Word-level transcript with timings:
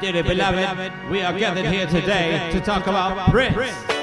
Dearly 0.00 0.22
beloved, 0.22 1.10
we 1.10 1.20
are 1.20 1.38
gathered 1.38 1.66
here 1.66 1.86
today 1.86 2.48
to 2.52 2.60
talk 2.60 2.86
about 2.86 3.30
Prince. 3.30 3.99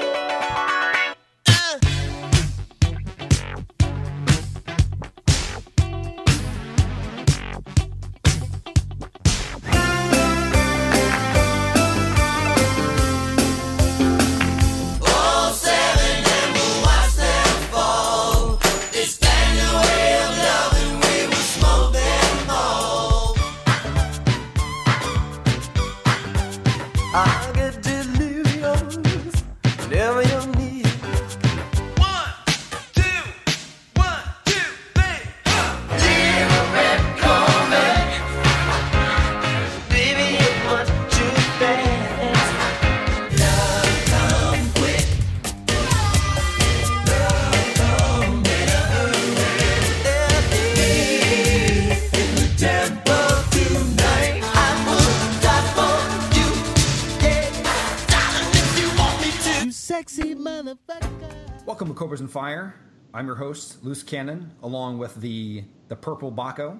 Welcome 61.88 61.96
to 61.96 62.00
Cobras 62.00 62.20
and 62.20 62.30
Fire. 62.30 62.74
I'm 63.14 63.24
your 63.26 63.36
host, 63.36 63.82
Loose 63.82 64.02
Cannon, 64.02 64.52
along 64.62 64.98
with 64.98 65.14
the 65.14 65.64
the 65.88 65.96
Purple 65.96 66.30
Baco. 66.30 66.78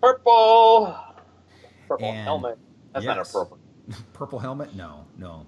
Purple. 0.00 0.96
Purple 1.88 2.06
And- 2.06 2.22
helmet. 2.22 2.56
That's 2.92 3.04
not 3.04 3.16
yes. 3.16 3.30
appropriate. 3.30 3.64
Purple 4.12 4.38
helmet? 4.38 4.72
No, 4.76 5.04
no, 5.18 5.46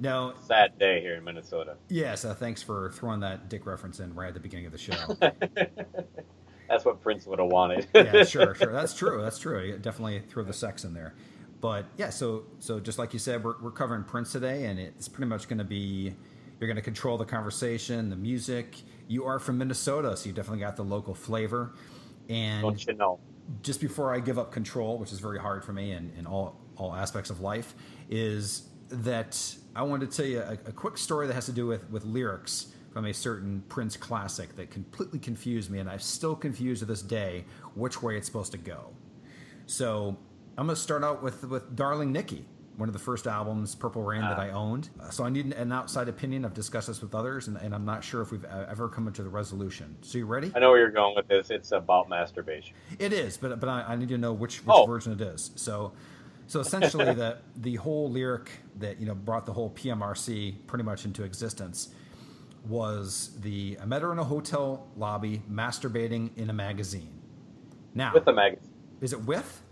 no. 0.00 0.34
Sad 0.46 0.78
day 0.78 1.00
here 1.00 1.14
in 1.14 1.24
Minnesota. 1.24 1.78
Yes, 1.88 2.26
uh, 2.26 2.34
thanks 2.34 2.62
for 2.62 2.90
throwing 2.90 3.20
that 3.20 3.48
dick 3.48 3.64
reference 3.64 4.00
in 4.00 4.14
right 4.14 4.28
at 4.28 4.34
the 4.34 4.40
beginning 4.40 4.66
of 4.66 4.72
the 4.72 4.76
show. 4.76 4.92
That's 6.68 6.84
what 6.84 7.00
Prince 7.00 7.24
would 7.24 7.38
have 7.38 7.48
wanted. 7.50 7.86
yeah, 7.94 8.22
sure, 8.24 8.54
sure. 8.54 8.70
That's 8.70 8.92
true. 8.92 9.22
That's 9.22 9.38
true. 9.38 9.64
You 9.64 9.78
definitely 9.78 10.20
throw 10.28 10.44
the 10.44 10.52
sex 10.52 10.84
in 10.84 10.92
there. 10.92 11.14
But 11.62 11.86
yeah, 11.96 12.10
so 12.10 12.44
so 12.58 12.80
just 12.80 12.98
like 12.98 13.14
you 13.14 13.18
said, 13.18 13.42
we're, 13.42 13.58
we're 13.62 13.70
covering 13.70 14.04
Prince 14.04 14.30
today, 14.30 14.66
and 14.66 14.78
it's 14.78 15.08
pretty 15.08 15.30
much 15.30 15.48
going 15.48 15.56
to 15.56 15.64
be 15.64 16.14
you're 16.60 16.68
going 16.68 16.76
to 16.76 16.82
control 16.82 17.16
the 17.16 17.24
conversation, 17.24 18.10
the 18.10 18.16
music. 18.16 18.82
You 19.06 19.24
are 19.24 19.38
from 19.38 19.58
Minnesota, 19.58 20.16
so 20.16 20.26
you 20.26 20.32
definitely 20.32 20.60
got 20.60 20.76
the 20.76 20.84
local 20.84 21.14
flavor. 21.14 21.74
And 22.28 22.62
Don't 22.62 22.86
you 22.86 22.94
know? 22.94 23.20
just 23.62 23.80
before 23.80 24.14
I 24.14 24.20
give 24.20 24.38
up 24.38 24.52
control, 24.52 24.98
which 24.98 25.12
is 25.12 25.20
very 25.20 25.38
hard 25.38 25.64
for 25.64 25.72
me 25.72 25.92
in, 25.92 26.12
in 26.18 26.26
all 26.26 26.60
all 26.76 26.94
aspects 26.94 27.30
of 27.30 27.40
life, 27.40 27.74
is 28.08 28.68
that 28.90 29.56
I 29.74 29.82
wanted 29.82 30.10
to 30.10 30.16
tell 30.16 30.26
you 30.26 30.40
a, 30.40 30.52
a 30.66 30.72
quick 30.72 30.96
story 30.98 31.26
that 31.26 31.34
has 31.34 31.46
to 31.46 31.52
do 31.52 31.66
with 31.66 31.88
with 31.90 32.04
lyrics 32.04 32.68
from 32.92 33.04
a 33.06 33.14
certain 33.14 33.62
Prince 33.68 33.96
classic 33.96 34.56
that 34.56 34.70
completely 34.70 35.18
confused 35.18 35.70
me, 35.70 35.78
and 35.78 35.88
I'm 35.88 36.00
still 36.00 36.34
confused 36.34 36.80
to 36.80 36.86
this 36.86 37.02
day 37.02 37.44
which 37.74 38.02
way 38.02 38.16
it's 38.16 38.26
supposed 38.26 38.52
to 38.52 38.58
go. 38.58 38.90
So 39.66 40.16
I'm 40.56 40.66
going 40.66 40.74
to 40.74 40.82
start 40.82 41.04
out 41.04 41.22
with 41.22 41.44
with 41.44 41.76
Darling 41.76 42.12
Nikki, 42.12 42.44
one 42.78 42.88
of 42.88 42.92
the 42.92 42.98
first 42.98 43.26
albums, 43.26 43.74
Purple 43.74 44.02
Rain, 44.02 44.20
that 44.22 44.38
I 44.38 44.50
owned. 44.50 44.88
Uh, 45.02 45.10
So 45.10 45.24
I 45.24 45.30
need 45.30 45.44
an, 45.46 45.52
an 45.54 45.72
outside 45.72 46.08
opinion. 46.08 46.44
I've 46.44 46.54
discussed 46.54 46.86
this 46.86 47.02
with 47.02 47.14
others, 47.14 47.48
and, 47.48 47.56
and 47.58 47.74
I'm 47.74 47.84
not 47.84 48.02
sure 48.04 48.22
if 48.22 48.30
we've 48.30 48.44
uh, 48.44 48.66
ever 48.70 48.88
come 48.88 49.06
into 49.08 49.22
the 49.24 49.28
resolution. 49.28 49.96
So 50.00 50.16
you 50.16 50.26
ready? 50.26 50.52
I 50.54 50.60
know 50.60 50.70
where 50.70 50.78
you're 50.78 50.90
going 50.90 51.14
with 51.16 51.26
this. 51.28 51.50
It's 51.50 51.72
about 51.72 52.08
masturbation. 52.08 52.74
It 52.98 53.12
is, 53.12 53.36
but 53.36 53.58
but 53.60 53.68
I, 53.68 53.82
I 53.88 53.96
need 53.96 54.08
to 54.10 54.18
know 54.18 54.32
which, 54.32 54.58
which 54.64 54.74
Oh. 54.74 54.86
version 54.86 55.12
it 55.12 55.20
is. 55.20 55.50
So 55.56 55.92
so 56.46 56.60
essentially, 56.60 57.12
the 57.12 57.38
the 57.56 57.74
whole 57.74 58.10
lyric 58.10 58.48
that 58.78 58.98
you 59.00 59.06
know 59.06 59.14
brought 59.14 59.44
the 59.44 59.52
whole 59.52 59.70
PMRC 59.70 60.54
pretty 60.68 60.84
much 60.84 61.04
into 61.04 61.24
existence 61.24 61.88
was 62.68 63.32
the 63.40 63.76
I 63.82 63.86
met 63.86 64.02
her 64.02 64.12
in 64.12 64.18
a 64.18 64.24
hotel 64.24 64.86
lobby 64.96 65.42
masturbating 65.50 66.30
in 66.36 66.48
a 66.50 66.52
magazine. 66.52 67.10
Now, 67.94 68.12
With 68.14 68.24
the 68.24 68.32
magazine. 68.32 68.70
is 69.00 69.12
it 69.12 69.20
with? 69.24 69.62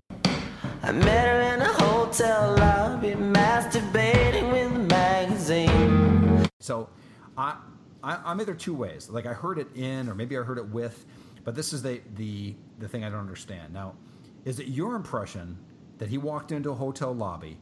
I 0.86 0.92
met 0.92 1.26
her 1.26 1.54
in 1.54 1.62
a 1.62 1.72
hotel 1.82 2.54
lobby, 2.56 3.10
masturbating 3.10 4.52
with 4.52 4.72
a 4.72 4.78
magazine. 4.78 6.48
So 6.60 6.88
I, 7.36 7.56
I 8.04 8.20
I'm 8.24 8.40
either 8.40 8.54
two 8.54 8.72
ways. 8.72 9.10
Like 9.10 9.26
I 9.26 9.32
heard 9.32 9.58
it 9.58 9.66
in, 9.74 10.08
or 10.08 10.14
maybe 10.14 10.38
I 10.38 10.42
heard 10.42 10.58
it 10.58 10.68
with, 10.68 11.04
but 11.42 11.56
this 11.56 11.72
is 11.72 11.82
the 11.82 12.00
the 12.14 12.54
the 12.78 12.86
thing 12.86 13.02
I 13.02 13.08
don't 13.10 13.18
understand. 13.18 13.74
Now, 13.74 13.96
is 14.44 14.60
it 14.60 14.68
your 14.68 14.94
impression 14.94 15.58
that 15.98 16.08
he 16.08 16.18
walked 16.18 16.52
into 16.52 16.70
a 16.70 16.74
hotel 16.74 17.12
lobby 17.12 17.58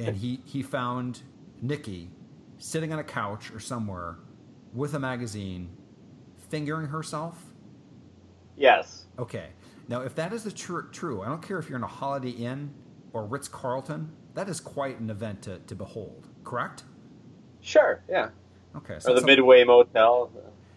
and 0.00 0.16
he 0.16 0.40
he 0.44 0.60
found 0.60 1.22
Nikki 1.62 2.10
sitting 2.58 2.92
on 2.92 2.98
a 2.98 3.04
couch 3.04 3.52
or 3.52 3.60
somewhere 3.60 4.16
with 4.74 4.94
a 4.94 4.98
magazine, 4.98 5.70
fingering 6.48 6.88
herself? 6.88 7.40
Yes. 8.56 9.06
Okay. 9.20 9.50
Now, 9.90 10.02
if 10.02 10.14
that 10.14 10.32
is 10.32 10.44
the 10.44 10.52
tr- 10.52 10.82
true, 10.92 11.20
I 11.20 11.26
don't 11.26 11.42
care 11.42 11.58
if 11.58 11.68
you're 11.68 11.76
in 11.76 11.82
a 11.82 11.88
Holiday 11.88 12.30
Inn 12.30 12.72
or 13.12 13.26
Ritz 13.26 13.48
Carlton. 13.48 14.12
That 14.34 14.48
is 14.48 14.60
quite 14.60 15.00
an 15.00 15.10
event 15.10 15.42
to, 15.42 15.58
to 15.58 15.74
behold. 15.74 16.28
Correct? 16.44 16.84
Sure. 17.60 18.02
Yeah. 18.08 18.30
Okay. 18.76 18.94
Or 18.94 19.14
the 19.14 19.20
so- 19.20 19.26
Midway 19.26 19.64
Motel. 19.64 20.30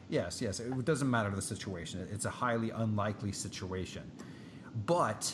Yes, 0.09 0.41
yes. 0.41 0.59
It 0.59 0.84
doesn't 0.84 1.09
matter 1.09 1.29
the 1.29 1.41
situation. 1.41 2.07
It's 2.12 2.25
a 2.25 2.29
highly 2.29 2.72
unlikely 2.72 3.31
situation. 3.31 4.12
But 4.88 5.34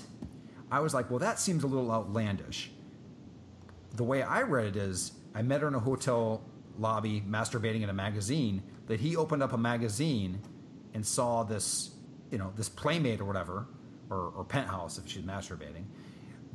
I 0.69 0.81
was 0.81 0.93
like, 0.93 1.09
well, 1.09 1.19
that 1.19 1.39
seems 1.39 1.63
a 1.63 1.67
little 1.67 1.91
outlandish. 1.91 2.71
The 3.95 4.03
way 4.03 4.21
I 4.21 4.41
read 4.41 4.67
it 4.67 4.75
is 4.75 5.13
I 5.33 5.41
met 5.41 5.61
her 5.61 5.69
in 5.69 5.75
a 5.75 5.79
hotel 5.79 6.43
lobby 6.77 7.23
masturbating 7.27 7.81
in 7.81 7.89
a 7.89 7.93
magazine, 7.93 8.61
that 8.87 8.99
he 8.99 9.15
opened 9.15 9.43
up 9.43 9.53
a 9.53 9.57
magazine 9.57 10.41
and 10.93 11.05
saw 11.05 11.43
this, 11.43 11.91
you 12.31 12.37
know, 12.37 12.53
this 12.55 12.69
playmate 12.69 13.21
or 13.21 13.25
whatever, 13.25 13.67
or, 14.09 14.33
or 14.35 14.43
penthouse 14.43 14.97
if 14.97 15.07
she's 15.07 15.23
masturbating, 15.23 15.85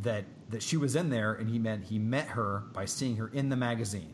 that 0.03 0.25
that 0.51 0.63
she 0.63 0.77
was 0.77 0.97
in 0.97 1.11
there 1.11 1.35
and 1.35 1.49
he 1.49 1.59
meant 1.59 1.85
he 1.85 1.99
met 1.99 2.29
her 2.29 2.65
by 2.73 2.85
seeing 2.85 3.17
her 3.17 3.29
in 3.29 3.49
the 3.49 3.57
magazine. 3.57 4.13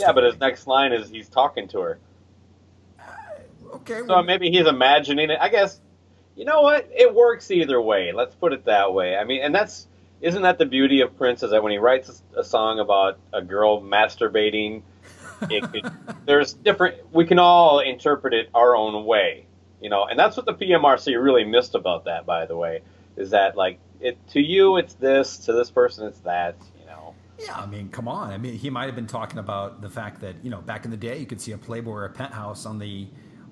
Yeah, 0.00 0.12
but 0.12 0.24
his 0.24 0.38
next 0.38 0.66
line 0.66 0.92
is 0.92 1.08
he's 1.08 1.28
talking 1.28 1.68
to 1.68 1.80
her. 1.80 1.98
Uh, 2.98 3.74
okay, 3.76 4.00
So 4.00 4.06
well, 4.06 4.22
maybe 4.22 4.50
he's 4.50 4.66
imagining 4.66 5.30
it. 5.30 5.38
I 5.40 5.48
guess. 5.48 5.80
You 6.36 6.44
know 6.44 6.62
what? 6.62 6.88
It 6.94 7.14
works 7.14 7.50
either 7.50 7.80
way. 7.80 8.12
Let's 8.12 8.34
put 8.34 8.52
it 8.52 8.64
that 8.66 8.94
way. 8.94 9.16
I 9.16 9.24
mean, 9.24 9.42
and 9.42 9.54
that's 9.54 9.86
isn't 10.20 10.42
that 10.42 10.58
the 10.58 10.66
beauty 10.66 11.00
of 11.00 11.16
Prince 11.16 11.42
is 11.42 11.50
that 11.50 11.62
when 11.62 11.72
he 11.72 11.78
writes 11.78 12.22
a 12.36 12.44
song 12.44 12.78
about 12.78 13.18
a 13.32 13.42
girl 13.42 13.80
masturbating, 13.80 14.82
it 15.48 15.62
could, 15.72 15.90
there's 16.26 16.52
different. 16.52 17.12
We 17.12 17.24
can 17.24 17.38
all 17.38 17.80
interpret 17.80 18.34
it 18.34 18.50
our 18.54 18.76
own 18.76 19.04
way, 19.04 19.46
you 19.80 19.90
know. 19.90 20.04
And 20.04 20.18
that's 20.18 20.36
what 20.36 20.46
the 20.46 20.54
PMRC 20.54 21.22
really 21.22 21.44
missed 21.44 21.74
about 21.74 22.04
that, 22.04 22.26
by 22.26 22.46
the 22.46 22.56
way, 22.56 22.82
is 23.16 23.30
that 23.30 23.56
like 23.56 23.78
it 24.00 24.18
to 24.28 24.40
you 24.40 24.76
it's 24.76 24.94
this, 24.94 25.38
to 25.38 25.52
this 25.52 25.70
person 25.70 26.06
it's 26.06 26.20
that. 26.20 26.56
You 26.78 26.86
know. 26.86 27.14
Yeah, 27.38 27.56
I 27.56 27.66
mean, 27.66 27.88
come 27.88 28.08
on. 28.08 28.30
I 28.30 28.38
mean, 28.38 28.54
he 28.54 28.70
might 28.70 28.86
have 28.86 28.94
been 28.94 29.06
talking 29.06 29.38
about 29.38 29.80
the 29.80 29.90
fact 29.90 30.20
that 30.20 30.36
you 30.42 30.50
know 30.50 30.60
back 30.60 30.84
in 30.84 30.90
the 30.90 30.96
day 30.96 31.18
you 31.18 31.26
could 31.26 31.40
see 31.40 31.52
a 31.52 31.58
Playboy 31.58 31.92
or 31.92 32.04
a 32.04 32.10
Penthouse 32.10 32.66
on 32.66 32.78
the 32.78 33.08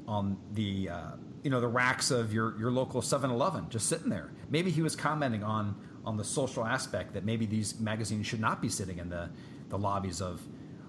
on 0.07 0.39
the 0.53 0.89
uh, 0.89 1.11
you 1.43 1.51
know 1.51 1.61
the 1.61 1.69
racks 1.69 2.11
of 2.11 2.33
your 2.33 2.59
your 2.59 2.71
local 2.71 3.01
7-Eleven 3.01 3.69
just 3.71 3.89
sitting 3.89 4.09
there. 4.09 4.31
Maybe 4.51 4.71
he 4.71 4.83
was 4.83 4.97
commenting 4.97 5.43
on 5.43 5.77
on 6.05 6.17
the 6.17 6.25
social 6.25 6.65
aspect 6.65 7.15
that 7.15 7.25
maybe 7.25 7.47
these 7.47 7.79
magazines 7.79 8.27
should 8.27 8.41
not 8.41 8.63
be 8.63 8.69
sitting 8.69 8.99
in 8.99 9.11
the 9.11 9.31
the 9.69 9.79
lobbies 9.79 10.21
of 10.21 10.41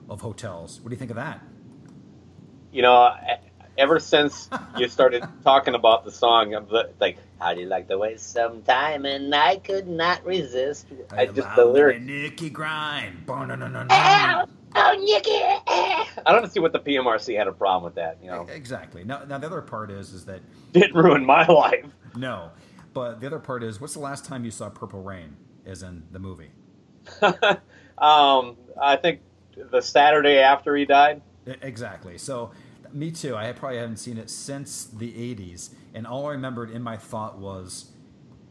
of 0.10 0.22
hotels. 0.22 0.80
What 0.82 0.90
do 0.90 0.94
you 0.94 1.00
think 1.00 1.12
of 1.12 1.18
that? 1.18 1.42
You 2.72 2.82
know, 2.82 3.14
ever 3.80 4.00
since 4.00 4.50
you 4.78 4.88
started 4.90 5.24
talking 5.44 5.74
about 5.74 6.04
the 6.04 6.12
song 6.12 6.54
of 6.54 6.70
the 6.70 6.92
like 7.00 7.18
how 7.40 7.54
do 7.54 7.62
you 7.62 7.66
like 7.66 7.88
the 7.88 7.98
way 7.98 8.18
sometime 8.18 9.06
and 9.06 9.34
I 9.34 9.56
could 9.56 9.88
not 9.88 10.24
resist. 10.26 10.86
I 11.12 11.26
just 11.28 11.56
the 11.56 11.66
lyrics 11.66 12.06
Nikki 12.06 12.50
grind 12.50 13.26
oh, 13.30 14.46
oh 14.76 14.96
Nikki 15.00 15.32
I 15.32 16.32
don't 16.32 16.52
see 16.52 16.60
what 16.60 16.74
the 16.74 16.80
PMRC 16.80 17.38
had 17.38 17.48
a 17.48 17.54
problem 17.54 17.86
with 17.86 17.96
that 17.96 18.18
you 18.22 18.30
know. 18.30 18.46
Exactly. 18.52 19.04
Now 19.04 19.24
now 19.24 19.38
the 19.38 19.48
other 19.48 19.62
part 19.62 19.90
is 19.90 20.14
is 20.14 20.26
that 20.26 20.42
didn't 20.74 20.96
ruin 20.96 21.26
my 21.26 21.48
life. 21.48 21.86
No. 22.16 22.52
But 22.94 23.22
the 23.22 23.28
other 23.28 23.40
part 23.40 23.64
is 23.64 23.80
what's 23.80 23.94
the 23.94 24.00
last 24.02 24.26
time 24.26 24.44
you 24.44 24.52
saw 24.52 24.70
Purple 24.70 25.02
Rain 25.02 25.38
as 25.66 25.82
in 25.82 26.04
the 26.12 26.20
movie? 26.20 26.52
Um 27.98 28.58
I 28.82 28.98
think 29.02 29.22
the 29.72 29.82
Saturday 29.82 30.40
after 30.40 30.76
he 30.76 30.86
died. 30.86 31.22
Exactly. 31.62 32.18
So 32.18 32.52
me 32.94 33.12
too. 33.12 33.36
I 33.36 33.52
probably 33.52 33.78
haven't 33.78 33.98
seen 33.98 34.18
it 34.18 34.30
since 34.30 34.86
the 34.86 35.12
80s. 35.12 35.70
And 35.94 36.06
all 36.06 36.28
I 36.28 36.32
remembered 36.32 36.72
in 36.72 36.82
my 36.82 36.98
thought 36.98 37.38
was 37.38 37.92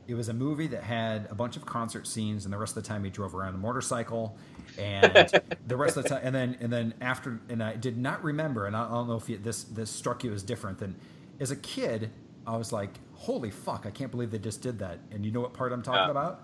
it 0.06 0.14
was 0.14 0.28
a 0.28 0.34
movie 0.34 0.66
that 0.68 0.82
had 0.82 1.28
a 1.30 1.34
bunch 1.34 1.56
of 1.56 1.66
concert 1.66 2.06
scenes, 2.06 2.44
and 2.44 2.52
the 2.52 2.58
rest 2.58 2.76
of 2.76 2.82
the 2.82 2.88
time 2.88 3.04
he 3.04 3.10
drove 3.10 3.34
around 3.34 3.54
a 3.54 3.58
motorcycle. 3.58 4.36
And 4.78 5.12
the 5.66 5.76
rest 5.76 5.96
of 5.96 6.04
the 6.04 6.08
time, 6.08 6.20
and 6.24 6.34
then 6.34 6.56
and 6.60 6.72
then 6.72 6.94
after, 7.00 7.40
and 7.48 7.62
I 7.62 7.76
did 7.76 7.98
not 7.98 8.24
remember, 8.24 8.66
and 8.66 8.74
I 8.74 8.88
don't 8.88 9.08
know 9.08 9.16
if 9.16 9.28
you, 9.28 9.38
this 9.38 9.64
this 9.64 9.90
struck 9.90 10.24
you 10.24 10.32
as 10.32 10.42
different 10.42 10.78
than 10.78 10.96
as 11.40 11.50
a 11.50 11.56
kid. 11.56 12.10
I 12.46 12.56
was 12.56 12.72
like, 12.72 12.98
"Holy 13.14 13.50
fuck! 13.50 13.84
I 13.84 13.90
can't 13.90 14.10
believe 14.10 14.30
they 14.30 14.38
just 14.38 14.62
did 14.62 14.78
that." 14.78 14.98
And 15.10 15.26
you 15.26 15.32
know 15.32 15.40
what 15.40 15.52
part 15.52 15.72
I'm 15.72 15.82
talking 15.82 16.00
yeah. 16.00 16.10
about? 16.10 16.42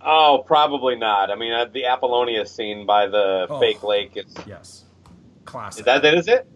Oh, 0.00 0.44
probably 0.46 0.96
not. 0.96 1.30
I 1.30 1.36
mean, 1.36 1.52
uh, 1.52 1.64
the 1.64 1.86
Apollonia 1.86 2.46
scene 2.46 2.86
by 2.86 3.06
the 3.06 3.46
oh, 3.48 3.60
fake 3.60 3.82
lake. 3.82 4.12
It's 4.14 4.34
yes 4.46 4.84
classic. 5.44 5.80
Is 5.80 5.84
that 5.86 6.02
that 6.02 6.14
is 6.14 6.28
it? 6.28 6.46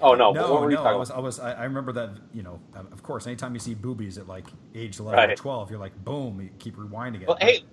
Oh 0.00 0.14
no! 0.14 0.32
No, 0.32 0.66
no. 0.66 0.82
I 0.82 0.94
was, 0.94 1.10
I 1.10 1.18
was, 1.18 1.38
I 1.38 1.64
remember 1.64 1.92
that. 1.92 2.10
You 2.32 2.42
know, 2.42 2.60
of 2.74 3.02
course, 3.02 3.26
anytime 3.26 3.54
you 3.54 3.60
see 3.60 3.74
boobies 3.74 4.18
at 4.18 4.26
like 4.26 4.46
age 4.74 4.98
eleven 4.98 5.18
right. 5.18 5.30
or 5.30 5.36
twelve, 5.36 5.70
you're 5.70 5.78
like, 5.78 5.96
boom, 6.04 6.40
you 6.40 6.50
keep 6.58 6.76
rewinding 6.76 7.22
it. 7.22 7.28
Well, 7.28 7.38
hey, 7.40 7.64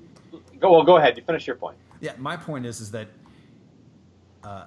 go. 0.60 0.72
Well, 0.72 0.84
go 0.84 0.98
ahead. 0.98 1.18
You 1.18 1.24
finish 1.24 1.48
your 1.48 1.56
point. 1.56 1.78
Yeah, 2.00 2.14
my 2.18 2.38
point 2.38 2.66
is, 2.66 2.80
is 2.80 2.92
that 2.92 3.08
uh, 4.44 4.66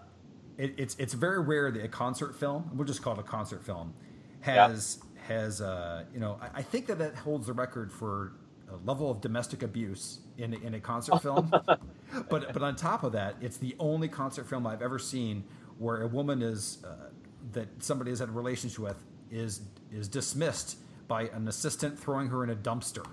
it, 0.58 0.74
it's 0.76 0.96
it's 0.98 1.14
very 1.14 1.40
rare 1.40 1.70
that 1.70 1.82
a 1.84 1.88
concert 1.88 2.36
film, 2.36 2.70
we'll 2.74 2.86
just 2.86 3.02
call 3.02 3.14
it 3.14 3.20
a 3.20 3.22
concert 3.22 3.64
film, 3.64 3.94
has 4.40 4.98
yeah. 5.14 5.36
has 5.36 5.60
uh, 5.60 6.04
you 6.12 6.20
know, 6.20 6.38
I, 6.40 6.58
I 6.58 6.62
think 6.62 6.86
that 6.86 6.98
that 6.98 7.14
holds 7.16 7.46
the 7.46 7.52
record 7.52 7.92
for 7.92 8.32
a 8.70 8.76
level 8.86 9.10
of 9.10 9.20
domestic 9.20 9.62
abuse 9.62 10.20
in 10.38 10.54
in 10.54 10.74
a 10.74 10.80
concert 10.80 11.18
film. 11.22 11.50
but 11.50 12.52
but 12.52 12.62
on 12.62 12.76
top 12.76 13.04
of 13.04 13.12
that, 13.12 13.36
it's 13.40 13.56
the 13.56 13.74
only 13.78 14.08
concert 14.08 14.46
film 14.46 14.66
I've 14.66 14.82
ever 14.82 14.98
seen 14.98 15.44
where 15.78 16.02
a 16.02 16.06
woman 16.06 16.42
is 16.42 16.78
uh, 16.84 17.08
that 17.52 17.68
somebody 17.82 18.10
has 18.10 18.20
had 18.20 18.28
a 18.28 18.32
relationship 18.32 18.78
with 18.80 19.02
is 19.30 19.60
is 19.92 20.08
dismissed 20.08 20.78
by 21.08 21.22
an 21.28 21.48
assistant 21.48 21.98
throwing 21.98 22.28
her 22.28 22.44
in 22.44 22.50
a 22.50 22.56
dumpster. 22.56 23.06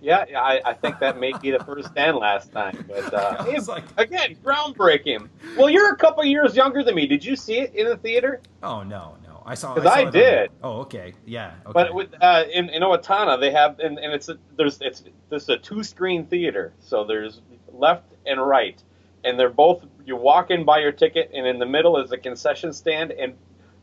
Yeah, 0.00 0.26
I, 0.36 0.60
I 0.66 0.74
think 0.74 0.98
that 0.98 1.18
may 1.18 1.32
be 1.40 1.50
the 1.50 1.64
first 1.64 1.88
and 1.96 2.18
last 2.18 2.52
time. 2.52 2.84
But 2.86 3.14
uh, 3.14 3.44
it's 3.48 3.68
like 3.68 3.84
again, 3.96 4.36
groundbreaking. 4.44 5.28
Well, 5.56 5.70
you're 5.70 5.92
a 5.92 5.96
couple 5.96 6.22
years 6.24 6.54
younger 6.54 6.82
than 6.82 6.94
me. 6.94 7.06
Did 7.06 7.24
you 7.24 7.36
see 7.36 7.60
it 7.60 7.74
in 7.74 7.86
the 7.86 7.96
theater? 7.96 8.42
Oh 8.62 8.82
no, 8.82 9.16
no, 9.26 9.42
I 9.46 9.54
saw. 9.54 9.74
Because 9.74 9.90
I, 9.90 10.00
I 10.02 10.10
did. 10.10 10.50
On, 10.50 10.56
oh, 10.62 10.80
okay, 10.80 11.14
yeah. 11.24 11.54
Okay. 11.64 11.72
But 11.72 11.94
with 11.94 12.14
uh, 12.20 12.44
in, 12.52 12.68
in 12.68 12.82
Owatonna, 12.82 13.40
they 13.40 13.50
have 13.52 13.78
and, 13.78 13.98
and 13.98 14.12
it's 14.12 14.28
a, 14.28 14.36
there's 14.56 14.78
it's 14.82 15.04
this 15.30 15.44
is 15.44 15.48
a 15.48 15.56
two 15.56 15.82
screen 15.82 16.26
theater, 16.26 16.74
so 16.80 17.04
there's 17.04 17.40
left 17.72 18.04
and 18.26 18.46
right 18.46 18.82
and 19.24 19.38
they're 19.38 19.50
both 19.50 19.84
you 20.04 20.16
walk 20.16 20.50
in 20.50 20.64
buy 20.64 20.78
your 20.78 20.92
ticket 20.92 21.30
and 21.34 21.46
in 21.46 21.58
the 21.58 21.66
middle 21.66 21.98
is 21.98 22.12
a 22.12 22.18
concession 22.18 22.72
stand 22.72 23.10
and 23.12 23.34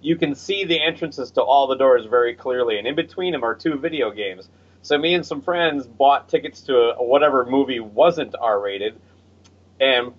you 0.01 0.15
can 0.15 0.33
see 0.33 0.65
the 0.65 0.81
entrances 0.81 1.31
to 1.31 1.41
all 1.41 1.67
the 1.67 1.75
doors 1.75 2.05
very 2.05 2.35
clearly 2.35 2.77
and 2.77 2.87
in 2.87 2.95
between 2.95 3.33
them 3.33 3.43
are 3.43 3.55
two 3.55 3.77
video 3.77 4.11
games 4.11 4.49
so 4.81 4.97
me 4.97 5.13
and 5.13 5.25
some 5.25 5.41
friends 5.41 5.85
bought 5.85 6.29
tickets 6.29 6.61
to 6.61 6.75
a, 6.75 7.03
whatever 7.03 7.45
movie 7.45 7.79
wasn't 7.79 8.33
r-rated 8.39 8.99
and 9.79 10.13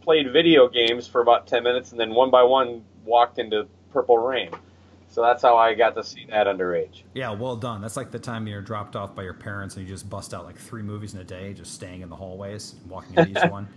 played 0.00 0.32
video 0.32 0.68
games 0.68 1.06
for 1.06 1.20
about 1.20 1.46
10 1.46 1.62
minutes 1.62 1.90
and 1.90 2.00
then 2.00 2.14
one 2.14 2.30
by 2.30 2.42
one 2.42 2.84
walked 3.04 3.38
into 3.38 3.66
purple 3.92 4.18
rain 4.18 4.50
so 5.10 5.22
that's 5.22 5.42
how 5.42 5.56
I 5.56 5.74
got 5.74 5.96
to 5.96 6.04
see 6.04 6.26
that 6.30 6.46
underage. 6.46 7.02
Yeah, 7.14 7.32
well 7.32 7.56
done. 7.56 7.80
That's 7.80 7.96
like 7.96 8.12
the 8.12 8.20
time 8.20 8.46
you're 8.46 8.62
dropped 8.62 8.94
off 8.94 9.14
by 9.16 9.24
your 9.24 9.34
parents 9.34 9.76
and 9.76 9.86
you 9.86 9.92
just 9.92 10.08
bust 10.08 10.32
out 10.32 10.44
like 10.44 10.56
three 10.56 10.82
movies 10.82 11.14
in 11.14 11.20
a 11.20 11.24
day, 11.24 11.52
just 11.52 11.74
staying 11.74 12.02
in 12.02 12.08
the 12.08 12.16
hallways, 12.16 12.76
walking 12.88 13.16
in 13.16 13.28
each 13.30 13.42
one. 13.50 13.68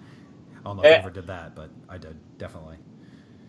I 0.64 0.70
don't 0.70 0.78
know 0.78 0.84
if 0.84 0.88
I 0.88 0.96
eh. 0.96 1.00
ever 1.00 1.10
did 1.10 1.28
that, 1.28 1.56
but 1.56 1.70
I 1.90 1.98
did 1.98 2.18
definitely. 2.38 2.78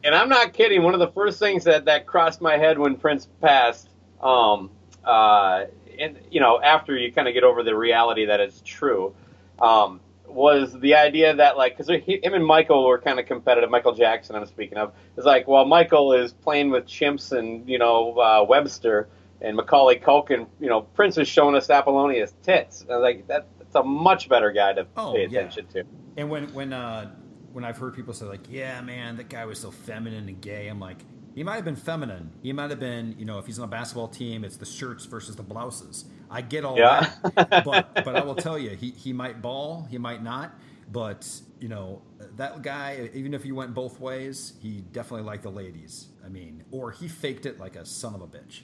And 0.02 0.14
I'm 0.14 0.28
not 0.28 0.52
kidding. 0.52 0.82
One 0.82 0.94
of 0.94 1.00
the 1.00 1.11
first 1.12 1.38
things 1.38 1.64
that 1.64 1.87
that 1.87 2.06
crossed 2.06 2.40
my 2.40 2.58
head 2.58 2.78
when 2.78 2.96
Prince 2.96 3.28
passed, 3.40 3.88
um, 4.20 4.70
uh, 5.05 5.64
and 5.99 6.19
you 6.31 6.40
know, 6.40 6.61
after 6.61 6.96
you 6.96 7.12
kind 7.12 7.28
of 7.28 7.34
get 7.34 7.44
over 7.44 7.62
the 7.62 7.75
reality 7.75 8.26
that 8.26 8.40
it's 8.40 8.61
true, 8.62 9.14
um, 9.61 10.00
was 10.26 10.78
the 10.81 10.94
idea 10.94 11.34
that 11.37 11.56
like 11.56 11.78
because 11.78 11.88
him 11.88 12.34
and 12.34 12.44
Michael 12.44 12.87
were 12.87 12.99
kind 12.99 13.19
of 13.19 13.26
competitive. 13.26 13.70
Michael 13.70 13.94
Jackson, 13.94 14.37
I'm 14.37 14.46
speaking 14.46 14.76
of, 14.76 14.93
is 15.16 15.25
like, 15.25 15.46
well, 15.46 15.64
Michael 15.64 16.12
is 16.12 16.32
playing 16.32 16.70
with 16.70 16.87
chimps 16.87 17.32
and 17.32 17.69
you 17.69 17.78
know 17.78 18.19
uh, 18.19 18.44
Webster 18.46 19.08
and 19.40 19.56
Macaulay 19.56 20.00
Culkin. 20.00 20.46
You 20.61 20.69
know, 20.69 20.82
Prince 20.82 21.19
is 21.19 21.28
showing 21.28 21.55
us 21.55 21.70
Apollonia's 21.70 22.34
tits. 22.43 22.82
And 22.82 22.90
I 22.90 22.96
was 22.96 23.02
like, 23.02 23.26
that, 23.28 23.46
that's 23.75 23.85
a 23.85 23.87
much 23.87 24.29
better 24.29 24.53
guy 24.53 24.73
to 24.73 24.87
oh, 24.97 25.12
pay 25.12 25.25
attention 25.25 25.67
yeah. 25.75 25.82
to. 25.82 25.88
And 26.17 26.31
when 26.31 26.53
when 26.55 26.73
uh, 26.73 27.15
when 27.53 27.65
I've 27.65 27.76
heard 27.76 27.94
people 27.94 28.15
say 28.15 28.26
like, 28.26 28.50
"Yeah, 28.50 28.81
man, 28.81 29.17
that 29.17 29.29
guy 29.29 29.44
was 29.44 29.61
so 29.61 29.71
feminine 29.71 30.29
and 30.29 30.41
gay," 30.41 30.69
I'm 30.69 30.81
like, 30.81 30.99
he 31.35 31.43
might 31.43 31.56
have 31.56 31.65
been 31.65 31.76
feminine. 31.76 32.31
He 32.43 32.53
might 32.53 32.71
have 32.71 32.81
been, 32.81 33.17
you 33.19 33.25
know, 33.25 33.38
if 33.38 33.47
he's 33.47 33.59
on 33.59 33.65
a 33.65 33.71
basketball 33.71 34.09
team, 34.09 34.44
it's 34.44 34.56
the 34.56 34.67
shirts 34.67 35.05
versus 35.06 35.37
the 35.37 35.43
blouses. 35.43 36.05
I 36.31 36.41
get 36.41 36.65
all 36.65 36.79
yeah. 36.79 37.11
that, 37.35 37.65
but 37.65 38.05
but 38.05 38.17
I 38.17 38.23
will 38.25 38.37
tell 38.37 38.59
you, 38.59 38.71
he 38.71 38.91
he 38.91 39.12
might 39.12 39.43
ball, 39.43 39.87
he 39.90 39.99
might 39.99 40.23
not, 40.23 40.54
but 40.90 41.28
you 41.59 41.69
know, 41.69 42.02
that 42.37 42.62
guy, 42.62 43.11
even 43.14 43.35
if 43.35 43.43
he 43.43 43.52
went 43.52 43.75
both 43.75 43.99
ways, 44.00 44.54
he 44.61 44.83
definitely 44.93 45.26
liked 45.26 45.43
the 45.43 45.50
ladies. 45.50 46.09
I 46.25 46.28
mean, 46.28 46.64
or 46.71 46.90
he 46.90 47.09
faked 47.09 47.47
it 47.47 47.59
like 47.59 47.76
a 47.76 47.85
son 47.85 48.14
of 48.14 48.23
a 48.23 48.26
bitch. 48.26 48.62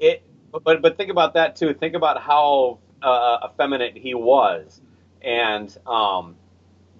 It, 0.00 0.22
but 0.52 0.82
but 0.82 0.96
think 0.96 1.10
about 1.10 1.34
that 1.34 1.56
too. 1.56 1.74
Think 1.74 1.94
about 1.94 2.20
how 2.22 2.78
uh, 3.02 3.48
effeminate 3.50 3.96
he 3.96 4.14
was, 4.14 4.80
and 5.22 5.76
um, 5.86 6.36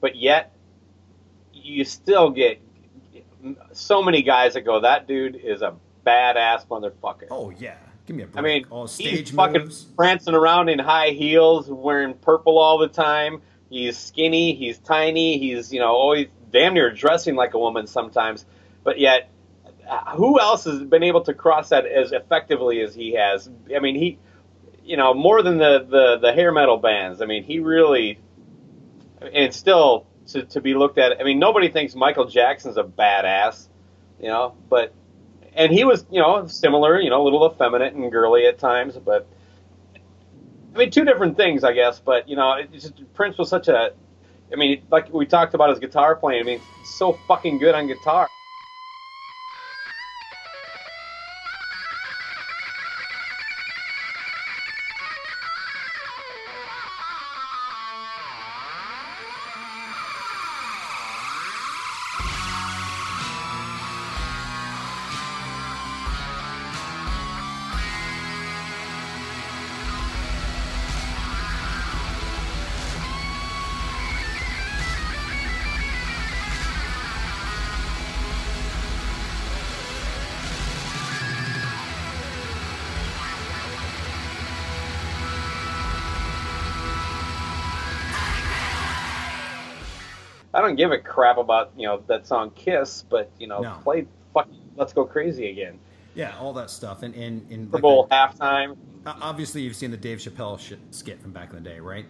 but 0.00 0.17
yet 0.17 0.55
you 1.52 1.85
still 1.85 2.31
get 2.31 2.61
so 3.73 4.02
many 4.02 4.23
guys 4.23 4.55
that 4.55 4.62
go, 4.62 4.81
that 4.81 5.07
dude 5.07 5.37
is 5.37 5.62
a 5.62 5.75
badass 6.07 6.67
motherfucker. 6.67 7.28
Oh 7.31 7.50
yeah, 7.50 7.76
give 8.07 8.17
me 8.17 8.23
a 8.25 8.26
break. 8.26 8.38
I 8.38 8.43
mean, 8.43 8.67
all 8.71 8.87
stage 8.87 9.28
he's 9.28 9.31
fucking 9.31 9.71
prancing 9.97 10.35
around 10.35 10.69
in 10.69 10.78
high 10.78 11.11
heels, 11.11 11.69
wearing 11.69 12.14
purple 12.14 12.59
all 12.59 12.78
the 12.78 12.88
time. 12.88 13.43
He's 13.71 13.99
skinny, 13.99 14.55
he's 14.55 14.78
tiny, 14.78 15.38
he's 15.38 15.73
you 15.73 15.81
know 15.81 15.93
always 15.93 16.28
damn 16.50 16.75
near 16.75 16.90
dressing 16.90 17.37
like 17.37 17.55
a 17.55 17.59
woman 17.59 17.87
sometimes, 17.87 18.45
but 18.85 18.99
yet. 18.99 19.31
Who 20.17 20.38
else 20.38 20.64
has 20.64 20.83
been 20.83 21.02
able 21.02 21.23
to 21.23 21.33
cross 21.33 21.71
that 21.71 21.87
as 21.87 22.12
effectively 22.12 22.83
as 22.83 22.95
he 22.95 23.14
has? 23.14 23.49
I 23.75 23.78
mean, 23.78 23.95
he, 23.95 24.19
you 24.88 24.97
know, 24.97 25.12
more 25.12 25.42
than 25.42 25.59
the, 25.59 25.87
the, 25.88 26.18
the 26.18 26.33
hair 26.33 26.50
metal 26.50 26.78
bands. 26.78 27.21
I 27.21 27.26
mean, 27.26 27.45
he 27.45 27.59
really 27.59 28.18
and 29.21 29.54
still 29.54 30.07
to, 30.28 30.45
to 30.45 30.61
be 30.62 30.75
looked 30.75 30.97
at. 30.97 31.21
I 31.21 31.25
mean, 31.25 31.38
nobody 31.38 31.68
thinks 31.68 31.95
Michael 31.95 32.25
Jackson's 32.25 32.78
a 32.78 32.85
badass, 32.85 33.68
you 34.18 34.28
know, 34.28 34.54
but 34.71 34.95
and 35.52 35.73
he 35.73 35.85
was, 35.85 36.07
you 36.11 36.21
know, 36.23 36.47
similar, 36.47 36.99
you 37.00 37.11
know, 37.11 37.23
a 37.23 37.25
little 37.25 37.50
effeminate 37.50 37.92
and 37.95 38.11
girly 38.11 38.47
at 38.47 38.59
times, 38.59 38.97
but 38.97 39.28
I 40.75 40.78
mean, 40.78 40.90
two 40.90 41.04
different 41.04 41.37
things, 41.37 41.64
I 41.64 41.75
guess. 41.75 42.00
But 42.00 42.26
you 42.26 42.37
know, 42.37 42.57
just, 42.73 42.95
Prince 43.12 43.37
was 43.37 43.50
such 43.50 43.68
a, 43.68 43.92
I 44.50 44.57
mean, 44.57 44.83
like 44.90 45.12
we 45.12 45.26
talked 45.26 45.52
about 45.52 45.68
his 45.68 45.80
guitar 45.80 46.16
playing. 46.16 46.40
I 46.40 46.45
mean, 46.45 46.61
so 46.85 47.12
fucking 47.28 47.59
good 47.59 47.75
on 47.75 47.88
guitar. 47.88 48.26
Don't 90.69 90.77
give 90.77 90.93
a 90.93 90.99
crap 90.99 91.39
about 91.39 91.73
you 91.77 91.87
know 91.87 92.03
that 92.07 92.27
song 92.27 92.51
Kiss, 92.51 93.03
but 93.09 93.31
you 93.39 93.47
know 93.47 93.61
No. 93.61 93.79
play 93.83 94.07
fucking 94.35 94.61
Let's 94.77 94.93
Go 94.93 95.05
Crazy 95.05 95.51
again. 95.51 95.79
Yeah, 96.15 96.37
all 96.39 96.53
that 96.55 96.71
stuff. 96.71 97.03
And 97.03 97.15
in 97.15 97.47
in 97.51 97.67
Super 97.67 97.79
Bowl 97.79 98.09
halftime. 98.11 98.77
obviously 99.07 99.63
you've 99.63 99.77
seen 99.77 99.91
the 99.91 99.97
Dave 99.97 100.19
Chappelle 100.19 100.59
skit 100.91 101.21
from 101.21 101.33
back 101.33 101.51
in 101.51 101.63
the 101.63 101.69
day, 101.69 101.81
right? 101.81 102.07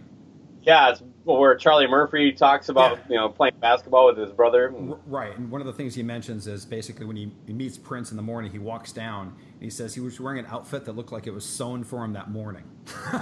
Yeah, 0.63 0.91
it's 0.91 1.03
where 1.37 1.55
Charlie 1.57 1.87
Murphy 1.89 2.33
talks 2.33 2.69
about 2.71 2.93
Yeah. 2.99 3.05
you 3.09 3.17
know 3.17 3.29
playing 3.29 3.57
basketball 3.61 4.07
with 4.07 4.17
his 4.17 4.31
brother. 4.31 4.73
Right, 5.07 5.37
and 5.37 5.51
one 5.51 5.61
of 5.61 5.67
the 5.67 5.73
things 5.73 5.95
he 5.95 6.03
mentions 6.03 6.47
is 6.47 6.65
basically 6.65 7.05
when 7.05 7.17
he, 7.17 7.33
he 7.47 7.53
meets 7.53 7.77
Prince 7.77 8.11
in 8.13 8.17
the 8.17 8.23
morning, 8.23 8.51
he 8.53 8.59
walks 8.59 8.93
down 8.93 9.35
and 9.55 9.63
he 9.63 9.69
says 9.71 9.95
he 9.95 10.01
was 10.01 10.19
wearing 10.21 10.39
an 10.39 10.47
outfit 10.47 10.85
that 10.87 10.93
looked 10.97 11.13
like 11.13 11.27
it 11.27 11.35
was 11.35 11.45
sewn 11.45 11.85
for 11.85 12.05
him 12.05 12.13
that 12.15 12.31
morning. 12.31 12.63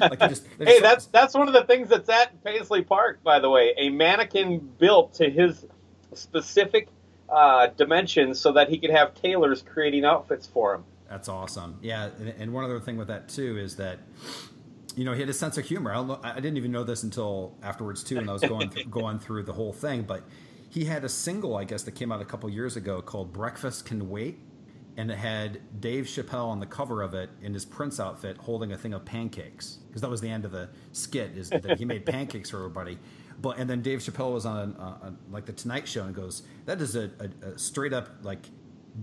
like 0.00 0.20
just, 0.20 0.46
Hey, 0.58 0.80
that's 0.80 1.06
that's 1.06 1.34
one 1.34 1.48
of 1.48 1.54
the 1.54 1.64
things 1.64 1.88
that's 1.88 2.08
at 2.08 2.42
Paisley 2.44 2.82
Park, 2.82 3.22
by 3.22 3.40
the 3.40 3.50
way. 3.50 3.74
A 3.76 3.90
mannequin 3.90 4.58
built 4.78 5.14
to 5.14 5.28
his 5.28 5.66
specific 6.14 6.88
uh, 7.28 7.66
dimensions 7.76 8.38
so 8.40 8.52
that 8.52 8.68
he 8.68 8.78
could 8.78 8.90
have 8.90 9.14
tailors 9.14 9.62
creating 9.62 10.04
outfits 10.04 10.46
for 10.46 10.74
him. 10.76 10.84
that's 11.10 11.28
awesome. 11.28 11.78
Yeah, 11.82 12.10
and, 12.18 12.28
and 12.38 12.52
one 12.52 12.64
other 12.64 12.80
thing 12.80 12.96
with 12.96 13.08
that 13.08 13.28
too 13.28 13.58
is 13.58 13.76
that 13.76 13.98
you 14.96 15.04
know 15.04 15.12
he 15.12 15.20
had 15.20 15.28
a 15.28 15.34
sense 15.34 15.58
of 15.58 15.64
humor. 15.64 15.92
I, 15.92 15.94
don't 15.94 16.08
know, 16.08 16.18
I 16.22 16.34
didn't 16.36 16.56
even 16.56 16.72
know 16.72 16.82
this 16.82 17.02
until 17.02 17.54
afterwards 17.62 18.02
too, 18.02 18.16
when 18.16 18.28
I 18.28 18.32
was 18.32 18.42
going 18.48 18.70
th- 18.70 18.90
going 18.90 19.18
through 19.18 19.44
the 19.44 19.52
whole 19.52 19.72
thing. 19.72 20.02
But 20.02 20.24
he 20.68 20.86
had 20.86 21.04
a 21.04 21.08
single, 21.08 21.56
I 21.56 21.64
guess, 21.64 21.84
that 21.84 21.92
came 21.92 22.10
out 22.10 22.20
a 22.20 22.24
couple 22.24 22.48
years 22.50 22.76
ago 22.76 23.00
called 23.02 23.32
"Breakfast 23.32 23.86
Can 23.86 24.08
Wait." 24.10 24.40
And 24.98 25.10
it 25.10 25.18
had 25.18 25.60
Dave 25.78 26.06
Chappelle 26.06 26.48
on 26.48 26.58
the 26.58 26.66
cover 26.66 27.02
of 27.02 27.12
it 27.12 27.28
in 27.42 27.52
his 27.52 27.66
Prince 27.66 28.00
outfit 28.00 28.38
holding 28.38 28.72
a 28.72 28.78
thing 28.78 28.94
of 28.94 29.04
pancakes 29.04 29.78
because 29.86 30.00
that 30.00 30.08
was 30.08 30.22
the 30.22 30.30
end 30.30 30.46
of 30.46 30.52
the 30.52 30.70
skit 30.92 31.36
is 31.36 31.50
that 31.50 31.78
he 31.78 31.84
made 31.84 32.06
pancakes 32.06 32.48
for 32.48 32.56
everybody. 32.56 32.98
But 33.38 33.58
and 33.58 33.68
then 33.68 33.82
Dave 33.82 33.98
Chappelle 33.98 34.32
was 34.32 34.46
on, 34.46 34.74
uh, 34.76 34.98
on 35.02 35.18
like 35.30 35.44
the 35.44 35.52
Tonight 35.52 35.86
Show 35.86 36.04
and 36.04 36.14
goes, 36.14 36.42
"That 36.64 36.80
is 36.80 36.96
a, 36.96 37.10
a, 37.20 37.48
a 37.48 37.58
straight 37.58 37.92
up 37.92 38.08
like 38.22 38.48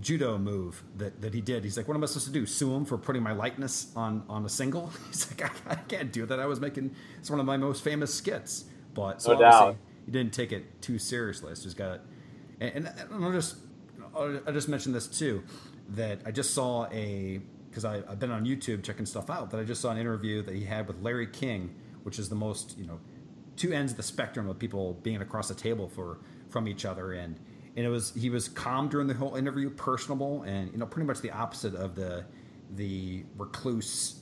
judo 0.00 0.38
move 0.38 0.82
that, 0.96 1.20
that 1.22 1.34
he 1.34 1.40
did." 1.40 1.64
He's 1.64 1.76
like, 1.76 1.88
"What 1.88 1.96
am 1.96 2.02
I 2.02 2.06
supposed 2.06 2.26
to 2.26 2.32
do? 2.32 2.46
Sue 2.46 2.74
him 2.74 2.84
for 2.84 2.98
putting 2.98 3.22
my 3.22 3.32
likeness 3.32 3.92
on 3.96 4.24
on 4.28 4.44
a 4.44 4.48
single?" 4.48 4.92
He's 5.08 5.30
like, 5.30 5.66
"I, 5.66 5.72
I 5.72 5.74
can't 5.76 6.12
do 6.12 6.26
that. 6.26 6.40
I 6.40 6.46
was 6.46 6.60
making 6.60 6.94
it's 7.18 7.30
one 7.30 7.40
of 7.40 7.46
my 7.46 7.56
most 7.56 7.82
famous 7.82 8.12
skits." 8.12 8.64
But 8.94 9.22
so 9.22 9.32
No 9.32 9.44
obviously 9.44 9.66
doubt. 9.66 9.76
he 10.06 10.12
didn't 10.12 10.32
take 10.32 10.52
it 10.52 10.80
too 10.80 10.98
seriously. 10.98 11.54
So 11.56 11.64
he's 11.64 11.74
got, 11.74 12.00
and, 12.60 12.86
and, 12.86 13.24
I'll 13.24 13.32
just 13.32 13.56
I 14.16 14.52
just 14.52 14.68
mentioned 14.68 14.94
this 14.94 15.06
too 15.06 15.42
that 15.90 16.20
I 16.24 16.30
just 16.30 16.54
saw 16.54 16.86
a 16.92 17.40
because 17.68 17.84
I've 17.84 18.20
been 18.20 18.30
on 18.30 18.46
YouTube 18.46 18.84
checking 18.84 19.04
stuff 19.04 19.28
out 19.28 19.50
that 19.50 19.58
I 19.58 19.64
just 19.64 19.80
saw 19.80 19.90
an 19.90 19.98
interview 19.98 20.42
that 20.42 20.54
he 20.54 20.64
had 20.64 20.86
with 20.86 21.02
Larry 21.02 21.26
King, 21.26 21.74
which 22.04 22.18
is 22.20 22.28
the 22.28 22.36
most 22.36 22.78
you 22.78 22.86
know 22.86 23.00
two 23.56 23.72
ends 23.72 23.92
of 23.92 23.96
the 23.96 24.02
spectrum 24.02 24.48
of 24.48 24.58
people 24.58 24.94
being 25.02 25.20
across 25.20 25.48
the 25.48 25.54
table 25.54 25.88
for 25.88 26.18
from 26.48 26.68
each 26.68 26.84
other 26.84 27.12
and 27.12 27.38
and 27.76 27.84
it 27.84 27.88
was 27.88 28.12
he 28.14 28.30
was 28.30 28.48
calm 28.48 28.88
during 28.88 29.06
the 29.06 29.14
whole 29.14 29.34
interview 29.36 29.70
personable 29.70 30.42
and 30.42 30.70
you 30.72 30.78
know 30.78 30.86
pretty 30.86 31.06
much 31.06 31.20
the 31.20 31.30
opposite 31.30 31.74
of 31.74 31.94
the 31.94 32.24
the 32.76 33.24
recluse 33.36 34.20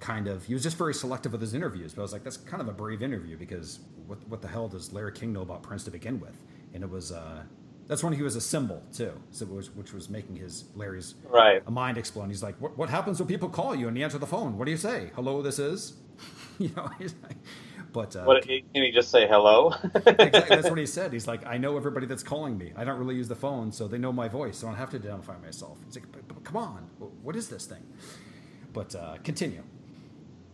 kind 0.00 0.28
of 0.28 0.44
he 0.44 0.54
was 0.54 0.62
just 0.62 0.76
very 0.76 0.92
selective 0.94 1.32
with 1.32 1.40
his 1.40 1.54
interviews 1.54 1.94
but 1.94 2.02
i 2.02 2.04
was 2.04 2.12
like 2.12 2.22
that's 2.22 2.36
kind 2.36 2.60
of 2.60 2.68
a 2.68 2.72
brave 2.72 3.02
interview 3.02 3.36
because 3.36 3.80
what, 4.06 4.18
what 4.28 4.40
the 4.42 4.48
hell 4.48 4.68
does 4.68 4.92
larry 4.92 5.12
king 5.12 5.32
know 5.32 5.42
about 5.42 5.62
prince 5.62 5.84
to 5.84 5.90
begin 5.90 6.20
with? 6.20 6.36
And 6.74 6.82
it 6.84 6.90
was 6.90 7.10
uh 7.12 7.42
that's 7.88 8.02
when 8.02 8.12
he 8.12 8.22
was 8.22 8.34
a 8.34 8.40
symbol 8.40 8.82
too. 8.92 9.12
So 9.30 9.44
it 9.46 9.50
was, 9.52 9.70
which 9.70 9.92
was 9.92 10.10
making 10.10 10.36
his 10.36 10.64
larry's 10.74 11.14
Right. 11.28 11.68
mind 11.70 11.98
explode. 11.98 12.26
He's 12.28 12.42
like 12.42 12.60
what, 12.60 12.76
what 12.76 12.88
happens 12.90 13.18
when 13.18 13.28
people 13.28 13.48
call 13.48 13.74
you 13.74 13.88
and 13.88 13.96
you 13.96 14.04
answer 14.04 14.18
the 14.18 14.26
phone? 14.26 14.58
What 14.58 14.64
do 14.66 14.70
you 14.72 14.76
say? 14.76 15.10
Hello 15.14 15.42
this 15.42 15.58
is? 15.58 15.94
You 16.58 16.70
know 16.74 16.88
he's 16.98 17.14
like, 17.22 17.36
but 17.96 18.14
uh, 18.14 18.24
What 18.24 18.42
can 18.42 18.62
he 18.74 18.92
just 18.92 19.10
say 19.10 19.26
hello? 19.26 19.72
exactly. 19.94 20.30
That's 20.54 20.68
what 20.68 20.78
he 20.78 20.84
said. 20.84 21.14
He's 21.14 21.26
like, 21.26 21.46
I 21.46 21.56
know 21.56 21.78
everybody 21.78 22.04
that's 22.04 22.22
calling 22.22 22.58
me. 22.58 22.74
I 22.76 22.84
don't 22.84 22.98
really 22.98 23.14
use 23.14 23.26
the 23.26 23.34
phone, 23.34 23.72
so 23.72 23.88
they 23.88 23.96
know 23.96 24.12
my 24.12 24.28
voice. 24.28 24.58
So 24.58 24.66
I 24.66 24.70
don't 24.70 24.78
have 24.78 24.90
to 24.90 24.98
identify 24.98 25.38
myself. 25.38 25.78
It's 25.86 25.96
like, 25.96 26.12
but, 26.12 26.28
but 26.28 26.44
come 26.44 26.58
on, 26.58 26.90
what 27.22 27.36
is 27.36 27.48
this 27.48 27.64
thing? 27.64 27.82
But 28.74 28.94
uh, 28.94 29.16
continue. 29.24 29.62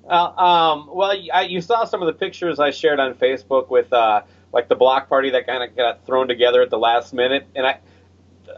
Uh, 0.08 0.14
um, 0.14 0.90
well, 0.92 1.12
I, 1.34 1.42
you 1.42 1.60
saw 1.60 1.84
some 1.84 2.00
of 2.00 2.06
the 2.06 2.12
pictures 2.12 2.60
I 2.60 2.70
shared 2.70 3.00
on 3.00 3.14
Facebook 3.14 3.70
with 3.70 3.92
uh, 3.92 4.22
like 4.52 4.68
the 4.68 4.76
block 4.76 5.08
party 5.08 5.30
that 5.30 5.44
kind 5.44 5.64
of 5.68 5.76
got 5.76 6.06
thrown 6.06 6.28
together 6.28 6.62
at 6.62 6.70
the 6.70 6.78
last 6.78 7.12
minute, 7.12 7.48
and 7.56 7.66
I, 7.66 7.80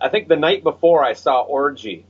I 0.03 0.11
think 0.11 0.29
the 0.29 0.37
night 0.37 0.63
before 0.63 1.03
I 1.03 1.15
saw 1.15 1.41
Orgy, 1.41 2.05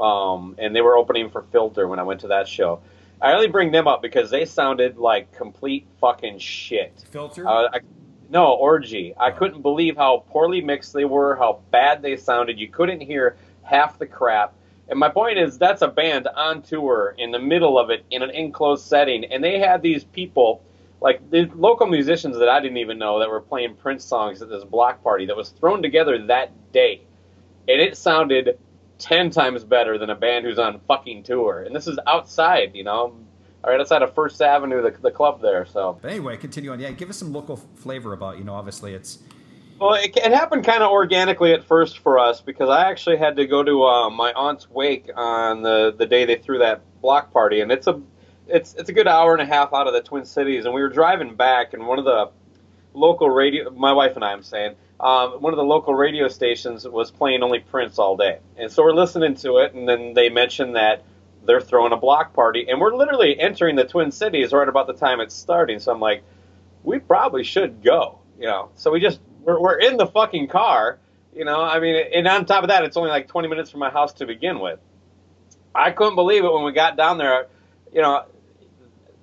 um, 0.00 0.56
and 0.58 0.74
they 0.74 0.80
were 0.80 0.96
opening 0.96 1.30
for 1.30 1.42
Filter 1.52 1.86
when 1.86 2.00
I 2.00 2.02
went 2.02 2.22
to 2.22 2.28
that 2.28 2.48
show. 2.48 2.80
I 3.20 3.32
only 3.32 3.48
bring 3.48 3.70
them 3.72 3.88
up 3.88 4.02
because 4.02 4.30
they 4.30 4.44
sounded 4.44 4.98
like 4.98 5.32
complete 5.32 5.86
fucking 6.00 6.38
shit. 6.38 7.04
Filter. 7.10 7.46
Uh, 7.48 7.68
I, 7.72 7.80
no, 8.28 8.52
Orgy. 8.54 9.14
I 9.16 9.30
Oh. 9.30 9.34
couldn't 9.34 9.62
believe 9.62 9.96
how 9.96 10.24
poorly 10.30 10.60
mixed 10.60 10.92
they 10.92 11.04
were, 11.04 11.36
how 11.36 11.60
bad 11.70 12.02
they 12.02 12.16
sounded. 12.16 12.58
You 12.58 12.68
couldn't 12.68 13.00
hear 13.00 13.36
half 13.62 13.98
the 13.98 14.06
crap. 14.06 14.52
And 14.88 14.98
my 14.98 15.08
point 15.08 15.38
is, 15.38 15.58
that's 15.58 15.82
a 15.82 15.88
band 15.88 16.28
on 16.28 16.62
tour 16.62 17.14
in 17.18 17.30
the 17.32 17.38
middle 17.38 17.78
of 17.78 17.90
it 17.90 18.04
in 18.10 18.22
an 18.22 18.30
enclosed 18.30 18.84
setting, 18.86 19.24
and 19.24 19.42
they 19.42 19.58
had 19.58 19.82
these 19.82 20.04
people, 20.04 20.62
like 21.00 21.28
the 21.30 21.46
local 21.56 21.86
musicians 21.88 22.38
that 22.38 22.48
I 22.48 22.60
didn't 22.60 22.76
even 22.76 22.96
know, 22.98 23.18
that 23.18 23.28
were 23.28 23.40
playing 23.40 23.74
Prince 23.74 24.04
songs 24.04 24.42
at 24.42 24.48
this 24.48 24.62
block 24.62 25.02
party 25.02 25.26
that 25.26 25.36
was 25.36 25.48
thrown 25.50 25.82
together 25.82 26.24
that 26.26 26.52
day, 26.72 27.00
and 27.66 27.80
it 27.80 27.96
sounded 27.96 28.58
ten 28.98 29.30
times 29.30 29.64
better 29.64 29.98
than 29.98 30.10
a 30.10 30.14
band 30.14 30.44
who's 30.44 30.58
on 30.58 30.80
fucking 30.88 31.22
tour. 31.22 31.62
And 31.62 31.74
this 31.74 31.86
is 31.86 31.98
outside, 32.06 32.74
you 32.74 32.84
know, 32.84 33.16
right 33.64 33.80
outside 33.80 34.02
of 34.02 34.14
First 34.14 34.40
Avenue, 34.40 34.82
the, 34.82 34.90
the 35.00 35.10
club 35.10 35.42
there. 35.42 35.66
So 35.66 35.98
but 36.00 36.10
anyway, 36.10 36.36
continue 36.36 36.72
on. 36.72 36.80
Yeah, 36.80 36.90
give 36.92 37.10
us 37.10 37.16
some 37.16 37.32
local 37.32 37.56
flavor 37.56 38.12
about. 38.12 38.38
You 38.38 38.44
know, 38.44 38.54
obviously 38.54 38.94
it's 38.94 39.18
Well, 39.78 39.94
it, 39.94 40.16
it 40.16 40.32
happened 40.32 40.64
kind 40.64 40.82
of 40.82 40.90
organically 40.90 41.52
at 41.52 41.64
first 41.64 41.98
for 41.98 42.18
us 42.18 42.40
because 42.40 42.68
I 42.70 42.88
actually 42.88 43.18
had 43.18 43.36
to 43.36 43.46
go 43.46 43.62
to 43.62 43.84
uh, 43.84 44.10
my 44.10 44.32
aunt's 44.32 44.70
wake 44.70 45.10
on 45.14 45.62
the, 45.62 45.94
the 45.96 46.06
day 46.06 46.24
they 46.24 46.36
threw 46.36 46.58
that 46.60 46.82
block 47.02 47.32
party, 47.32 47.60
and 47.60 47.70
it's 47.70 47.86
a 47.86 48.00
it's 48.48 48.74
it's 48.74 48.88
a 48.88 48.92
good 48.92 49.08
hour 49.08 49.32
and 49.32 49.42
a 49.42 49.46
half 49.46 49.74
out 49.74 49.86
of 49.86 49.92
the 49.92 50.00
Twin 50.00 50.24
Cities, 50.24 50.64
and 50.64 50.74
we 50.74 50.80
were 50.80 50.88
driving 50.88 51.34
back, 51.34 51.74
and 51.74 51.86
one 51.86 51.98
of 51.98 52.04
the 52.04 52.30
local 52.94 53.28
radio, 53.28 53.68
my 53.70 53.92
wife 53.92 54.14
and 54.14 54.24
I, 54.24 54.32
I'm 54.32 54.42
saying, 54.42 54.76
um, 54.98 55.42
one 55.42 55.52
of 55.52 55.56
the 55.56 55.64
local 55.64 55.94
radio 55.94 56.28
stations 56.28 56.86
was 56.86 57.10
playing 57.10 57.42
only 57.42 57.60
Prince 57.60 57.98
all 57.98 58.16
day, 58.16 58.38
and 58.56 58.70
so 58.70 58.82
we're 58.82 58.94
listening 58.94 59.34
to 59.36 59.58
it, 59.58 59.74
and 59.74 59.88
then 59.88 60.14
they 60.14 60.28
mentioned 60.28 60.76
that 60.76 61.04
they're 61.44 61.60
throwing 61.60 61.92
a 61.92 61.96
block 61.96 62.32
party, 62.32 62.66
and 62.68 62.80
we're 62.80 62.94
literally 62.94 63.38
entering 63.38 63.76
the 63.76 63.84
Twin 63.84 64.10
Cities 64.10 64.52
right 64.52 64.68
about 64.68 64.86
the 64.86 64.94
time 64.94 65.20
it's 65.20 65.34
starting, 65.34 65.78
so 65.78 65.92
I'm 65.92 66.00
like, 66.00 66.22
we 66.82 66.98
probably 66.98 67.44
should 67.44 67.82
go, 67.82 68.18
you 68.38 68.46
know. 68.46 68.70
So 68.76 68.90
we 68.90 69.00
just 69.00 69.20
we're, 69.42 69.60
we're 69.60 69.78
in 69.78 69.96
the 69.96 70.06
fucking 70.06 70.48
car, 70.48 70.98
you 71.34 71.44
know. 71.44 71.60
I 71.60 71.78
mean, 71.80 72.02
and 72.14 72.26
on 72.26 72.46
top 72.46 72.62
of 72.62 72.68
that, 72.68 72.84
it's 72.84 72.96
only 72.96 73.10
like 73.10 73.28
20 73.28 73.48
minutes 73.48 73.70
from 73.70 73.80
my 73.80 73.90
house 73.90 74.14
to 74.14 74.26
begin 74.26 74.60
with. 74.60 74.80
I 75.74 75.90
couldn't 75.90 76.14
believe 76.14 76.44
it 76.44 76.52
when 76.52 76.64
we 76.64 76.72
got 76.72 76.96
down 76.96 77.18
there. 77.18 77.48
You 77.92 78.02
know, 78.02 78.24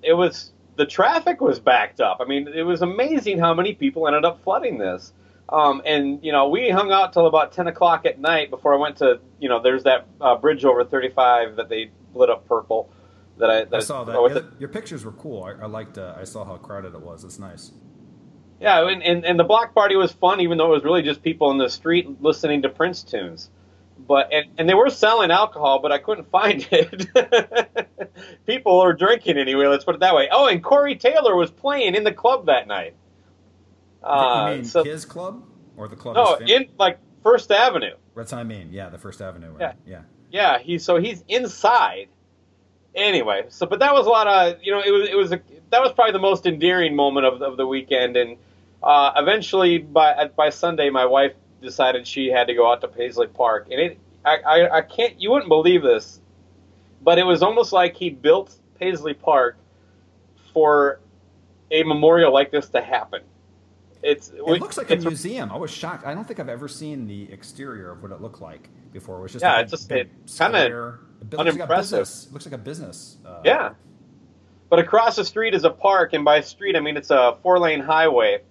it 0.02 0.14
was 0.14 0.52
the 0.76 0.86
traffic 0.86 1.40
was 1.40 1.58
backed 1.58 2.00
up. 2.00 2.18
I 2.20 2.24
mean, 2.24 2.48
it 2.48 2.62
was 2.62 2.82
amazing 2.82 3.38
how 3.38 3.54
many 3.54 3.74
people 3.74 4.06
ended 4.06 4.24
up 4.24 4.42
flooding 4.44 4.78
this. 4.78 5.12
Um, 5.48 5.82
and 5.84 6.24
you 6.24 6.32
know, 6.32 6.48
we 6.48 6.70
hung 6.70 6.90
out 6.90 7.12
till 7.12 7.26
about 7.26 7.52
10 7.52 7.66
o'clock 7.66 8.06
at 8.06 8.18
night 8.18 8.50
before 8.50 8.74
I 8.74 8.78
went 8.78 8.96
to. 8.98 9.20
You 9.38 9.48
know, 9.48 9.60
there's 9.62 9.84
that 9.84 10.06
uh, 10.20 10.36
bridge 10.36 10.64
over 10.64 10.84
35 10.84 11.56
that 11.56 11.68
they 11.68 11.90
lit 12.14 12.30
up 12.30 12.48
purple. 12.48 12.90
That 13.38 13.50
I, 13.50 13.64
that 13.64 13.74
I 13.74 13.80
saw 13.80 14.04
that. 14.04 14.30
Yeah, 14.34 14.42
your 14.60 14.68
pictures 14.68 15.04
were 15.04 15.12
cool. 15.12 15.42
I, 15.44 15.64
I 15.64 15.66
liked. 15.66 15.98
Uh, 15.98 16.14
I 16.16 16.24
saw 16.24 16.44
how 16.44 16.56
crowded 16.56 16.94
it 16.94 17.00
was. 17.00 17.24
It's 17.24 17.38
nice. 17.38 17.72
Yeah, 18.60 18.88
and, 18.88 19.02
and, 19.02 19.24
and 19.24 19.38
the 19.38 19.44
block 19.44 19.74
party 19.74 19.96
was 19.96 20.12
fun, 20.12 20.40
even 20.40 20.56
though 20.58 20.66
it 20.66 20.76
was 20.76 20.84
really 20.84 21.02
just 21.02 21.22
people 21.22 21.50
in 21.50 21.58
the 21.58 21.68
street 21.68 22.22
listening 22.22 22.62
to 22.62 22.68
Prince 22.68 23.02
tunes. 23.02 23.50
But 23.98 24.32
and, 24.32 24.46
and 24.58 24.68
they 24.68 24.74
were 24.74 24.90
selling 24.90 25.30
alcohol, 25.30 25.80
but 25.80 25.92
I 25.92 25.98
couldn't 25.98 26.30
find 26.30 26.66
it. 26.70 27.88
people 28.46 28.80
are 28.80 28.92
drinking 28.92 29.36
anyway. 29.38 29.66
Let's 29.66 29.84
put 29.84 29.96
it 29.96 30.00
that 30.00 30.14
way. 30.14 30.28
Oh, 30.30 30.46
and 30.46 30.62
Corey 30.62 30.96
Taylor 30.96 31.36
was 31.36 31.50
playing 31.50 31.94
in 31.94 32.04
the 32.04 32.12
club 32.12 32.46
that 32.46 32.66
night. 32.66 32.94
Uh, 34.04 34.46
you 34.50 34.56
mean 34.56 34.64
so- 34.64 34.84
his 34.84 35.04
club 35.04 35.44
or 35.76 35.88
the 35.88 35.96
club? 35.96 36.16
no, 36.16 36.36
in 36.46 36.68
like 36.78 36.98
First 37.22 37.50
Avenue. 37.50 37.96
That's 38.14 38.32
what 38.32 38.38
I 38.38 38.44
mean. 38.44 38.68
Yeah, 38.70 38.90
the 38.90 38.98
First 38.98 39.20
Avenue. 39.20 39.52
right? 39.52 39.74
Yeah. 39.86 39.92
Yeah. 39.92 40.02
Yeah, 40.30 40.58
he 40.58 40.78
so 40.78 40.96
he's 40.96 41.22
inside. 41.28 42.08
Anyway, 42.94 43.46
so 43.48 43.66
but 43.66 43.78
that 43.80 43.94
was 43.94 44.06
a 44.06 44.10
lot 44.10 44.26
of 44.26 44.62
you 44.62 44.72
know 44.72 44.80
it 44.80 44.90
was 44.90 45.08
it 45.08 45.16
was 45.16 45.32
a 45.32 45.40
that 45.70 45.80
was 45.80 45.92
probably 45.92 46.12
the 46.12 46.18
most 46.18 46.46
endearing 46.46 46.94
moment 46.94 47.26
of 47.26 47.40
of 47.42 47.56
the 47.56 47.66
weekend, 47.66 48.16
and 48.16 48.36
uh, 48.82 49.12
eventually 49.16 49.78
by 49.78 50.28
by 50.36 50.50
Sunday 50.50 50.90
my 50.90 51.06
wife 51.06 51.32
decided 51.62 52.06
she 52.06 52.28
had 52.28 52.48
to 52.48 52.54
go 52.54 52.70
out 52.70 52.80
to 52.82 52.88
Paisley 52.88 53.26
Park, 53.26 53.68
and 53.70 53.80
it 53.80 53.98
I, 54.24 54.38
I 54.38 54.76
I 54.78 54.82
can't 54.82 55.20
you 55.20 55.30
wouldn't 55.30 55.48
believe 55.48 55.82
this, 55.82 56.20
but 57.02 57.18
it 57.18 57.24
was 57.24 57.42
almost 57.42 57.72
like 57.72 57.96
he 57.96 58.10
built 58.10 58.54
Paisley 58.78 59.14
Park 59.14 59.56
for 60.52 61.00
a 61.70 61.82
memorial 61.82 62.32
like 62.32 62.50
this 62.50 62.68
to 62.70 62.80
happen. 62.80 63.22
It's 64.04 64.28
It 64.28 64.42
looks 64.44 64.76
like 64.76 64.90
a 64.90 64.96
museum. 64.96 65.50
I 65.50 65.56
was 65.56 65.70
shocked. 65.70 66.06
I 66.06 66.14
don't 66.14 66.24
think 66.26 66.38
I've 66.38 66.48
ever 66.48 66.68
seen 66.68 67.06
the 67.06 67.32
exterior 67.32 67.90
of 67.90 68.02
what 68.02 68.12
it 68.12 68.20
looked 68.20 68.40
like 68.42 68.68
before. 68.92 69.18
It 69.18 69.22
was 69.22 69.32
just 69.32 69.42
Yeah, 69.42 69.54
like 69.56 69.64
it's 69.64 69.72
a 69.72 69.76
just- 69.76 69.88
big 69.88 70.10
it's 70.24 70.38
kinda 70.38 70.64
square- 70.66 70.98
it 71.20 71.30
looks 71.32 71.38
like 71.38 71.54
unimpressive. 71.54 72.00
It 72.28 72.32
looks 72.32 72.44
like 72.44 72.54
a 72.54 72.58
business. 72.58 73.16
Uh, 73.24 73.40
Yeah. 73.44 73.70
But 74.68 74.78
across 74.78 75.16
the 75.16 75.24
street 75.24 75.54
is 75.54 75.64
a 75.64 75.70
park, 75.70 76.12
and 76.12 76.24
by 76.24 76.40
street 76.42 76.76
I 76.76 76.80
mean 76.80 76.96
it's 76.96 77.10
a 77.10 77.36
four 77.42 77.58
lane 77.58 77.80
highway. 77.80 78.42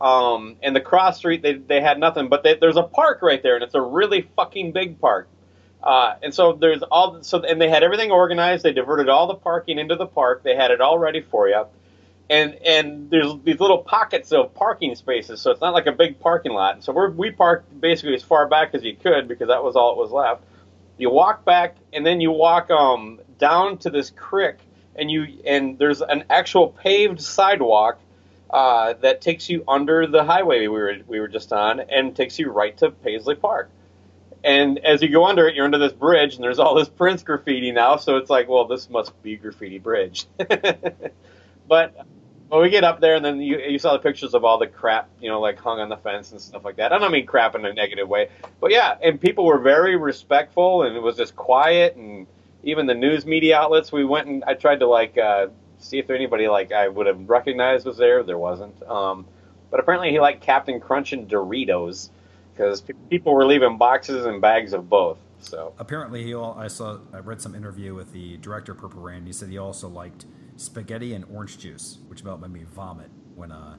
Um, 0.00 0.56
and 0.62 0.74
the 0.74 0.80
cross 0.80 1.18
street, 1.18 1.42
they, 1.42 1.54
they 1.54 1.80
had 1.80 1.98
nothing, 1.98 2.28
but 2.28 2.42
they, 2.42 2.54
there's 2.56 2.76
a 2.76 2.82
park 2.82 3.22
right 3.22 3.40
there, 3.42 3.54
and 3.54 3.62
it's 3.62 3.74
a 3.76 3.80
really 3.80 4.22
fucking 4.34 4.72
big 4.72 5.00
park. 5.00 5.28
Uh, 5.82 6.14
and 6.22 6.32
so 6.34 6.52
there's 6.52 6.82
all 6.84 7.22
so 7.22 7.40
and 7.42 7.60
they 7.60 7.68
had 7.68 7.82
everything 7.82 8.10
organized. 8.12 8.64
They 8.64 8.72
diverted 8.72 9.08
all 9.08 9.26
the 9.26 9.34
parking 9.34 9.78
into 9.78 9.96
the 9.96 10.06
park. 10.06 10.42
They 10.44 10.54
had 10.54 10.70
it 10.70 10.80
all 10.80 10.98
ready 10.98 11.20
for 11.22 11.48
you. 11.48 11.64
And 12.30 12.54
and 12.64 13.10
there's 13.10 13.34
these 13.44 13.60
little 13.60 13.78
pockets 13.78 14.32
of 14.32 14.54
parking 14.54 14.94
spaces, 14.94 15.40
so 15.40 15.50
it's 15.50 15.60
not 15.60 15.74
like 15.74 15.86
a 15.86 15.92
big 15.92 16.18
parking 16.20 16.52
lot. 16.52 16.82
So 16.82 16.92
we 16.92 17.08
we 17.08 17.30
parked 17.30 17.80
basically 17.80 18.14
as 18.14 18.22
far 18.22 18.48
back 18.48 18.74
as 18.74 18.84
you 18.84 18.96
could 18.96 19.28
because 19.28 19.48
that 19.48 19.62
was 19.62 19.76
all 19.76 19.92
it 19.92 19.98
was 19.98 20.10
left. 20.10 20.42
You 20.98 21.10
walk 21.10 21.44
back, 21.44 21.76
and 21.92 22.06
then 22.06 22.20
you 22.20 22.30
walk 22.30 22.70
um, 22.70 23.20
down 23.38 23.78
to 23.78 23.90
this 23.90 24.10
creek, 24.10 24.56
and 24.96 25.10
you 25.10 25.42
and 25.44 25.78
there's 25.78 26.00
an 26.00 26.24
actual 26.30 26.68
paved 26.68 27.20
sidewalk 27.20 27.98
uh, 28.50 28.94
that 29.00 29.20
takes 29.20 29.48
you 29.48 29.64
under 29.66 30.06
the 30.06 30.22
highway 30.24 30.60
we 30.60 30.68
were 30.68 30.96
we 31.06 31.20
were 31.20 31.28
just 31.28 31.52
on, 31.52 31.80
and 31.80 32.14
takes 32.14 32.38
you 32.38 32.50
right 32.50 32.76
to 32.78 32.90
Paisley 32.90 33.34
Park. 33.34 33.70
And 34.44 34.78
as 34.80 35.02
you 35.02 35.08
go 35.08 35.24
under 35.24 35.46
it, 35.46 35.54
you're 35.54 35.64
under 35.64 35.78
this 35.78 35.92
bridge, 35.92 36.34
and 36.34 36.42
there's 36.42 36.58
all 36.58 36.74
this 36.74 36.88
Prince 36.88 37.22
graffiti 37.22 37.70
now. 37.70 37.96
So 37.96 38.16
it's 38.16 38.28
like, 38.28 38.48
well, 38.48 38.66
this 38.66 38.90
must 38.90 39.20
be 39.22 39.36
graffiti 39.36 39.78
bridge. 39.78 40.26
but 41.68 42.06
when 42.52 42.60
we 42.60 42.68
get 42.68 42.84
up 42.84 43.00
there, 43.00 43.14
and 43.14 43.24
then 43.24 43.40
you, 43.40 43.58
you 43.58 43.78
saw 43.78 43.94
the 43.94 43.98
pictures 43.98 44.34
of 44.34 44.44
all 44.44 44.58
the 44.58 44.66
crap, 44.66 45.08
you 45.22 45.30
know, 45.30 45.40
like 45.40 45.58
hung 45.58 45.80
on 45.80 45.88
the 45.88 45.96
fence 45.96 46.32
and 46.32 46.40
stuff 46.40 46.66
like 46.66 46.76
that. 46.76 46.92
I 46.92 46.98
don't 46.98 47.10
mean 47.10 47.24
crap 47.24 47.54
in 47.54 47.64
a 47.64 47.72
negative 47.72 48.06
way, 48.06 48.28
but 48.60 48.70
yeah, 48.70 48.98
and 49.02 49.18
people 49.18 49.46
were 49.46 49.58
very 49.58 49.96
respectful, 49.96 50.82
and 50.82 50.94
it 50.94 51.00
was 51.00 51.16
just 51.16 51.34
quiet, 51.34 51.96
and 51.96 52.26
even 52.62 52.84
the 52.84 52.94
news 52.94 53.24
media 53.24 53.58
outlets. 53.58 53.90
We 53.90 54.04
went 54.04 54.28
and 54.28 54.44
I 54.44 54.52
tried 54.52 54.80
to 54.80 54.86
like 54.86 55.16
uh, 55.16 55.46
see 55.78 55.98
if 55.98 56.06
there 56.06 56.14
anybody 56.14 56.46
like 56.46 56.72
I 56.72 56.88
would 56.88 57.06
have 57.06 57.26
recognized 57.26 57.86
was 57.86 57.96
there. 57.96 58.22
There 58.22 58.36
wasn't. 58.36 58.82
Um, 58.82 59.24
but 59.70 59.80
apparently 59.80 60.10
he 60.10 60.20
liked 60.20 60.42
Captain 60.42 60.78
Crunch 60.78 61.14
and 61.14 61.26
Doritos 61.26 62.10
because 62.52 62.82
people 63.08 63.32
were 63.32 63.46
leaving 63.46 63.78
boxes 63.78 64.26
and 64.26 64.42
bags 64.42 64.74
of 64.74 64.90
both. 64.90 65.16
So 65.40 65.72
apparently 65.78 66.22
he 66.22 66.34
all 66.34 66.54
I 66.58 66.68
saw 66.68 66.98
I 67.14 67.20
read 67.20 67.40
some 67.40 67.54
interview 67.54 67.94
with 67.94 68.12
the 68.12 68.36
director 68.36 68.74
Purple 68.74 69.00
Rain. 69.00 69.24
He 69.24 69.32
said 69.32 69.48
he 69.48 69.56
also 69.56 69.88
liked 69.88 70.26
spaghetti 70.62 71.14
and 71.14 71.24
orange 71.32 71.58
juice, 71.58 71.98
which 72.08 72.20
about 72.20 72.40
made 72.40 72.52
me 72.52 72.64
vomit 72.64 73.10
when 73.34 73.52
uh. 73.52 73.76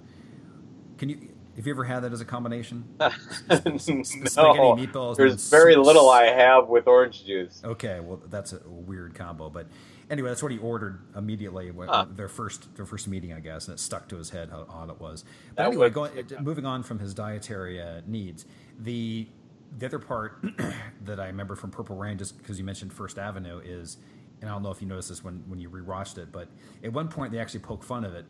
Can 0.97 1.09
you 1.09 1.29
have 1.55 1.67
you 1.67 1.73
ever 1.73 1.83
had 1.83 2.01
that 2.01 2.13
as 2.13 2.21
a 2.21 2.25
combination? 2.25 2.83
no, 2.99 3.09
meatballs. 4.75 5.17
There's 5.17 5.49
very 5.49 5.75
little 5.75 6.09
I 6.09 6.25
have 6.25 6.67
with 6.67 6.87
orange 6.87 7.25
juice. 7.25 7.61
Okay, 7.63 7.99
well 7.99 8.21
that's 8.29 8.53
a 8.53 8.61
weird 8.65 9.13
combo, 9.13 9.49
but 9.49 9.67
anyway, 10.09 10.29
that's 10.29 10.41
what 10.41 10.51
he 10.51 10.57
ordered 10.57 10.99
immediately. 11.15 11.71
Huh. 11.75 12.05
Their 12.09 12.27
first 12.27 12.75
their 12.75 12.85
first 12.85 13.07
meeting, 13.07 13.33
I 13.33 13.39
guess, 13.39 13.67
and 13.67 13.75
it 13.75 13.79
stuck 13.79 14.07
to 14.09 14.17
his 14.17 14.31
head 14.31 14.49
how 14.49 14.65
odd 14.69 14.89
it 14.89 14.99
was. 14.99 15.25
But 15.55 15.63
that 15.63 15.67
anyway, 15.67 15.89
going, 15.89 16.11
moving 16.39 16.65
on 16.65 16.83
from 16.83 16.99
his 16.99 17.13
dietary 17.13 17.81
uh, 17.81 18.01
needs, 18.07 18.45
the 18.79 19.27
the 19.77 19.85
other 19.85 19.99
part 19.99 20.43
that 21.05 21.19
I 21.19 21.27
remember 21.27 21.55
from 21.55 21.71
Purple 21.71 21.95
Rain, 21.95 22.17
just 22.17 22.37
because 22.37 22.59
you 22.59 22.65
mentioned 22.65 22.93
First 22.93 23.17
Avenue, 23.17 23.59
is, 23.63 23.97
and 24.43 24.49
I 24.49 24.53
don't 24.53 24.61
know 24.61 24.71
if 24.71 24.81
you 24.81 24.87
noticed 24.89 25.07
this 25.07 25.23
when 25.23 25.41
when 25.47 25.59
you 25.59 25.69
rewatched 25.69 26.17
it, 26.17 26.31
but 26.33 26.49
at 26.83 26.91
one 26.91 27.07
point 27.07 27.31
they 27.31 27.39
actually 27.39 27.61
poke 27.61 27.81
fun 27.81 28.03
of 28.03 28.13
it 28.13 28.25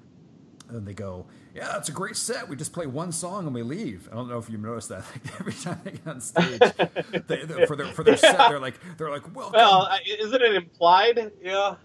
and 0.70 0.88
they 0.88 0.94
go, 0.94 1.26
"Yeah, 1.56 1.70
that's 1.70 1.90
a 1.90 1.92
great 1.92 2.16
set. 2.16 2.48
We 2.48 2.56
just 2.56 2.72
play 2.72 2.86
one 2.86 3.12
song 3.12 3.48
and 3.48 3.56
we 3.56 3.64
leave." 3.64 4.08
I 4.12 4.16
don't 4.16 4.30
know 4.30 4.38
if 4.38 4.48
you 4.48 4.60
noticed 4.60 4.90
that. 4.90 5.04
Like 5.16 5.40
every 5.42 5.54
time 5.54 5.82
they 5.84 5.92
get 5.92 6.08
on 6.08 6.22
stage, 6.22 6.60
they, 7.28 7.46
they, 7.46 7.66
for 7.66 7.76
their 7.76 7.88
for 7.88 8.04
their 8.04 8.16
set, 8.16 8.38
they're 8.38 8.60
like 8.60 8.76
they're 8.98 9.10
like, 9.10 9.36
"Welcome." 9.36 9.54
Well, 9.56 9.90
isn't 10.20 10.42
it 10.42 10.54
implied? 10.54 11.32
Yeah. 11.42 11.76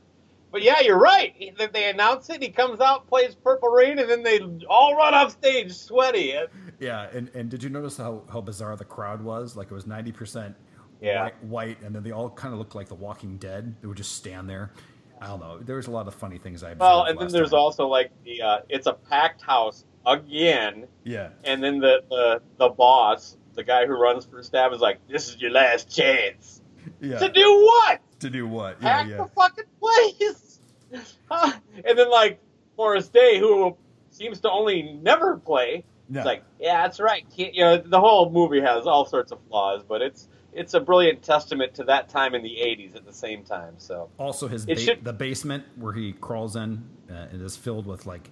But 0.51 0.63
yeah, 0.63 0.81
you're 0.81 0.99
right. 0.99 1.35
They 1.73 1.91
announce 1.91 2.31
it. 2.31 2.43
He 2.43 2.49
comes 2.49 2.81
out, 2.81 3.07
plays 3.07 3.35
Purple 3.35 3.69
Rain, 3.69 3.99
and 3.99 4.09
then 4.09 4.23
they 4.23 4.41
all 4.67 4.95
run 4.97 5.13
off 5.13 5.33
stage 5.33 5.75
sweaty. 5.75 6.35
Yeah, 6.81 7.09
and, 7.13 7.29
and 7.35 7.51
did 7.51 7.63
you 7.63 7.69
notice 7.69 7.99
how, 7.99 8.23
how 8.33 8.41
bizarre 8.41 8.75
the 8.75 8.85
crowd 8.87 9.21
was? 9.21 9.57
Like 9.57 9.71
it 9.71 9.75
was 9.75 9.87
ninety 9.87 10.13
percent 10.13 10.57
yeah. 11.01 11.23
white, 11.23 11.45
white, 11.45 11.83
and 11.83 11.95
then 11.95 12.03
they 12.03 12.11
all 12.11 12.31
kind 12.31 12.53
of 12.53 12.59
looked 12.59 12.75
like 12.75 12.89
The 12.89 12.95
Walking 12.95 13.37
Dead. 13.37 13.75
They 13.81 13.87
would 13.89 13.97
just 13.97 14.13
stand 14.13 14.49
there. 14.49 14.73
I 15.21 15.27
don't 15.27 15.41
know. 15.41 15.59
There's 15.59 15.89
a 15.89 15.91
lot 15.91 16.07
of 16.07 16.15
funny 16.15 16.39
things 16.39 16.63
I. 16.63 16.75
Well, 16.75 17.05
and 17.05 17.19
then 17.19 17.29
there's 17.29 17.51
time. 17.51 17.59
also 17.59 17.87
like 17.89 18.13
the 18.25 18.43
uh, 18.43 18.59
it's 18.69 18.87
a 18.87 18.93
packed 18.93 19.43
house 19.43 19.85
again. 20.07 20.87
Yeah. 21.05 21.31
And 21.45 21.63
then 21.63 21.81
the, 21.81 22.03
the 22.09 22.43
the 22.57 22.69
boss, 22.69 23.37
the 23.55 23.65
guy 23.65 23.87
who 23.87 23.95
runs 23.95 24.25
for 24.25 24.43
staff, 24.43 24.73
is 24.73 24.81
like, 24.81 25.01
"This 25.09 25.29
is 25.29 25.41
your 25.41 25.51
last 25.51 25.95
chance." 25.95 26.63
Yeah. 27.01 27.19
To 27.19 27.29
do 27.29 27.43
what? 27.43 28.01
To 28.21 28.31
do 28.31 28.47
what? 28.47 28.77
Yeah, 28.81 28.89
Pack 28.89 29.09
yeah. 29.09 29.17
the 29.19 29.27
fucking 29.27 29.65
place. 29.81 30.61
and 31.31 31.99
then 31.99 32.11
like 32.11 32.41
Morris 32.77 33.09
Day, 33.09 33.39
who 33.39 33.77
seems 34.11 34.41
to 34.41 34.51
only 34.51 34.83
never 35.03 35.37
play, 35.37 35.85
no. 36.09 36.21
it's 36.21 36.27
like, 36.27 36.43
yeah, 36.59 36.83
that's 36.83 37.01
right. 37.01 37.27
Can't, 37.37 37.55
you 37.55 37.63
know, 37.63 37.77
the 37.77 38.01
whole 38.01 38.31
movie 38.31 38.61
has 38.61 38.87
all 38.87 39.05
sorts 39.05 39.33
of 39.33 39.39
flaws, 39.49 39.83
but 39.87 40.01
it's 40.01 40.29
it's 40.59 40.75
a 40.75 40.81
brilliant 40.81 41.23
testament 41.23 41.73
to 41.75 41.85
that 41.85 42.09
time 42.09 42.35
in 42.35 42.43
the 42.43 42.57
80s 42.61 42.97
at 42.97 43.07
the 43.07 43.13
same 43.13 43.45
time 43.45 43.75
so. 43.79 44.11
Also 44.19 44.49
his 44.49 44.67
ba- 44.67 44.77
should... 44.77 45.05
the 45.05 45.13
basement 45.13 45.65
where 45.77 45.93
he 45.93 46.13
crawls 46.13 46.57
in 46.57 46.85
uh, 47.11 47.27
it 47.33 47.41
is 47.41 47.57
filled 47.57 47.87
with 47.87 48.07
like 48.07 48.31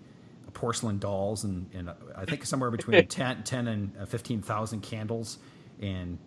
porcelain 0.53 0.99
dolls 0.99 1.45
and, 1.45 1.69
and 1.75 1.91
uh, 1.91 1.95
i 2.17 2.25
think 2.25 2.45
somewhere 2.45 2.71
between 2.71 3.07
10, 3.09 3.43
10 3.45 3.69
and 3.69 3.97
uh, 4.01 4.07
15000 4.07 4.81
candles 4.81 5.39
and 5.81 6.19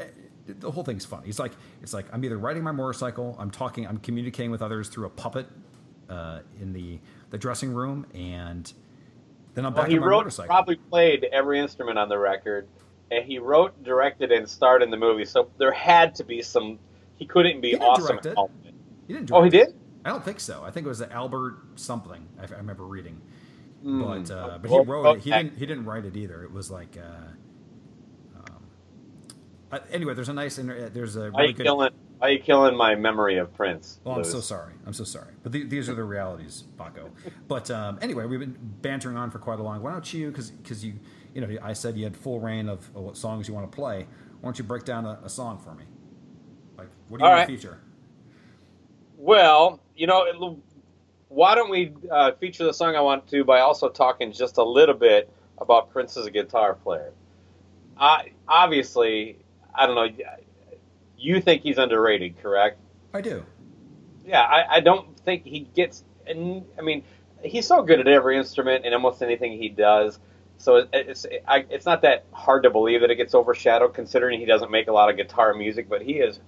uh, 0.00 0.04
the 0.46 0.70
whole 0.70 0.84
thing's 0.84 1.04
fun. 1.04 1.22
He's 1.24 1.38
like 1.38 1.52
it's 1.82 1.94
like 1.94 2.06
i'm 2.12 2.24
either 2.24 2.36
riding 2.36 2.62
my 2.62 2.72
motorcycle 2.72 3.36
i'm 3.38 3.50
talking 3.50 3.86
i'm 3.86 3.98
communicating 3.98 4.50
with 4.50 4.62
others 4.62 4.88
through 4.88 5.06
a 5.06 5.10
puppet 5.10 5.46
uh, 6.10 6.40
in 6.60 6.72
the 6.72 6.98
the 7.30 7.38
dressing 7.38 7.72
room 7.72 8.06
and 8.14 8.72
then 9.54 9.64
i'm 9.64 9.72
back 9.72 9.82
well, 9.82 9.90
he 9.90 9.96
on 9.96 10.00
my 10.00 10.06
wrote, 10.06 10.16
motorcycle. 10.18 10.46
probably 10.46 10.76
played 10.76 11.24
every 11.32 11.58
instrument 11.60 11.98
on 11.98 12.08
the 12.08 12.18
record 12.18 12.68
and 13.10 13.24
he 13.24 13.38
wrote, 13.38 13.82
directed, 13.82 14.32
and 14.32 14.48
starred 14.48 14.82
in 14.82 14.90
the 14.90 14.96
movie. 14.96 15.24
So 15.24 15.50
there 15.58 15.72
had 15.72 16.14
to 16.16 16.24
be 16.24 16.42
some. 16.42 16.78
He 17.16 17.26
couldn't 17.26 17.60
be 17.60 17.70
he 17.70 17.76
awesome. 17.76 18.18
Direct 18.18 18.26
it. 18.26 18.38
He 19.06 19.14
didn't. 19.14 19.30
oh, 19.32 19.42
he 19.42 19.50
did. 19.50 19.74
I 20.04 20.10
don't 20.10 20.24
think 20.24 20.40
so. 20.40 20.62
I 20.64 20.70
think 20.70 20.86
it 20.86 20.88
was 20.88 21.02
Albert 21.02 21.56
something. 21.76 22.26
I, 22.38 22.44
I 22.44 22.58
remember 22.58 22.84
reading, 22.84 23.20
mm. 23.84 24.26
but 24.26 24.34
uh, 24.34 24.58
but 24.58 24.70
he 24.70 24.78
wrote 24.78 25.16
it. 25.16 25.22
He 25.22 25.30
didn't. 25.30 25.56
He 25.56 25.66
didn't 25.66 25.84
write 25.84 26.04
it 26.04 26.16
either. 26.16 26.42
It 26.42 26.52
was 26.52 26.70
like. 26.70 26.96
Uh, 26.96 28.40
um, 28.40 28.62
uh, 29.72 29.78
anyway, 29.90 30.14
there's 30.14 30.28
a 30.28 30.32
nice. 30.32 30.56
There's 30.56 31.16
a 31.16 31.30
really 31.30 31.52
good. 31.52 31.64
Killing, 31.64 31.90
are 32.20 32.30
you 32.30 32.38
killing 32.38 32.76
my 32.76 32.94
memory 32.94 33.36
of 33.36 33.52
Prince? 33.54 34.00
Well, 34.04 34.16
I'm 34.16 34.24
so 34.24 34.40
sorry. 34.40 34.72
I'm 34.86 34.92
so 34.92 35.04
sorry. 35.04 35.32
But 35.42 35.52
th- 35.52 35.68
these 35.68 35.88
are 35.88 35.94
the 35.94 36.04
realities, 36.04 36.64
Baco. 36.78 37.10
but 37.48 37.70
um, 37.70 37.98
anyway, 38.00 38.26
we've 38.26 38.40
been 38.40 38.56
bantering 38.82 39.16
on 39.16 39.30
for 39.30 39.38
quite 39.38 39.58
a 39.58 39.62
long. 39.62 39.82
Why 39.82 39.92
don't 39.92 40.12
you? 40.14 40.30
Because 40.30 40.50
because 40.50 40.84
you 40.84 40.94
you 41.36 41.46
know, 41.46 41.58
I 41.62 41.74
said 41.74 41.98
you 41.98 42.04
had 42.04 42.16
full 42.16 42.40
rein 42.40 42.66
of, 42.66 42.78
of, 42.96 43.02
what 43.02 43.16
songs 43.18 43.46
you 43.46 43.52
want 43.52 43.70
to 43.70 43.76
play. 43.76 44.06
Why 44.40 44.42
don't 44.42 44.58
you 44.58 44.64
break 44.64 44.86
down 44.86 45.04
a, 45.04 45.20
a 45.22 45.28
song 45.28 45.58
for 45.58 45.74
me? 45.74 45.84
Like, 46.78 46.88
what 47.10 47.18
do 47.18 47.24
you 47.24 47.26
All 47.26 47.36
want 47.36 47.46
right. 47.46 47.46
to 47.46 47.56
feature? 47.56 47.78
Well, 49.18 49.80
you 49.94 50.06
know, 50.06 50.58
why 51.28 51.54
don't 51.54 51.68
we 51.68 51.92
uh, 52.10 52.32
feature 52.40 52.64
the 52.64 52.72
song 52.72 52.96
I 52.96 53.02
want 53.02 53.28
to 53.28 53.44
by 53.44 53.60
also 53.60 53.90
talking 53.90 54.32
just 54.32 54.56
a 54.56 54.62
little 54.62 54.94
bit 54.94 55.30
about 55.58 55.90
Prince 55.90 56.16
as 56.16 56.24
a 56.24 56.30
guitar 56.30 56.72
player? 56.72 57.12
I, 57.98 58.32
obviously, 58.48 59.36
I 59.74 59.86
don't 59.86 59.94
know. 59.94 60.24
You 61.18 61.42
think 61.42 61.60
he's 61.60 61.76
underrated, 61.76 62.42
correct? 62.42 62.78
I 63.12 63.20
do. 63.20 63.44
Yeah, 64.24 64.40
I, 64.40 64.76
I 64.76 64.80
don't 64.80 65.20
think 65.20 65.44
he 65.44 65.60
gets. 65.60 66.02
I 66.26 66.32
mean, 66.32 67.04
he's 67.42 67.66
so 67.66 67.82
good 67.82 68.00
at 68.00 68.08
every 68.08 68.38
instrument 68.38 68.86
and 68.86 68.94
almost 68.94 69.22
anything 69.22 69.60
he 69.60 69.68
does. 69.68 70.18
So 70.58 70.88
it's 70.92 71.26
it's 71.30 71.86
not 71.86 72.02
that 72.02 72.24
hard 72.32 72.62
to 72.64 72.70
believe 72.70 73.02
that 73.02 73.10
it 73.10 73.16
gets 73.16 73.34
overshadowed, 73.34 73.94
considering 73.94 74.40
he 74.40 74.46
doesn't 74.46 74.70
make 74.70 74.88
a 74.88 74.92
lot 74.92 75.10
of 75.10 75.16
guitar 75.16 75.54
music, 75.54 75.88
but 75.88 76.02
he 76.02 76.14
is 76.14 76.40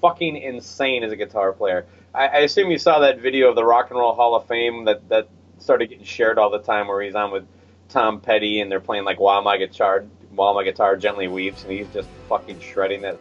fucking 0.00 0.36
insane 0.36 1.02
as 1.02 1.12
a 1.12 1.16
guitar 1.16 1.52
player. 1.52 1.86
I, 2.14 2.26
I 2.26 2.36
assume 2.38 2.70
you 2.70 2.78
saw 2.78 3.00
that 3.00 3.20
video 3.20 3.48
of 3.48 3.56
the 3.56 3.64
Rock 3.64 3.90
and 3.90 3.98
Roll 3.98 4.14
Hall 4.14 4.34
of 4.34 4.46
Fame 4.46 4.84
that 4.84 5.08
that 5.08 5.28
started 5.58 5.88
getting 5.88 6.04
shared 6.04 6.38
all 6.38 6.50
the 6.50 6.60
time, 6.60 6.88
where 6.88 7.02
he's 7.02 7.14
on 7.14 7.30
with 7.32 7.46
Tom 7.88 8.20
Petty 8.20 8.60
and 8.60 8.70
they're 8.70 8.80
playing 8.80 9.04
like 9.04 9.18
"While 9.20 9.42
My 9.42 9.56
Guitar 9.56 10.04
While 10.30 10.54
My 10.54 10.64
Guitar 10.64 10.96
Gently 10.96 11.28
Weeps," 11.28 11.62
and 11.64 11.72
he's 11.72 11.88
just 11.88 12.08
fucking 12.28 12.60
shredding 12.60 13.02
that 13.02 13.18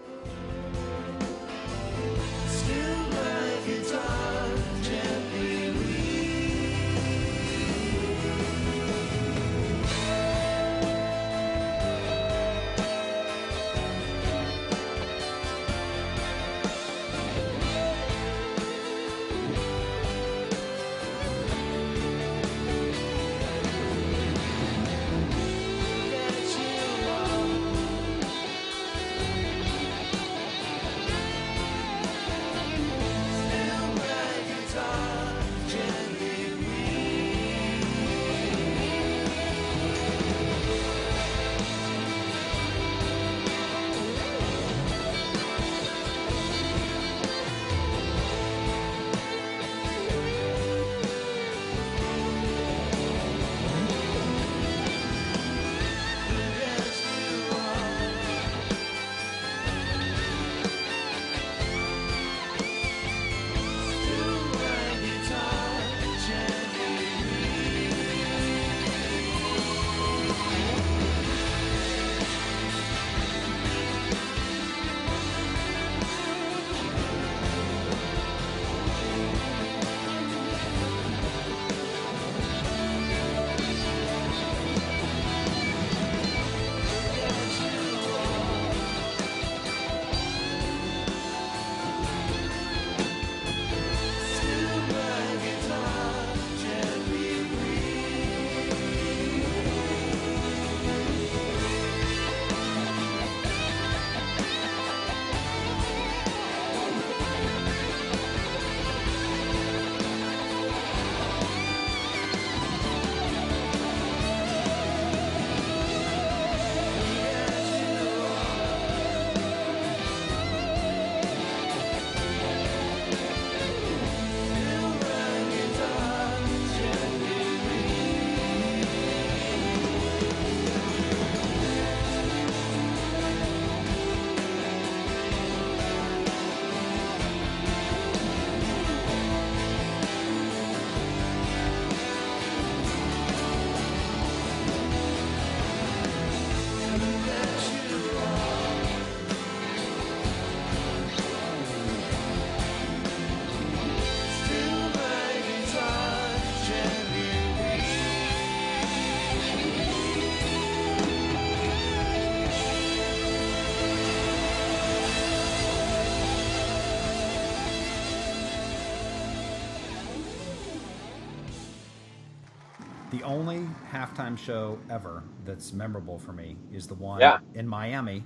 only 173.25 173.67
halftime 173.91 174.37
show 174.37 174.77
ever 174.89 175.23
that's 175.45 175.73
memorable 175.73 176.17
for 176.19 176.31
me 176.33 176.55
is 176.71 176.87
the 176.87 176.95
one 176.95 177.19
Yeah. 177.21 177.39
in 177.53 177.67
Miami. 177.67 178.23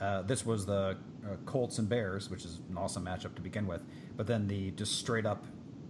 Uh, 0.00 0.22
this 0.22 0.44
was 0.46 0.66
the 0.66 0.96
uh, 1.24 1.36
Colts 1.46 1.78
and 1.78 1.88
Bears, 1.88 2.28
which 2.30 2.44
is 2.44 2.60
an 2.70 2.76
awesome 2.76 3.04
matchup 3.04 3.34
to 3.36 3.42
begin 3.42 3.66
with. 3.66 3.82
But 4.16 4.26
then 4.26 4.48
the 4.48 4.70
just 4.72 4.98
straight 4.98 5.26
up 5.26 5.44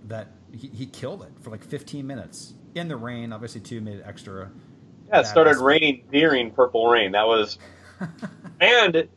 that 0.09 0.29
he, 0.53 0.69
he 0.69 0.87
killed 0.87 1.23
it 1.23 1.31
for 1.41 1.51
like 1.51 1.65
15 1.65 2.07
minutes 2.07 2.55
in 2.75 2.89
the 2.89 2.97
rain. 2.97 3.33
Obviously, 3.33 3.61
two 3.61 3.81
made 3.81 3.99
it 3.99 4.05
extra. 4.07 4.51
Yeah, 5.09 5.21
it 5.21 5.27
started 5.27 5.57
badass. 5.57 5.63
raining 5.63 6.05
during 6.13 6.51
Purple 6.51 6.89
Rain. 6.89 7.13
That 7.13 7.27
was, 7.27 7.59
and 8.61 9.09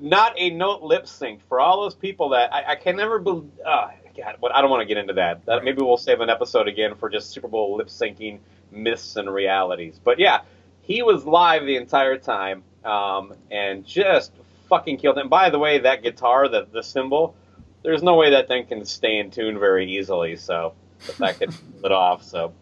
not 0.00 0.34
a 0.36 0.50
note 0.50 0.82
lip 0.82 1.06
sync 1.06 1.40
for 1.48 1.60
all 1.60 1.82
those 1.82 1.94
people 1.94 2.30
that 2.30 2.52
I, 2.52 2.72
I 2.72 2.76
can 2.76 2.96
never 2.96 3.18
believe. 3.18 3.50
Uh, 3.64 3.88
God, 4.16 4.36
but 4.40 4.54
I 4.54 4.60
don't 4.60 4.70
want 4.70 4.82
to 4.82 4.86
get 4.86 4.98
into 4.98 5.14
that. 5.14 5.44
that. 5.46 5.54
Right. 5.54 5.64
Maybe 5.64 5.82
we'll 5.82 5.96
save 5.96 6.20
an 6.20 6.30
episode 6.30 6.68
again 6.68 6.94
for 6.94 7.08
just 7.08 7.30
Super 7.30 7.48
Bowl 7.48 7.76
lip 7.76 7.88
syncing 7.88 8.40
myths 8.70 9.16
and 9.16 9.32
realities. 9.32 10.00
But 10.02 10.18
yeah, 10.18 10.40
he 10.82 11.02
was 11.02 11.24
live 11.24 11.64
the 11.64 11.76
entire 11.76 12.18
time 12.18 12.62
um, 12.84 13.34
and 13.50 13.84
just 13.84 14.32
fucking 14.68 14.98
killed 14.98 15.18
it. 15.18 15.22
And 15.22 15.30
by 15.30 15.50
the 15.50 15.58
way, 15.58 15.78
that 15.80 16.02
guitar, 16.02 16.48
the 16.48 16.66
the 16.70 16.82
symbol, 16.82 17.34
there's 17.82 18.02
no 18.02 18.14
way 18.14 18.30
that 18.30 18.48
thing 18.48 18.66
can 18.66 18.84
stay 18.84 19.18
in 19.18 19.30
tune 19.30 19.58
very 19.58 19.90
easily. 19.90 20.36
So 20.36 20.74
the 21.06 21.12
fact 21.12 21.40
that 21.40 21.50
pull 21.76 21.86
it 21.86 21.92
off. 21.92 22.22
So 22.22 22.52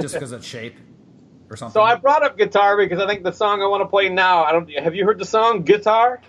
just 0.00 0.14
because 0.14 0.32
of 0.32 0.44
shape 0.44 0.76
or 1.50 1.56
something. 1.56 1.74
so 1.74 1.82
I 1.82 1.94
brought 1.94 2.22
up 2.22 2.36
guitar 2.38 2.76
because 2.76 2.98
I 2.98 3.06
think 3.06 3.22
the 3.22 3.32
song 3.32 3.62
I 3.62 3.66
want 3.66 3.82
to 3.82 3.88
play 3.88 4.08
now. 4.08 4.44
I 4.44 4.52
don't. 4.52 4.68
Have 4.70 4.94
you 4.94 5.04
heard 5.04 5.18
the 5.18 5.24
song 5.24 5.62
Guitar? 5.62 6.20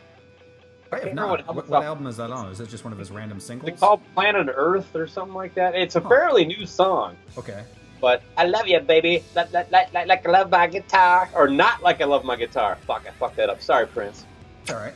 I 0.96 1.00
have 1.00 1.08
can't 1.16 1.16
what 1.20 1.40
album 1.40 1.56
What, 1.56 1.62
it's 1.66 1.70
what 1.72 1.78
off. 1.80 1.84
album 1.86 2.08
is 2.08 2.18
that 2.18 2.32
on? 2.32 2.48
Is 2.50 2.60
it 2.60 2.70
just 2.70 2.84
one 2.84 2.94
of 2.94 3.00
his 3.00 3.12
random 3.12 3.40
singles? 3.40 3.70
It's 3.70 3.80
called 3.80 4.02
Planet 4.14 4.48
Earth 4.54 4.96
or 4.96 5.08
something 5.08 5.36
like 5.36 5.54
that. 5.56 5.76
It's 5.76 5.96
a 5.96 6.02
fairly 6.02 6.46
new 6.46 6.66
song, 6.66 7.16
Okay. 7.38 7.64
but 8.02 8.22
I 8.38 8.46
love 8.46 8.68
you, 8.68 8.80
baby, 8.80 9.24
like, 9.36 9.52
like, 9.54 9.72
like, 9.72 9.94
like, 9.94 10.08
like 10.08 10.28
I 10.28 10.32
love 10.32 10.50
my 10.52 10.68
guitar, 10.68 11.30
or 11.36 11.48
not 11.48 11.82
like 11.84 12.02
I 12.02 12.06
love 12.06 12.24
my 12.24 12.36
guitar. 12.36 12.78
Fuck, 12.88 13.06
I 13.08 13.12
fucked 13.12 13.36
that 13.38 13.50
up. 13.50 13.62
Sorry, 13.62 13.88
Prince. 13.88 14.26
All 14.70 14.76
right. 14.76 14.94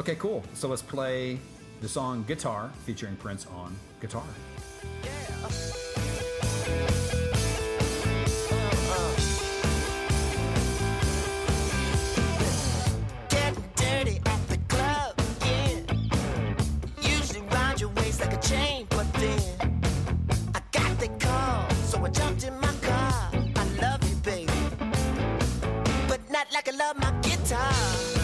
Okay, 0.00 0.14
cool. 0.16 0.42
So 0.54 0.68
let's 0.68 0.82
play 0.82 1.38
the 1.80 1.88
song 1.88 2.24
Guitar 2.26 2.70
featuring 2.86 3.16
Prince 3.16 3.46
on 3.46 3.76
guitar. 4.00 4.24
Getting 5.02 5.81
but 18.90 19.12
then 19.14 19.40
I 20.54 20.60
got 20.72 20.98
the 20.98 21.08
call, 21.20 21.70
so 21.84 22.04
I 22.04 22.08
jumped 22.08 22.44
in 22.44 22.58
my 22.58 22.72
car. 22.82 23.30
I 23.56 23.64
love 23.80 24.02
you, 24.08 24.16
baby, 24.16 24.52
but 26.08 26.20
not 26.30 26.46
like 26.52 26.68
I 26.68 26.72
love 26.72 26.96
my 26.96 27.12
guitar. 27.22 28.21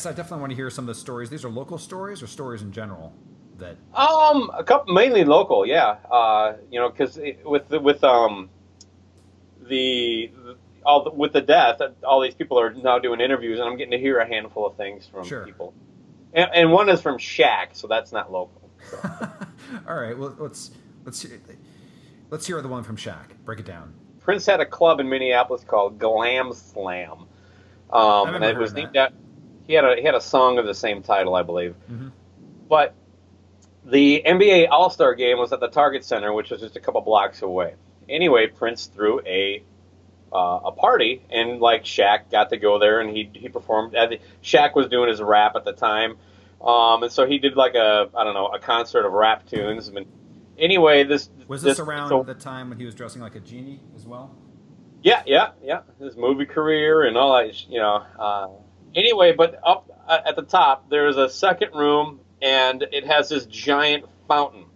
Yes, 0.00 0.06
I 0.06 0.12
definitely 0.12 0.40
want 0.40 0.52
to 0.52 0.56
hear 0.56 0.70
some 0.70 0.84
of 0.84 0.86
the 0.86 0.98
stories. 0.98 1.28
These 1.28 1.44
are 1.44 1.50
local 1.50 1.76
stories 1.76 2.22
or 2.22 2.26
stories 2.26 2.62
in 2.62 2.72
general 2.72 3.12
that 3.58 3.76
Um, 3.94 4.50
a 4.56 4.64
couple 4.64 4.94
mainly 4.94 5.24
local, 5.24 5.66
yeah. 5.66 5.98
Uh, 6.10 6.54
you 6.70 6.80
know, 6.80 6.88
because 6.88 7.20
with 7.44 7.68
the, 7.68 7.78
with 7.78 8.02
um 8.02 8.48
the, 9.60 10.30
the 10.34 10.56
all 10.86 11.04
the, 11.04 11.10
with 11.10 11.34
the 11.34 11.42
death, 11.42 11.82
all 12.02 12.22
these 12.22 12.34
people 12.34 12.58
are 12.58 12.72
now 12.72 12.98
doing 12.98 13.20
interviews, 13.20 13.58
and 13.58 13.68
I'm 13.68 13.76
getting 13.76 13.90
to 13.90 13.98
hear 13.98 14.20
a 14.20 14.26
handful 14.26 14.66
of 14.66 14.74
things 14.78 15.06
from 15.06 15.26
Sure. 15.26 15.44
people. 15.44 15.74
And, 16.32 16.48
and 16.54 16.72
one 16.72 16.88
is 16.88 17.02
from 17.02 17.18
Shaq, 17.18 17.74
so 17.74 17.86
that's 17.86 18.10
not 18.10 18.32
local. 18.32 18.70
All 19.86 19.96
right, 19.96 20.16
well 20.16 20.34
let's 20.38 20.70
let's 21.04 21.26
let's 22.30 22.46
hear 22.46 22.62
the 22.62 22.68
one 22.68 22.84
from 22.84 22.96
Shaq. 22.96 23.36
Break 23.44 23.58
it 23.60 23.66
down. 23.66 23.92
Prince 24.20 24.46
had 24.46 24.60
a 24.60 24.66
club 24.66 24.98
in 24.98 25.10
Minneapolis 25.10 25.62
called 25.62 25.98
Glam 25.98 26.54
Slam, 26.54 27.26
um, 27.90 28.34
and 28.34 28.42
it 28.42 28.56
was 28.56 28.72
named 28.72 28.96
out. 28.96 29.12
He 29.70 29.76
had 29.76 29.84
a 29.84 29.94
he 29.94 30.02
had 30.02 30.16
a 30.16 30.20
song 30.20 30.58
of 30.58 30.66
the 30.66 30.74
same 30.74 31.00
title, 31.00 31.36
I 31.36 31.44
believe. 31.44 31.76
Mm-hmm. 31.88 32.08
But 32.68 32.92
the 33.84 34.20
NBA 34.26 34.68
All 34.68 34.90
Star 34.90 35.14
Game 35.14 35.38
was 35.38 35.52
at 35.52 35.60
the 35.60 35.68
Target 35.68 36.04
Center, 36.04 36.32
which 36.32 36.50
was 36.50 36.60
just 36.60 36.74
a 36.74 36.80
couple 36.80 37.00
blocks 37.02 37.40
away. 37.42 37.76
Anyway, 38.08 38.48
Prince 38.48 38.86
threw 38.86 39.20
a 39.20 39.62
uh, 40.32 40.58
a 40.64 40.72
party, 40.72 41.22
and 41.30 41.60
like 41.60 41.84
Shaq 41.84 42.32
got 42.32 42.50
to 42.50 42.56
go 42.56 42.80
there, 42.80 42.98
and 42.98 43.16
he 43.16 43.30
he 43.32 43.48
performed. 43.48 43.94
I 43.94 44.08
think 44.08 44.22
Shaq 44.42 44.74
was 44.74 44.88
doing 44.88 45.08
his 45.08 45.22
rap 45.22 45.54
at 45.54 45.64
the 45.64 45.72
time, 45.72 46.16
um, 46.60 47.04
and 47.04 47.12
so 47.12 47.24
he 47.24 47.38
did 47.38 47.54
like 47.54 47.76
a 47.76 48.10
I 48.12 48.24
don't 48.24 48.34
know 48.34 48.48
a 48.48 48.58
concert 48.58 49.06
of 49.06 49.12
rap 49.12 49.46
tunes. 49.46 49.88
I 49.88 49.92
mean, 49.92 50.06
anyway, 50.58 51.04
this 51.04 51.30
Was 51.46 51.62
this, 51.62 51.76
this 51.76 51.86
around 51.86 52.08
so- 52.08 52.24
the 52.24 52.34
time 52.34 52.70
when 52.70 52.78
he 52.80 52.86
was 52.86 52.96
dressing 52.96 53.22
like 53.22 53.36
a 53.36 53.40
genie 53.40 53.78
as 53.94 54.04
well? 54.04 54.34
Yeah, 55.04 55.22
yeah, 55.26 55.50
yeah. 55.62 55.82
His 56.00 56.16
movie 56.16 56.44
career 56.44 57.04
and 57.04 57.16
all 57.16 57.38
that, 57.38 57.68
you 57.68 57.78
know. 57.78 58.04
Uh, 58.18 58.48
anyway, 58.94 59.32
but 59.32 59.60
up 59.64 59.90
uh, 60.06 60.20
at 60.26 60.36
the 60.36 60.42
top, 60.42 60.90
there's 60.90 61.16
a 61.16 61.28
second 61.28 61.74
room, 61.74 62.20
and 62.42 62.82
it 62.92 63.06
has 63.06 63.28
this 63.28 63.46
giant 63.46 64.06
fountain. 64.28 64.66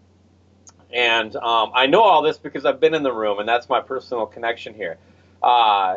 And 0.93 1.35
um, 1.37 1.73
I 1.75 1.87
know 1.87 2.03
all 2.03 2.23
this 2.23 2.39
because 2.39 2.65
I've 2.65 2.81
been 2.81 2.95
in 2.95 3.03
the 3.03 3.13
room, 3.13 3.41
and 3.41 3.49
that's 3.49 3.69
my 3.69 3.81
personal 3.81 4.27
connection 4.27 4.75
here. 4.75 4.99
Uh, 5.43 5.97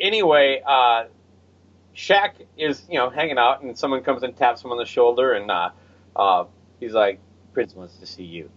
anyway, 0.00 0.62
uh, 0.66 1.04
Shaq 1.94 2.32
is, 2.56 2.82
you 2.90 2.98
know, 2.98 3.10
hanging 3.10 3.38
out, 3.38 3.62
and 3.62 3.78
someone 3.78 4.02
comes 4.02 4.22
and 4.22 4.36
taps 4.36 4.64
him 4.64 4.72
on 4.72 4.78
the 4.78 4.86
shoulder, 4.86 5.32
and 5.32 5.50
uh, 5.50 5.70
uh, 6.16 6.44
he's 6.80 6.92
like, 6.92 7.20
"Prince 7.52 7.74
wants 7.74 7.96
to 7.98 8.06
see 8.06 8.24
you." 8.24 8.50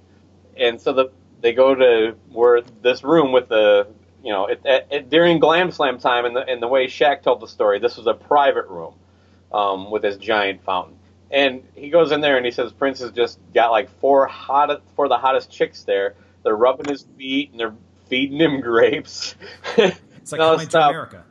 And 0.58 0.82
so 0.82 0.94
the 0.94 1.12
they 1.42 1.54
go 1.54 1.76
to 1.76 2.16
where 2.32 2.62
this 2.82 3.04
room 3.04 3.32
with 3.32 3.50
the 3.50 3.88
you 4.28 4.34
know 4.34 4.48
it, 4.48 4.60
it, 4.66 4.88
it, 4.92 5.10
during 5.10 5.40
Glam 5.40 5.72
Slam 5.72 6.00
time 6.00 6.26
and 6.26 6.36
the 6.36 6.46
and 6.46 6.62
the 6.62 6.68
way 6.68 6.88
Shaq 6.88 7.24
told 7.24 7.40
the 7.40 7.48
story, 7.48 7.80
this 7.80 7.96
was 7.96 8.08
a 8.08 8.14
private 8.14 8.68
room 8.68 8.94
um, 9.54 9.90
with 9.90 10.02
this 10.02 10.18
giant 10.18 10.66
fountain. 10.66 10.98
And 11.32 11.64
he 11.76 11.90
goes 11.90 12.12
in 12.12 12.20
there 12.20 12.36
and 12.36 12.46
he 12.46 12.52
says 12.52 12.74
Prince 12.74 13.00
has 13.00 13.12
just 13.12 13.40
got 13.54 13.72
like 13.72 13.90
four 14.02 14.28
hot 14.28 14.82
four 14.98 15.06
of 15.06 15.10
the 15.10 15.18
hottest 15.18 15.50
chicks 15.50 15.84
there. 15.84 16.16
They're 16.44 16.58
rubbing 16.58 16.90
his 16.90 17.06
feet 17.18 17.52
and 17.52 17.60
they're 17.60 17.76
feeding 18.10 18.40
him 18.40 18.60
grapes. 18.62 19.36
It's 19.78 20.34
like 20.34 20.40
coming 20.40 20.68
to 20.68 20.88
America. 20.90 21.24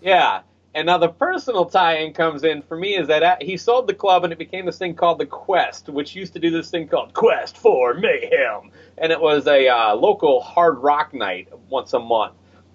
Yeah. 0.00 0.42
And 0.74 0.86
now 0.86 0.98
the 0.98 1.08
personal 1.08 1.64
tie-in 1.64 2.12
comes 2.12 2.44
in 2.44 2.62
for 2.62 2.76
me 2.76 2.96
is 2.96 3.08
that 3.08 3.22
at- 3.22 3.42
he 3.42 3.56
sold 3.56 3.88
the 3.88 3.94
club 3.94 4.22
and 4.22 4.32
it 4.32 4.38
became 4.38 4.66
this 4.66 4.78
thing 4.78 4.94
called 4.94 5.18
the 5.18 5.26
Quest, 5.26 5.88
which 5.88 6.14
used 6.14 6.34
to 6.34 6.38
do 6.38 6.50
this 6.50 6.70
thing 6.70 6.86
called 6.86 7.12
Quest 7.12 7.56
for 7.56 7.94
Mayhem, 7.94 8.70
and 8.96 9.10
it 9.10 9.20
was 9.20 9.48
a 9.48 9.68
uh, 9.68 9.94
local 9.96 10.40
hard 10.40 10.78
rock 10.78 11.12
night 11.12 11.48
once 11.68 11.92
a 11.92 11.98
month. 11.98 12.34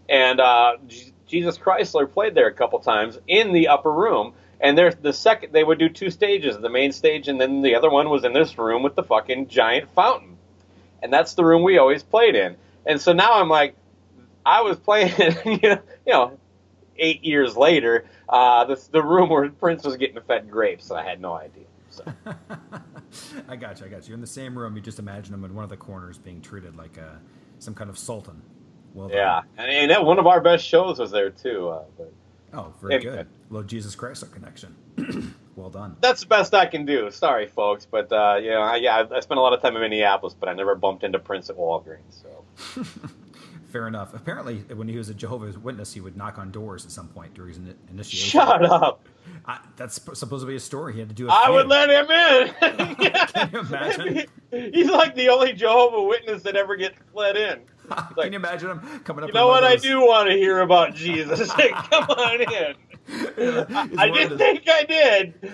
And 0.09 0.41
uh, 0.41 0.77
Jesus 1.25 1.57
Chrysler 1.57 2.11
played 2.11 2.35
there 2.35 2.47
a 2.47 2.53
couple 2.53 2.79
times 2.79 3.17
in 3.27 3.53
the 3.53 3.69
upper 3.69 3.91
room. 3.91 4.33
And 4.59 4.77
there's 4.77 4.95
the 4.95 5.13
second 5.13 5.53
they 5.53 5.63
would 5.63 5.79
do 5.79 5.89
two 5.89 6.09
stages, 6.09 6.57
the 6.57 6.69
main 6.69 6.91
stage, 6.91 7.27
and 7.27 7.39
then 7.39 7.61
the 7.61 7.75
other 7.75 7.89
one 7.89 8.09
was 8.09 8.23
in 8.23 8.33
this 8.33 8.57
room 8.57 8.83
with 8.83 8.95
the 8.95 9.03
fucking 9.03 9.47
giant 9.47 9.89
fountain. 9.93 10.37
And 11.01 11.11
that's 11.11 11.33
the 11.33 11.43
room 11.43 11.63
we 11.63 11.77
always 11.77 12.03
played 12.03 12.35
in. 12.35 12.55
And 12.85 13.01
so 13.01 13.13
now 13.13 13.39
I'm 13.39 13.49
like, 13.49 13.75
I 14.45 14.61
was 14.61 14.77
playing, 14.77 15.11
you 15.45 15.81
know 16.07 16.39
eight 16.97 17.23
years 17.23 17.55
later, 17.57 18.05
uh, 18.29 18.75
the 18.91 19.03
room 19.03 19.29
where 19.29 19.49
Prince 19.49 19.83
was 19.83 19.97
getting 19.97 20.19
fed 20.21 20.49
grapes, 20.49 20.89
and 20.89 20.99
I 20.99 21.07
had 21.07 21.19
no 21.21 21.33
idea. 21.33 21.65
So. 21.89 22.03
I 23.47 23.55
got 23.55 23.79
you. 23.79 23.85
I 23.85 23.89
got 23.89 24.07
you. 24.07 24.13
In 24.13 24.21
the 24.21 24.27
same 24.27 24.57
room, 24.57 24.75
you 24.75 24.81
just 24.81 24.99
imagine 24.99 25.33
him 25.33 25.43
in 25.45 25.53
one 25.53 25.63
of 25.63 25.69
the 25.69 25.77
corners 25.77 26.17
being 26.17 26.41
treated 26.41 26.75
like 26.75 26.97
a, 26.97 27.19
some 27.59 27.73
kind 27.73 27.89
of 27.89 27.97
sultan. 27.97 28.41
Well 28.93 29.07
done. 29.09 29.17
Yeah, 29.17 29.41
and, 29.57 29.69
and 29.71 29.91
that, 29.91 30.03
one 30.05 30.19
of 30.19 30.27
our 30.27 30.41
best 30.41 30.65
shows 30.65 30.99
was 30.99 31.11
there 31.11 31.29
too. 31.29 31.69
Uh, 31.69 31.83
but 31.97 32.13
Oh, 32.53 32.73
very 32.81 32.95
Anyway. 32.95 33.15
good. 33.17 33.27
Little 33.49 33.67
Jesus 33.67 33.95
Chrysler 33.95 34.31
connection. 34.31 34.75
well 35.57 35.69
done. 35.69 35.97
that's 35.99 36.21
the 36.21 36.27
best 36.27 36.53
I 36.53 36.65
can 36.65 36.85
do. 36.85 37.11
Sorry, 37.11 37.47
folks, 37.47 37.85
but 37.85 38.11
uh, 38.11 38.37
you 38.41 38.49
know, 38.51 38.61
I, 38.61 38.77
yeah, 38.77 38.95
I, 39.11 39.17
I 39.17 39.19
spent 39.19 39.37
a 39.37 39.41
lot 39.41 39.51
of 39.53 39.61
time 39.61 39.75
in 39.75 39.81
Minneapolis, 39.81 40.33
but 40.39 40.47
I 40.47 40.53
never 40.53 40.75
bumped 40.75 41.03
into 41.03 41.19
Prince 41.19 41.49
at 41.49 41.57
Walgreens. 41.57 42.23
So 42.23 42.83
Fair 43.75 43.89
enough. 43.89 44.13
Apparently, 44.13 44.59
when 44.73 44.87
he 44.87 44.97
was 44.97 45.09
a 45.09 45.13
Jehovah's 45.13 45.57
Witness, 45.57 45.93
he 45.93 45.99
would 45.99 46.15
knock 46.15 46.37
on 46.37 46.49
doors 46.49 46.85
at 46.85 46.91
some 46.91 47.09
point 47.09 47.33
during 47.33 47.49
his 47.49 47.75
initiation. 47.91 48.39
shut 48.39 48.63
up. 48.63 49.05
I, 49.45 49.59
that's 49.75 49.95
sp- 49.99 50.15
supposed 50.15 50.43
to 50.43 50.47
be 50.47 50.55
a 50.55 50.61
story. 50.61 50.93
He 50.93 50.99
had 50.99 51.09
to 51.09 51.13
do. 51.13 51.27
I 51.29 51.49
would 51.49 51.67
let 51.67 51.89
him 51.89 52.09
in. 52.09 52.95
Can 53.33 53.49
you 53.51 53.59
imagine? 53.59 54.27
He's 54.49 54.89
like 54.89 55.13
the 55.15 55.27
only 55.27 55.51
Jehovah 55.51 56.03
Witness 56.03 56.41
that 56.43 56.55
ever 56.55 56.77
gets 56.77 56.97
let 57.13 57.35
in. 57.35 57.63
Can 58.17 58.31
you 58.31 58.37
imagine 58.37 58.69
him 58.69 58.79
coming 59.01 59.25
up? 59.25 59.27
You 59.27 59.33
know 59.33 59.47
what? 59.47 59.65
I 59.65 59.75
do 59.75 59.99
want 59.99 60.29
to 60.29 60.37
hear 60.37 60.61
about 60.61 60.95
Jesus. 60.95 61.51
Come 61.51 62.03
on 62.11 62.43
in. 62.43 62.75
I 63.99 64.09
didn't 64.09 64.37
think 64.37 64.69
I 64.69 64.85
did. 64.85 65.53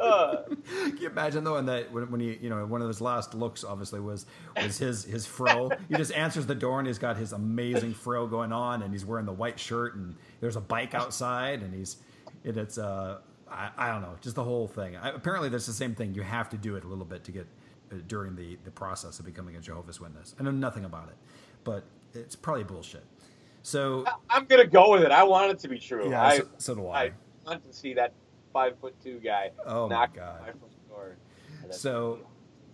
Uh, 0.00 0.42
Can 0.68 0.96
you 0.98 1.08
imagine 1.08 1.44
though, 1.44 1.56
and 1.56 1.68
that 1.68 1.92
when, 1.92 2.10
when 2.10 2.20
he, 2.20 2.38
you 2.40 2.48
know, 2.48 2.64
one 2.66 2.80
of 2.82 2.88
his 2.88 3.00
last 3.00 3.34
looks 3.34 3.62
obviously 3.62 4.00
was 4.00 4.26
was 4.60 4.78
his 4.78 5.04
his 5.04 5.26
fro. 5.26 5.70
he 5.88 5.96
just 5.96 6.12
answers 6.12 6.46
the 6.46 6.54
door 6.54 6.78
and 6.78 6.86
he's 6.86 6.98
got 6.98 7.16
his 7.16 7.32
amazing 7.32 7.92
fro 7.94 8.26
going 8.26 8.52
on, 8.52 8.82
and 8.82 8.92
he's 8.92 9.04
wearing 9.04 9.26
the 9.26 9.32
white 9.32 9.58
shirt, 9.60 9.94
and 9.94 10.16
there's 10.40 10.56
a 10.56 10.60
bike 10.60 10.94
outside, 10.94 11.62
and 11.62 11.74
he's, 11.74 11.98
and 12.44 12.56
it's 12.56 12.78
uh, 12.78 13.18
I, 13.50 13.70
I 13.76 13.88
don't 13.92 14.02
know, 14.02 14.16
just 14.20 14.34
the 14.36 14.44
whole 14.44 14.66
thing. 14.66 14.96
I, 14.96 15.10
apparently, 15.10 15.50
that's 15.50 15.66
the 15.66 15.72
same 15.72 15.94
thing. 15.94 16.14
You 16.14 16.22
have 16.22 16.48
to 16.50 16.56
do 16.56 16.76
it 16.76 16.84
a 16.84 16.88
little 16.88 17.04
bit 17.04 17.22
to 17.24 17.32
get 17.32 17.46
uh, 17.92 17.96
during 18.08 18.34
the 18.34 18.56
the 18.64 18.70
process 18.70 19.18
of 19.18 19.26
becoming 19.26 19.56
a 19.56 19.60
Jehovah's 19.60 20.00
Witness. 20.00 20.34
I 20.40 20.42
know 20.42 20.50
nothing 20.52 20.84
about 20.86 21.08
it, 21.08 21.16
but 21.64 21.84
it's 22.14 22.34
probably 22.34 22.64
bullshit. 22.64 23.04
So 23.62 24.04
I'm 24.30 24.46
gonna 24.46 24.66
go 24.66 24.92
with 24.92 25.02
it. 25.02 25.10
I 25.10 25.22
want 25.22 25.50
it 25.52 25.58
to 25.60 25.68
be 25.68 25.78
true. 25.78 26.08
Yeah, 26.10 26.24
I, 26.24 26.38
so- 26.38 26.48
so 26.58 26.74
do 26.74 26.88
I. 26.88 27.02
I 27.04 27.50
want 27.50 27.64
to 27.64 27.72
see 27.72 27.94
that 27.94 28.12
five 28.56 28.78
foot 28.78 28.94
two 29.02 29.20
guy 29.20 29.50
Oh, 29.66 29.86
my 29.88 30.06
God. 30.06 30.40
on 30.40 30.46
my 30.46 30.52
front 30.52 30.88
door. 30.88 31.16
So, 31.70 32.20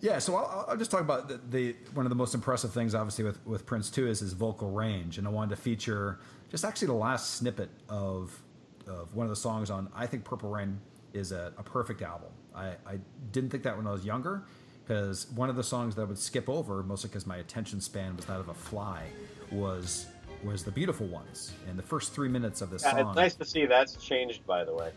yeah. 0.00 0.18
So 0.20 0.36
I'll, 0.36 0.66
I'll 0.68 0.76
just 0.76 0.90
talk 0.90 1.00
about 1.00 1.28
the, 1.28 1.40
the 1.50 1.76
one 1.94 2.06
of 2.06 2.10
the 2.10 2.16
most 2.16 2.34
impressive 2.34 2.72
things, 2.72 2.94
obviously, 2.94 3.24
with 3.24 3.44
with 3.46 3.66
Prince 3.66 3.90
too, 3.90 4.06
is 4.06 4.20
his 4.20 4.32
vocal 4.32 4.70
range, 4.70 5.18
and 5.18 5.26
I 5.26 5.30
wanted 5.30 5.56
to 5.56 5.62
feature 5.62 6.20
just 6.50 6.64
actually 6.64 6.86
the 6.88 6.94
last 7.08 7.34
snippet 7.36 7.70
of 7.88 8.40
of 8.86 9.14
one 9.14 9.24
of 9.26 9.30
the 9.30 9.36
songs 9.36 9.70
on. 9.70 9.88
I 9.94 10.06
think 10.06 10.24
Purple 10.24 10.50
Rain 10.50 10.80
is 11.12 11.32
a, 11.32 11.52
a 11.58 11.62
perfect 11.62 12.00
album. 12.02 12.30
I, 12.54 12.68
I 12.86 12.98
didn't 13.32 13.50
think 13.50 13.62
that 13.64 13.76
when 13.76 13.86
I 13.86 13.92
was 13.92 14.04
younger, 14.04 14.44
because 14.84 15.30
one 15.32 15.48
of 15.50 15.56
the 15.56 15.64
songs 15.64 15.94
that 15.96 16.02
I 16.02 16.04
would 16.04 16.18
skip 16.18 16.48
over, 16.48 16.82
mostly 16.82 17.08
because 17.08 17.26
my 17.26 17.38
attention 17.38 17.80
span 17.80 18.14
was 18.16 18.24
that 18.26 18.40
of 18.40 18.48
a 18.48 18.54
fly, 18.54 19.06
was 19.50 20.06
was 20.44 20.64
the 20.64 20.72
Beautiful 20.72 21.06
Ones, 21.06 21.52
and 21.68 21.78
the 21.78 21.82
first 21.82 22.12
three 22.12 22.28
minutes 22.28 22.60
of 22.62 22.70
this 22.70 22.82
Yeah, 22.82 22.90
song. 22.92 23.00
it's 23.08 23.16
nice 23.16 23.34
to 23.36 23.44
see 23.44 23.64
that's 23.66 23.96
changed, 23.96 24.44
by 24.46 24.64
the 24.64 24.74
way. 24.74 24.90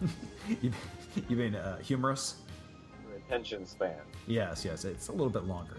you, 0.62 0.72
you 1.28 1.36
mean 1.36 1.54
uh, 1.54 1.78
humorous? 1.78 2.36
Attention 3.16 3.66
span. 3.66 3.96
Yes, 4.26 4.64
yes, 4.64 4.84
it's 4.84 5.08
a 5.08 5.12
little 5.12 5.30
bit 5.30 5.44
longer, 5.44 5.76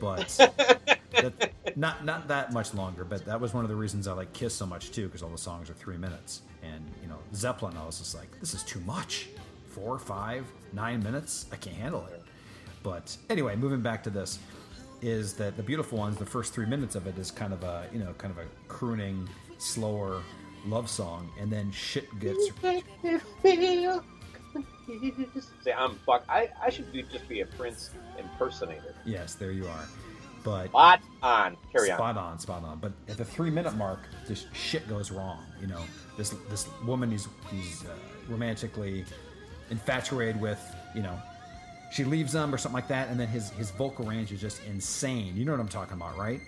but 0.00 0.28
that, 1.12 1.52
not 1.76 2.04
not 2.04 2.28
that 2.28 2.52
much 2.52 2.74
longer. 2.74 3.04
But 3.04 3.24
that 3.24 3.40
was 3.40 3.54
one 3.54 3.64
of 3.64 3.70
the 3.70 3.76
reasons 3.76 4.06
I 4.06 4.12
like 4.12 4.32
Kiss 4.32 4.54
so 4.54 4.66
much 4.66 4.90
too, 4.90 5.06
because 5.06 5.22
all 5.22 5.30
the 5.30 5.38
songs 5.38 5.70
are 5.70 5.74
three 5.74 5.96
minutes. 5.96 6.42
And 6.62 6.84
you 7.02 7.08
know, 7.08 7.18
Zeppelin, 7.34 7.76
I 7.76 7.86
was 7.86 7.98
just 7.98 8.14
like, 8.14 8.38
this 8.40 8.54
is 8.54 8.62
too 8.62 8.80
much. 8.80 9.28
Four, 9.68 9.98
five, 9.98 10.46
nine 10.72 11.02
minutes, 11.02 11.46
I 11.52 11.56
can't 11.56 11.76
handle 11.76 12.04
it. 12.06 12.22
But 12.82 13.16
anyway, 13.28 13.56
moving 13.56 13.80
back 13.80 14.02
to 14.04 14.10
this, 14.10 14.38
is 15.00 15.34
that 15.34 15.56
the 15.56 15.62
beautiful 15.62 15.98
ones? 15.98 16.16
The 16.18 16.26
first 16.26 16.52
three 16.52 16.66
minutes 16.66 16.94
of 16.96 17.06
it 17.06 17.16
is 17.18 17.30
kind 17.30 17.52
of 17.52 17.62
a 17.62 17.86
you 17.92 17.98
know 17.98 18.12
kind 18.18 18.32
of 18.32 18.38
a 18.38 18.46
crooning, 18.68 19.28
slower 19.58 20.22
love 20.66 20.88
song, 20.88 21.30
and 21.38 21.50
then 21.50 21.70
shit 21.72 22.06
gets 22.20 22.50
Say 25.62 25.72
I'm 25.76 25.94
fuck. 26.06 26.24
I, 26.28 26.48
I 26.62 26.70
should 26.70 26.92
be, 26.92 27.02
just 27.04 27.28
be 27.28 27.40
a 27.40 27.46
Prince 27.46 27.90
impersonator. 28.18 28.94
yes, 29.04 29.34
there 29.34 29.52
you 29.52 29.66
are. 29.66 29.88
But 30.42 30.68
Spot 30.68 31.00
on. 31.22 31.56
Carry 31.70 31.90
on. 31.90 31.98
spot 31.98 32.16
on, 32.16 32.38
spot 32.38 32.64
on. 32.64 32.78
But 32.78 32.92
at 33.08 33.16
the 33.18 33.24
three 33.24 33.50
minute 33.50 33.76
mark, 33.76 34.00
this 34.26 34.46
shit 34.52 34.88
goes 34.88 35.10
wrong. 35.10 35.44
You 35.60 35.66
know, 35.66 35.82
this 36.16 36.30
this 36.48 36.66
woman 36.84 37.10
he's 37.10 37.28
he's 37.50 37.84
uh, 37.84 37.94
romantically 38.28 39.04
infatuated 39.70 40.40
with. 40.40 40.60
You 40.94 41.02
know, 41.02 41.20
she 41.92 42.04
leaves 42.04 42.34
him 42.34 42.54
or 42.54 42.58
something 42.58 42.74
like 42.74 42.88
that, 42.88 43.08
and 43.10 43.20
then 43.20 43.28
his 43.28 43.50
his 43.50 43.70
vocal 43.70 44.06
range 44.06 44.32
is 44.32 44.40
just 44.40 44.62
insane. 44.64 45.36
You 45.36 45.44
know 45.44 45.52
what 45.52 45.60
I'm 45.60 45.68
talking 45.68 45.94
about, 45.94 46.16
right? 46.16 46.40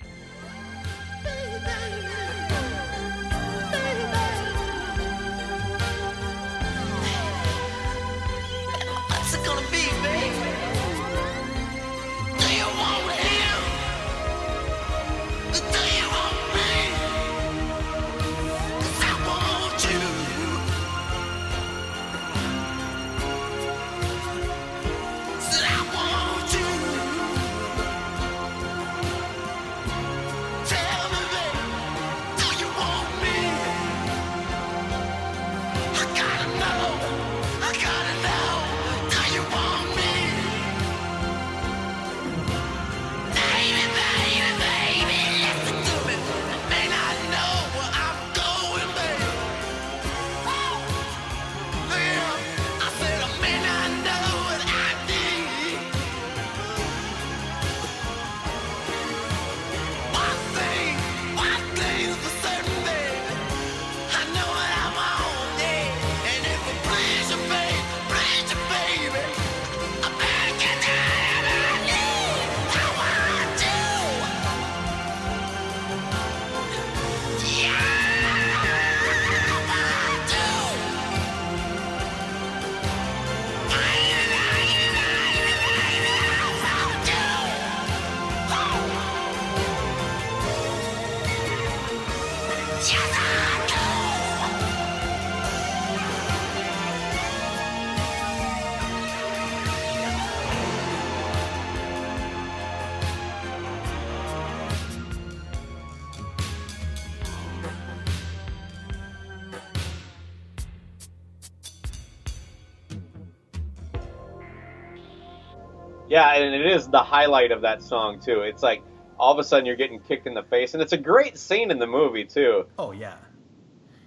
Yeah, 116.12 116.34
and 116.34 116.54
it 116.54 116.66
is 116.66 116.88
the 116.88 117.02
highlight 117.02 117.52
of 117.52 117.62
that 117.62 117.82
song 117.82 118.20
too. 118.20 118.42
It's 118.42 118.62
like 118.62 118.82
all 119.18 119.32
of 119.32 119.38
a 119.38 119.44
sudden 119.44 119.64
you're 119.64 119.76
getting 119.76 119.98
kicked 119.98 120.26
in 120.26 120.34
the 120.34 120.42
face, 120.42 120.74
and 120.74 120.82
it's 120.82 120.92
a 120.92 120.98
great 120.98 121.38
scene 121.38 121.70
in 121.70 121.78
the 121.78 121.86
movie 121.86 122.26
too. 122.26 122.66
Oh 122.78 122.92
yeah. 122.92 123.16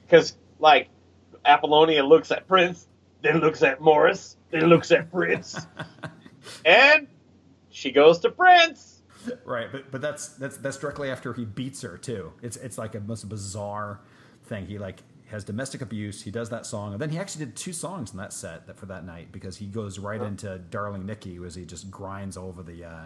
Because 0.04 0.38
like 0.60 0.90
Apollonia 1.44 2.06
looks 2.06 2.30
at 2.30 2.48
Prince, 2.48 2.88
then 3.24 3.40
looks 3.40 3.64
at 3.64 3.82
Morris, 3.82 4.38
then 4.52 4.68
looks 4.68 4.92
at 4.92 5.10
Prince, 5.10 5.66
and 6.66 7.08
she 7.72 7.90
goes 7.90 8.20
to 8.20 8.30
Prince. 8.30 9.02
Right, 9.44 9.72
but 9.72 9.90
but 9.90 10.00
that's 10.00 10.28
that's 10.28 10.58
that's 10.58 10.78
directly 10.78 11.10
after 11.10 11.34
he 11.34 11.44
beats 11.44 11.82
her 11.82 11.98
too. 11.98 12.34
It's 12.44 12.56
it's 12.58 12.78
like 12.78 12.94
a 12.94 13.00
most 13.00 13.28
bizarre 13.28 14.00
thing. 14.44 14.68
He 14.68 14.78
like 14.78 15.02
has 15.32 15.44
domestic 15.44 15.82
abuse. 15.82 16.22
He 16.24 16.32
does 16.32 16.50
that 16.50 16.66
song, 16.66 16.94
and 16.94 17.02
then 17.02 17.10
he 17.10 17.18
actually 17.18 17.46
did 17.46 17.56
two 17.56 17.74
songs 17.74 18.12
in 18.12 18.18
that 18.18 18.34
set 18.34 18.68
that 18.68 18.78
for 18.78 18.86
that 18.88 19.06
night 19.06 19.32
because 19.32 19.58
he 19.58 19.66
goes 19.66 20.00
right 20.00 20.22
into 20.22 20.58
"Darling 20.60 21.06
Nikki" 21.06 21.38
as 21.46 21.56
he 21.56 21.66
just 21.66 21.90
grinds 21.90 22.38
over 22.38 22.62
the 22.64 22.86
uh, 22.86 23.04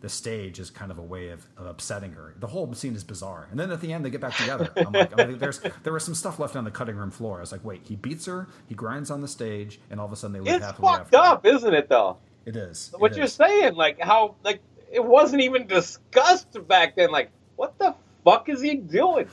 the 0.00 0.08
stage 0.08 0.60
as 0.60 0.70
kind 0.70 0.92
of 0.92 0.98
a 0.98 1.02
way 1.02 1.30
of, 1.30 1.44
of 1.56 1.66
upsetting 1.66 2.12
her. 2.12 2.32
The 2.38 2.46
whole 2.46 2.72
scene 2.74 2.94
is 2.94 3.02
bizarre, 3.04 3.48
and 3.50 3.58
then 3.58 3.70
at 3.70 3.80
the 3.80 3.92
end 3.92 4.04
they 4.04 4.10
get 4.10 4.20
back 4.20 4.36
together. 4.36 4.70
I'm 4.76 4.92
like, 4.92 5.18
I 5.20 5.26
mean, 5.26 5.38
there's 5.38 5.60
there 5.82 5.92
was 5.92 6.04
some 6.04 6.14
stuff 6.14 6.38
left 6.38 6.56
on 6.56 6.64
the 6.64 6.70
cutting 6.70 6.96
room 6.96 7.10
floor. 7.10 7.38
I 7.38 7.40
was 7.40 7.52
like, 7.52 7.64
wait, 7.64 7.82
he 7.84 7.96
beats 7.96 8.26
her, 8.26 8.46
he 8.68 8.74
grinds 8.74 9.10
on 9.10 9.20
the 9.20 9.28
stage, 9.28 9.80
and 9.90 9.98
all 10.00 10.06
of 10.06 10.12
a 10.12 10.16
sudden 10.16 10.32
they 10.34 10.40
live 10.40 10.56
It's 10.56 10.64
happily 10.66 10.88
fucked 10.88 11.14
after. 11.14 11.16
up, 11.16 11.46
isn't 11.46 11.74
it? 11.74 11.88
Though 11.88 12.16
It 12.46 12.56
is. 12.56 12.94
what 12.96 13.12
It 13.12 13.16
you're 13.16 13.24
is. 13.26 13.32
saying, 13.34 13.74
like 13.74 14.00
how 14.00 14.36
like 14.44 14.60
it 14.90 15.04
wasn't 15.04 15.42
even 15.42 15.66
discussed 15.66 16.56
back 16.66 16.96
then. 16.96 17.10
Like 17.10 17.30
what 17.56 17.76
the 17.78 17.94
fuck 18.30 18.48
is 18.48 18.60
he 18.60 18.74
doing? 18.76 19.26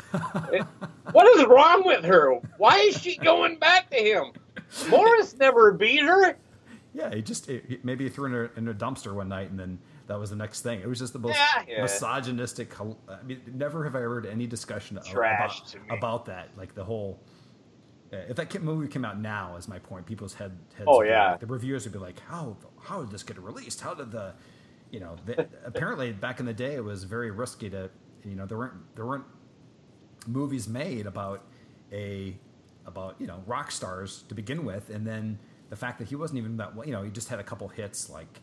What 1.11 1.27
is 1.37 1.45
wrong 1.45 1.83
with 1.85 2.03
her? 2.05 2.33
Why 2.57 2.77
is 2.79 2.97
she 3.01 3.17
going 3.17 3.57
back 3.59 3.89
to 3.91 3.97
him? 3.97 4.31
Morris 4.89 5.35
never 5.37 5.71
beat 5.73 6.01
her. 6.01 6.37
Yeah, 6.93 7.13
he 7.13 7.21
just 7.21 7.45
he, 7.47 7.79
maybe 7.83 8.05
he 8.05 8.09
threw 8.09 8.29
her 8.31 8.45
in 8.45 8.51
a, 8.55 8.59
in 8.59 8.67
a 8.69 8.73
dumpster 8.73 9.13
one 9.13 9.27
night, 9.29 9.49
and 9.49 9.59
then 9.59 9.79
that 10.07 10.17
was 10.19 10.29
the 10.29 10.35
next 10.35 10.61
thing. 10.61 10.79
It 10.81 10.87
was 10.87 10.99
just 10.99 11.13
the 11.13 11.19
most 11.19 11.35
Yeah, 11.35 11.63
yeah. 11.67 11.81
misogynistic. 11.81 12.71
I 12.79 13.21
mean, 13.23 13.41
never 13.53 13.83
have 13.83 13.95
I 13.95 13.99
heard 13.99 14.25
any 14.25 14.47
discussion 14.47 14.97
Trash 15.05 15.61
about, 15.73 15.97
about 15.97 16.25
that. 16.27 16.49
Like 16.57 16.73
the 16.73 16.83
whole. 16.83 17.19
uh, 18.13 18.17
If 18.29 18.37
that 18.37 18.61
movie 18.63 18.87
came 18.87 19.03
out 19.03 19.19
now, 19.19 19.55
is 19.57 19.67
my 19.67 19.79
point. 19.79 20.05
People's 20.05 20.33
head 20.33 20.57
heads. 20.77 20.85
Oh, 20.87 21.01
yeah. 21.03 21.31
like- 21.31 21.41
the 21.41 21.47
reviewers 21.47 21.83
would 21.83 21.93
be 21.93 21.99
like, 21.99 22.19
"How 22.27 22.55
how 22.81 23.01
did 23.01 23.11
this 23.11 23.23
get 23.23 23.37
released? 23.39 23.81
How 23.81 23.93
did 23.93 24.11
the, 24.11 24.33
you 24.89 24.99
know, 25.01 25.15
the, 25.25 25.47
apparently 25.65 26.13
back 26.13 26.39
in 26.39 26.45
the 26.45 26.53
day 26.53 26.75
it 26.75 26.83
was 26.83 27.03
very 27.03 27.31
risky 27.31 27.69
to, 27.71 27.89
you 28.25 28.35
know, 28.35 28.45
there 28.45 28.57
weren't 28.57 28.95
there 28.95 29.05
weren't 29.05 29.25
movies 30.27 30.67
made 30.67 31.05
about 31.05 31.43
a 31.91 32.35
about 32.85 33.15
you 33.19 33.27
know 33.27 33.43
rock 33.45 33.71
stars 33.71 34.23
to 34.29 34.35
begin 34.35 34.65
with, 34.65 34.89
and 34.89 35.05
then 35.05 35.39
the 35.69 35.75
fact 35.75 35.99
that 35.99 36.07
he 36.07 36.15
wasn't 36.15 36.37
even 36.37 36.57
that 36.57 36.73
you 36.85 36.91
know 36.91 37.03
he 37.03 37.11
just 37.11 37.29
had 37.29 37.39
a 37.39 37.43
couple 37.43 37.67
hits 37.67 38.09
like 38.09 38.41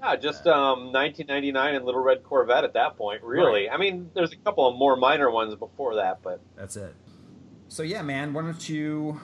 Yeah, 0.00 0.16
just 0.16 0.46
um, 0.46 0.92
1999 0.92 1.74
and 1.74 1.84
Little 1.84 2.02
Red 2.02 2.22
Corvette 2.22 2.64
at 2.64 2.74
that 2.74 2.96
point. 2.96 3.22
Really, 3.22 3.66
Right. 3.66 3.74
I 3.74 3.78
mean, 3.78 4.10
there's 4.14 4.32
a 4.32 4.36
couple 4.36 4.66
of 4.68 4.76
more 4.76 4.96
minor 4.96 5.30
ones 5.30 5.54
before 5.54 5.96
that, 5.96 6.22
but 6.22 6.40
that's 6.56 6.76
it. 6.76 6.94
So 7.68 7.82
yeah, 7.82 8.02
man, 8.02 8.32
why 8.32 8.42
don't 8.42 8.68
you 8.68 9.20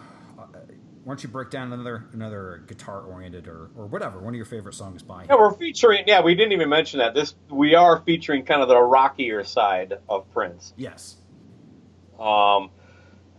why 1.05 1.13
don't 1.13 1.23
you 1.23 1.29
break 1.29 1.51
down 1.51 1.73
another 1.73 2.07
another 2.13 2.63
guitar 2.67 3.03
oriented 3.03 3.47
or 3.47 3.71
or 3.77 3.87
whatever 3.87 4.19
one 4.19 4.35
of 4.35 4.37
your 4.37 4.47
favorite 4.47 4.75
songs 4.75 5.03
by 5.03 5.25
yeah, 5.29 5.37
we're 5.37 5.53
featuring. 5.53 6.05
Yeah, 6.07 6.23
we 6.23 6.35
didn't 6.35 6.53
even 6.53 6.69
mention 6.69 6.99
that. 6.99 7.15
This 7.15 7.35
we 7.51 7.75
are 7.75 8.01
featuring 8.01 8.45
kind 8.45 8.63
of 8.63 8.69
the 8.69 8.81
rockier 8.81 9.45
side 9.45 9.95
of 10.09 10.31
Prince. 10.33 10.73
yes 10.77 11.17
Um, 12.19 12.71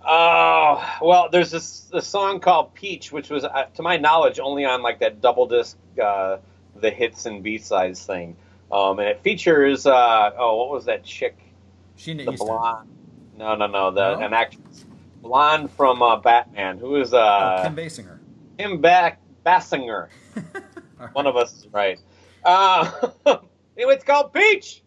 oh, 0.05 0.97
well, 1.01 1.29
there's 1.31 1.51
this, 1.51 1.81
this 1.91 2.07
song 2.07 2.39
called 2.39 2.73
Peach, 2.73 3.11
which 3.11 3.29
was, 3.29 3.43
uh, 3.43 3.65
to 3.75 3.81
my 3.81 3.97
knowledge, 3.97 4.39
only 4.39 4.65
on 4.65 4.81
like 4.81 4.99
that 4.99 5.21
double 5.21 5.47
disc, 5.47 5.77
uh, 6.01 6.37
the 6.75 6.91
hits 6.91 7.25
and 7.25 7.41
B 7.43 7.57
sides 7.57 8.05
thing. 8.05 8.35
Um, 8.71 8.99
and 8.99 9.07
it 9.07 9.21
features, 9.21 9.85
uh, 9.85 10.31
oh, 10.37 10.57
what 10.57 10.69
was 10.71 10.85
that 10.85 11.03
chick? 11.03 11.37
Sheena 11.97 12.25
The 12.25 12.33
Easton. 12.33 12.47
blonde. 12.47 12.89
No, 13.37 13.55
no, 13.55 13.67
no, 13.67 13.91
the 13.91 14.15
No? 14.15 14.25
an 14.25 14.33
actress, 14.33 14.84
blonde 15.25 15.71
from 15.71 16.03
uh, 16.03 16.17
Batman. 16.17 16.77
Who 16.77 16.97
is 16.97 17.13
uh, 17.13 17.57
oh, 17.59 17.63
Kim 17.63 17.75
Basinger. 17.75 18.19
Kim 18.59 18.79
Back 18.79 19.19
Basinger. 19.45 20.09
One 21.13 21.25
of 21.25 21.35
us 21.35 21.53
is 21.53 21.67
right. 21.73 21.99
Uh, 22.43 22.89
anyway, 23.25 23.41
it's 23.95 24.03
called 24.03 24.31
Peach. 24.33 24.83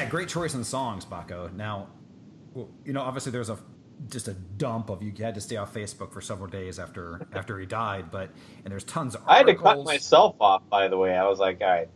Yeah, 0.00 0.08
great 0.08 0.28
choice 0.28 0.54
in 0.54 0.64
songs, 0.64 1.04
Baco. 1.04 1.52
Now, 1.52 1.88
well, 2.54 2.68
you 2.84 2.92
know, 2.92 3.02
obviously 3.02 3.32
there's 3.32 3.50
a 3.50 3.58
just 4.08 4.28
a 4.28 4.32
dump 4.32 4.88
of 4.88 5.02
you 5.02 5.12
had 5.18 5.34
to 5.34 5.42
stay 5.42 5.56
off 5.56 5.74
Facebook 5.74 6.10
for 6.10 6.22
several 6.22 6.48
days 6.48 6.78
after 6.78 7.26
after 7.34 7.58
he 7.58 7.66
died, 7.66 8.10
but 8.10 8.30
and 8.64 8.72
there's 8.72 8.84
tons 8.84 9.14
of 9.14 9.22
I 9.26 9.38
had 9.38 9.46
to 9.46 9.54
cut 9.54 9.84
myself 9.84 10.36
off, 10.40 10.62
by 10.70 10.88
the 10.88 10.96
way. 10.96 11.14
I 11.14 11.28
was 11.28 11.38
like, 11.38 11.60
all 11.60 11.68
right, 11.68 11.88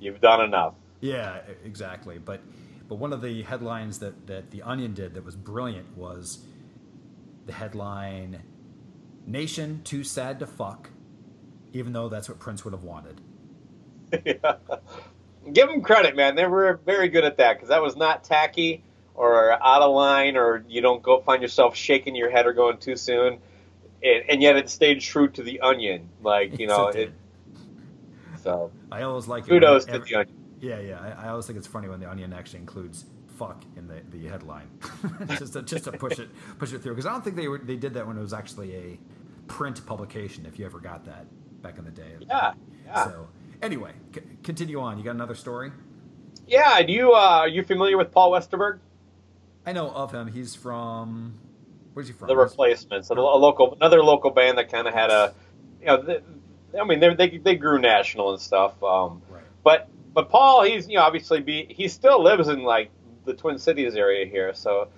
you've 0.00 0.20
done 0.20 0.42
enough. 0.42 0.74
Yeah, 1.00 1.40
exactly. 1.62 2.18
But 2.18 2.40
but 2.88 2.94
one 2.94 3.12
of 3.12 3.20
the 3.20 3.42
headlines 3.42 3.98
that 3.98 4.26
that 4.28 4.50
the 4.50 4.62
Onion 4.62 4.94
did 4.94 5.14
that 5.14 5.24
was 5.24 5.36
brilliant 5.36 5.94
was 5.96 6.46
the 7.44 7.52
headline 7.52 8.42
"Nation 9.26 9.82
too 9.84 10.04
sad 10.04 10.38
to 10.38 10.46
fuck," 10.46 10.88
even 11.74 11.92
though 11.92 12.08
that's 12.08 12.30
what 12.30 12.38
Prince 12.38 12.64
would 12.64 12.72
have 12.72 12.84
wanted. 12.84 13.20
Give 15.50 15.68
them 15.68 15.82
credit, 15.82 16.14
man. 16.14 16.34
They 16.36 16.46
were 16.46 16.80
very 16.84 17.08
good 17.08 17.24
at 17.24 17.38
that 17.38 17.54
because 17.54 17.68
that 17.70 17.82
was 17.82 17.96
not 17.96 18.24
tacky 18.24 18.84
or 19.14 19.52
out 19.52 19.82
of 19.82 19.94
line, 19.94 20.36
or 20.36 20.64
you 20.68 20.80
don't 20.80 21.02
go 21.02 21.20
find 21.20 21.42
yourself 21.42 21.76
shaking 21.76 22.14
your 22.14 22.30
head 22.30 22.46
or 22.46 22.52
going 22.52 22.78
too 22.78 22.96
soon. 22.96 23.38
And, 24.02 24.24
and 24.28 24.42
yet 24.42 24.56
it 24.56 24.70
stayed 24.70 25.00
true 25.00 25.28
to 25.28 25.42
the 25.42 25.60
onion, 25.60 26.08
like 26.22 26.58
you 26.58 26.66
know. 26.68 26.88
it 26.88 26.96
it, 26.96 27.12
so 28.42 28.70
I 28.90 29.02
always 29.02 29.28
like 29.28 29.44
it 29.44 29.48
kudos 29.48 29.84
to 29.86 29.92
every- 29.92 30.08
the 30.08 30.14
onion. 30.16 30.36
Yeah, 30.62 30.78
yeah. 30.78 31.00
I, 31.00 31.26
I 31.26 31.28
always 31.30 31.46
think 31.46 31.58
it's 31.58 31.66
funny 31.66 31.88
when 31.88 31.98
the 31.98 32.08
Onion 32.08 32.32
actually 32.32 32.60
includes 32.60 33.06
"fuck" 33.36 33.64
in 33.76 33.88
the, 33.88 34.00
the 34.10 34.28
headline, 34.28 34.70
just 35.26 35.54
to, 35.54 35.62
just 35.62 35.84
to 35.84 35.92
push 35.92 36.20
it 36.20 36.28
push 36.58 36.72
it 36.72 36.82
through. 36.84 36.92
Because 36.92 37.04
I 37.04 37.10
don't 37.10 37.24
think 37.24 37.34
they 37.34 37.48
were 37.48 37.58
they 37.58 37.74
did 37.74 37.94
that 37.94 38.06
when 38.06 38.16
it 38.16 38.20
was 38.20 38.32
actually 38.32 38.76
a 38.76 38.98
print 39.48 39.84
publication. 39.84 40.46
If 40.46 40.60
you 40.60 40.64
ever 40.64 40.78
got 40.78 41.04
that 41.06 41.26
back 41.62 41.78
in 41.78 41.84
the 41.84 41.90
day. 41.90 42.12
Yeah, 42.20 42.54
yeah. 42.86 43.04
So 43.06 43.28
anyway, 43.62 43.92
c- 44.14 44.20
continue 44.42 44.80
on. 44.80 44.98
You 44.98 45.04
got 45.04 45.14
another 45.14 45.34
story? 45.34 45.72
Yeah, 46.46 46.82
do 46.82 46.92
you 46.92 47.12
uh, 47.12 47.16
are 47.40 47.48
you 47.48 47.62
familiar 47.62 47.96
with 47.96 48.10
Paul 48.12 48.32
Westerberg? 48.32 48.80
I 49.64 49.72
know 49.72 49.90
of 49.90 50.12
him. 50.12 50.26
He's 50.28 50.54
from. 50.54 51.38
Where's 51.94 52.08
he 52.08 52.14
from? 52.14 52.28
The 52.28 52.36
Replacements, 52.36 53.10
a, 53.10 53.14
a 53.14 53.16
local, 53.16 53.74
another 53.74 54.02
local 54.02 54.30
band 54.30 54.58
that 54.58 54.70
kind 54.70 54.88
of 54.88 54.94
had 54.94 55.10
a, 55.10 55.34
you 55.80 55.86
know, 55.86 56.02
th 56.02 56.22
I 56.78 56.84
mean, 56.84 57.00
they, 57.00 57.14
they 57.14 57.38
they 57.38 57.54
grew 57.54 57.78
national 57.78 58.32
and 58.32 58.40
stuff. 58.40 58.82
Um, 58.82 59.22
Right. 59.30 59.42
But 59.62 59.88
but 60.12 60.28
Paul, 60.30 60.64
he's 60.64 60.88
you 60.88 60.96
know 60.96 61.02
obviously 61.02 61.40
be 61.40 61.66
he 61.70 61.88
still 61.88 62.22
lives 62.22 62.48
in 62.48 62.62
like 62.64 62.90
the 63.24 63.34
Twin 63.34 63.58
Cities 63.58 63.94
area 63.94 64.26
here. 64.26 64.52
So, 64.54 64.88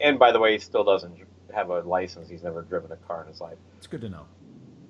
and 0.00 0.18
by 0.18 0.32
the 0.32 0.38
way, 0.38 0.52
he 0.52 0.58
still 0.58 0.84
doesn't 0.84 1.14
have 1.54 1.70
a 1.70 1.80
license. 1.80 2.28
He's 2.28 2.42
never 2.42 2.62
driven 2.62 2.92
a 2.92 2.96
car 2.96 3.22
in 3.22 3.28
his 3.28 3.40
life. 3.40 3.56
It's 3.78 3.86
good 3.86 4.02
to 4.02 4.08
know. 4.08 4.26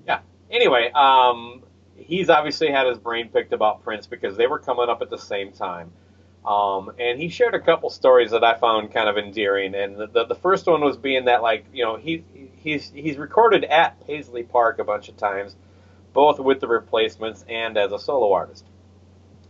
Yeah. 0.06 0.20
Anyway, 0.50 0.90
um, 0.92 1.62
he's 2.00 2.28
obviously 2.30 2.70
had 2.70 2.86
his 2.86 2.98
brain 2.98 3.28
picked 3.28 3.52
about 3.52 3.84
Prince 3.84 4.06
because 4.06 4.36
they 4.36 4.46
were 4.46 4.58
coming 4.58 4.88
up 4.88 5.02
at 5.02 5.10
the 5.10 5.18
same 5.18 5.52
time. 5.52 5.92
Um, 6.44 6.92
and 6.98 7.20
he 7.20 7.28
shared 7.28 7.54
a 7.54 7.60
couple 7.60 7.90
stories 7.90 8.30
that 8.30 8.42
I 8.42 8.56
found 8.56 8.92
kind 8.92 9.08
of 9.08 9.18
endearing. 9.18 9.74
And 9.74 9.96
the, 9.96 10.06
the, 10.06 10.26
the 10.26 10.34
first 10.34 10.66
one 10.66 10.80
was 10.80 10.96
being 10.96 11.26
that, 11.26 11.42
like, 11.42 11.66
you 11.72 11.84
know, 11.84 11.96
he 11.96 12.24
he's 12.56 12.90
he's 12.90 13.18
recorded 13.18 13.64
at 13.64 14.06
Paisley 14.06 14.42
Park 14.42 14.78
a 14.78 14.84
bunch 14.84 15.08
of 15.08 15.16
times, 15.16 15.54
both 16.14 16.38
with 16.38 16.60
the 16.60 16.68
Replacements 16.68 17.44
and 17.48 17.76
as 17.76 17.92
a 17.92 17.98
solo 17.98 18.32
artist. 18.32 18.64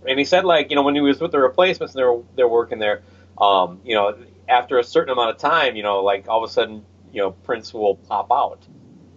And 0.06 0.18
he 0.18 0.24
said, 0.24 0.44
like, 0.44 0.70
you 0.70 0.76
know, 0.76 0.82
when 0.82 0.94
he 0.94 1.00
was 1.00 1.20
with 1.20 1.30
the 1.30 1.38
Replacements, 1.38 1.94
and 1.94 2.00
they 2.00 2.04
were 2.04 2.22
they're 2.34 2.48
working 2.48 2.78
there. 2.78 3.02
Um, 3.38 3.80
you 3.84 3.94
know, 3.94 4.16
after 4.48 4.78
a 4.78 4.84
certain 4.84 5.12
amount 5.12 5.30
of 5.30 5.38
time, 5.38 5.76
you 5.76 5.82
know, 5.82 6.02
like 6.02 6.28
all 6.28 6.42
of 6.42 6.50
a 6.50 6.52
sudden, 6.52 6.84
you 7.12 7.22
know, 7.22 7.30
Prince 7.30 7.72
will 7.72 7.94
pop 7.94 8.32
out, 8.32 8.66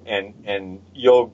and 0.05 0.33
and 0.45 0.81
you'll 0.93 1.33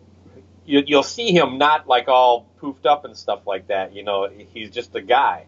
you, 0.70 0.84
you'll 0.86 1.04
see 1.04 1.32
him 1.32 1.58
not 1.58 1.88
like 1.88 2.08
all 2.08 2.48
poofed 2.62 2.86
up 2.86 3.04
and 3.06 3.18
stuff 3.18 3.48
like 3.48 3.68
that. 3.68 3.94
You 3.94 4.04
know, 4.04 4.30
he's 4.54 4.70
just 4.70 4.96
a 4.96 5.02
guy, 5.02 5.46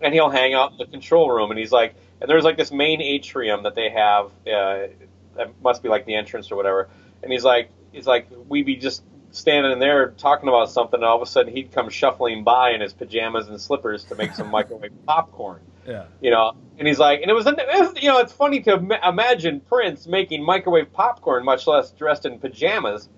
and 0.00 0.12
he'll 0.12 0.30
hang 0.30 0.54
out 0.54 0.72
in 0.72 0.78
the 0.78 0.86
control 0.86 1.30
room, 1.30 1.50
and 1.50 1.58
he's 1.58 1.72
like, 1.72 1.94
and 2.20 2.28
there's 2.28 2.44
like 2.44 2.56
this 2.56 2.72
main 2.72 3.00
atrium 3.00 3.62
that 3.62 3.74
they 3.74 3.90
have. 3.90 4.26
Uh, 4.46 4.88
that 5.36 5.52
must 5.62 5.82
be 5.82 5.88
like 5.88 6.06
the 6.06 6.14
entrance 6.14 6.50
or 6.50 6.56
whatever. 6.56 6.88
And 7.22 7.30
he's 7.30 7.44
like, 7.44 7.70
he's 7.92 8.06
like, 8.06 8.26
we'd 8.48 8.64
be 8.66 8.76
just 8.76 9.02
standing 9.32 9.70
in 9.70 9.78
there 9.78 10.10
talking 10.12 10.48
about 10.48 10.70
something, 10.70 10.98
and 10.98 11.04
all 11.04 11.16
of 11.16 11.22
a 11.22 11.26
sudden 11.30 11.54
he'd 11.54 11.70
come 11.72 11.90
shuffling 11.90 12.42
by 12.42 12.70
in 12.70 12.80
his 12.80 12.92
pajamas 12.94 13.48
and 13.48 13.60
slippers 13.60 14.04
to 14.04 14.14
make 14.14 14.32
some 14.32 14.50
microwave 14.58 14.92
popcorn 15.06 15.60
Yeah. 15.86 16.06
you 16.20 16.30
know. 16.30 16.54
And 16.78 16.88
he's 16.88 16.98
like, 16.98 17.20
and 17.22 17.30
it 17.30 17.34
was, 17.34 17.46
it 17.46 17.56
was 17.56 18.02
you 18.02 18.08
know, 18.08 18.18
it's 18.18 18.32
funny 18.32 18.60
to 18.62 18.98
imagine 19.06 19.60
Prince 19.60 20.06
making 20.06 20.42
microwave 20.44 20.92
popcorn, 20.92 21.44
much 21.44 21.66
less 21.66 21.90
dressed 21.92 22.24
in 22.26 22.38
pajamas. 22.38 23.08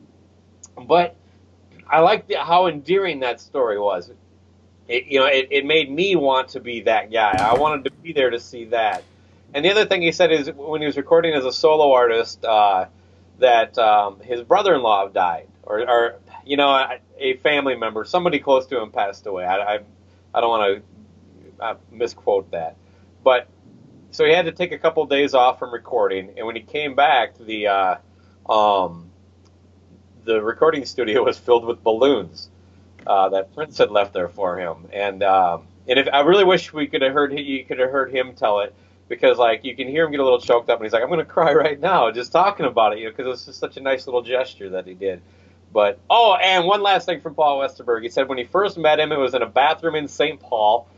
But 0.86 1.16
I 1.90 2.00
like 2.00 2.26
the, 2.26 2.36
how 2.36 2.66
endearing 2.66 3.20
that 3.20 3.40
story 3.40 3.78
was. 3.78 4.10
It, 4.88 5.06
you 5.06 5.20
know, 5.20 5.26
it, 5.26 5.48
it 5.50 5.66
made 5.66 5.90
me 5.90 6.16
want 6.16 6.48
to 6.50 6.60
be 6.60 6.82
that 6.82 7.10
guy. 7.10 7.36
I 7.38 7.54
wanted 7.54 7.84
to 7.84 7.90
be 7.90 8.12
there 8.12 8.30
to 8.30 8.40
see 8.40 8.66
that. 8.66 9.04
And 9.54 9.64
the 9.64 9.70
other 9.70 9.86
thing 9.86 10.02
he 10.02 10.12
said 10.12 10.30
is 10.32 10.50
when 10.50 10.80
he 10.80 10.86
was 10.86 10.96
recording 10.96 11.34
as 11.34 11.44
a 11.44 11.52
solo 11.52 11.92
artist, 11.92 12.44
uh, 12.44 12.86
that 13.38 13.78
um, 13.78 14.20
his 14.20 14.42
brother-in-law 14.42 15.08
died, 15.08 15.48
or, 15.62 15.88
or 15.88 16.18
you 16.44 16.56
know, 16.56 16.70
a, 16.70 16.98
a 17.18 17.36
family 17.38 17.76
member, 17.76 18.04
somebody 18.04 18.38
close 18.38 18.66
to 18.66 18.80
him 18.80 18.90
passed 18.90 19.26
away. 19.26 19.44
I, 19.44 19.74
I, 19.76 19.78
I 20.34 20.40
don't 20.40 20.50
want 20.50 20.82
to 21.58 21.64
uh, 21.64 21.74
misquote 21.90 22.50
that, 22.50 22.76
but 23.22 23.48
so 24.10 24.24
he 24.24 24.32
had 24.32 24.46
to 24.46 24.52
take 24.52 24.72
a 24.72 24.78
couple 24.78 25.06
days 25.06 25.34
off 25.34 25.58
from 25.58 25.72
recording, 25.72 26.34
and 26.36 26.46
when 26.46 26.56
he 26.56 26.62
came 26.62 26.94
back, 26.94 27.38
the 27.38 27.68
uh, 27.68 27.96
um, 28.50 29.07
the 30.28 30.42
recording 30.42 30.84
studio 30.84 31.24
was 31.24 31.38
filled 31.38 31.64
with 31.64 31.82
balloons 31.82 32.50
uh, 33.06 33.30
that 33.30 33.54
Prince 33.54 33.78
had 33.78 33.90
left 33.90 34.12
there 34.12 34.28
for 34.28 34.58
him, 34.58 34.86
and 34.92 35.22
um, 35.22 35.66
and 35.88 35.98
if 35.98 36.06
I 36.12 36.20
really 36.20 36.44
wish 36.44 36.70
we 36.70 36.86
could 36.86 37.00
have 37.00 37.14
heard 37.14 37.32
you 37.38 37.64
could 37.64 37.78
have 37.78 37.90
heard 37.90 38.14
him 38.14 38.34
tell 38.34 38.60
it 38.60 38.74
because 39.08 39.38
like 39.38 39.64
you 39.64 39.74
can 39.74 39.88
hear 39.88 40.04
him 40.04 40.10
get 40.10 40.20
a 40.20 40.24
little 40.24 40.38
choked 40.38 40.68
up, 40.68 40.80
and 40.80 40.84
he's 40.84 40.92
like, 40.92 41.02
I'm 41.02 41.08
to 41.16 41.24
cry 41.24 41.54
right 41.54 41.80
now 41.80 42.10
just 42.10 42.30
talking 42.30 42.66
about 42.66 42.92
it, 42.92 42.98
you 42.98 43.06
know, 43.06 43.10
because 43.10 43.24
it 43.24 43.30
was 43.30 43.46
just 43.46 43.58
such 43.58 43.78
a 43.78 43.80
nice 43.80 44.06
little 44.06 44.20
gesture 44.20 44.68
that 44.68 44.86
he 44.86 44.92
did. 44.92 45.22
But 45.72 45.98
oh, 46.10 46.34
and 46.34 46.66
one 46.66 46.82
last 46.82 47.06
thing 47.06 47.22
from 47.22 47.34
Paul 47.34 47.60
Westerberg. 47.60 48.02
He 48.02 48.10
said 48.10 48.28
when 48.28 48.36
he 48.36 48.44
first 48.44 48.76
met 48.76 49.00
him, 49.00 49.12
it 49.12 49.18
was 49.18 49.32
in 49.32 49.40
a 49.40 49.48
bathroom 49.48 49.94
in 49.94 50.08
St. 50.08 50.38
Paul, 50.38 50.90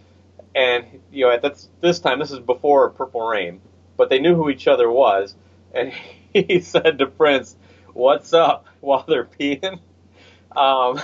and 0.56 0.86
you 1.12 1.26
know 1.26 1.30
at 1.30 1.42
this 1.42 1.68
this 1.80 2.00
time 2.00 2.18
this 2.18 2.32
is 2.32 2.40
before 2.40 2.90
Purple 2.90 3.28
Rain, 3.28 3.60
but 3.96 4.10
they 4.10 4.18
knew 4.18 4.34
who 4.34 4.50
each 4.50 4.66
other 4.66 4.90
was, 4.90 5.36
and 5.72 5.92
he 6.32 6.58
said 6.60 6.98
to 6.98 7.06
Prince, 7.06 7.54
"What's 7.94 8.32
up?" 8.32 8.66
while 8.80 9.04
they're 9.06 9.24
peeing, 9.24 9.78
um, 10.56 11.00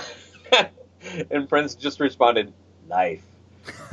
and 1.31 1.47
Prince 1.47 1.75
just 1.75 1.99
responded, 1.99 2.53
"Life." 2.87 3.23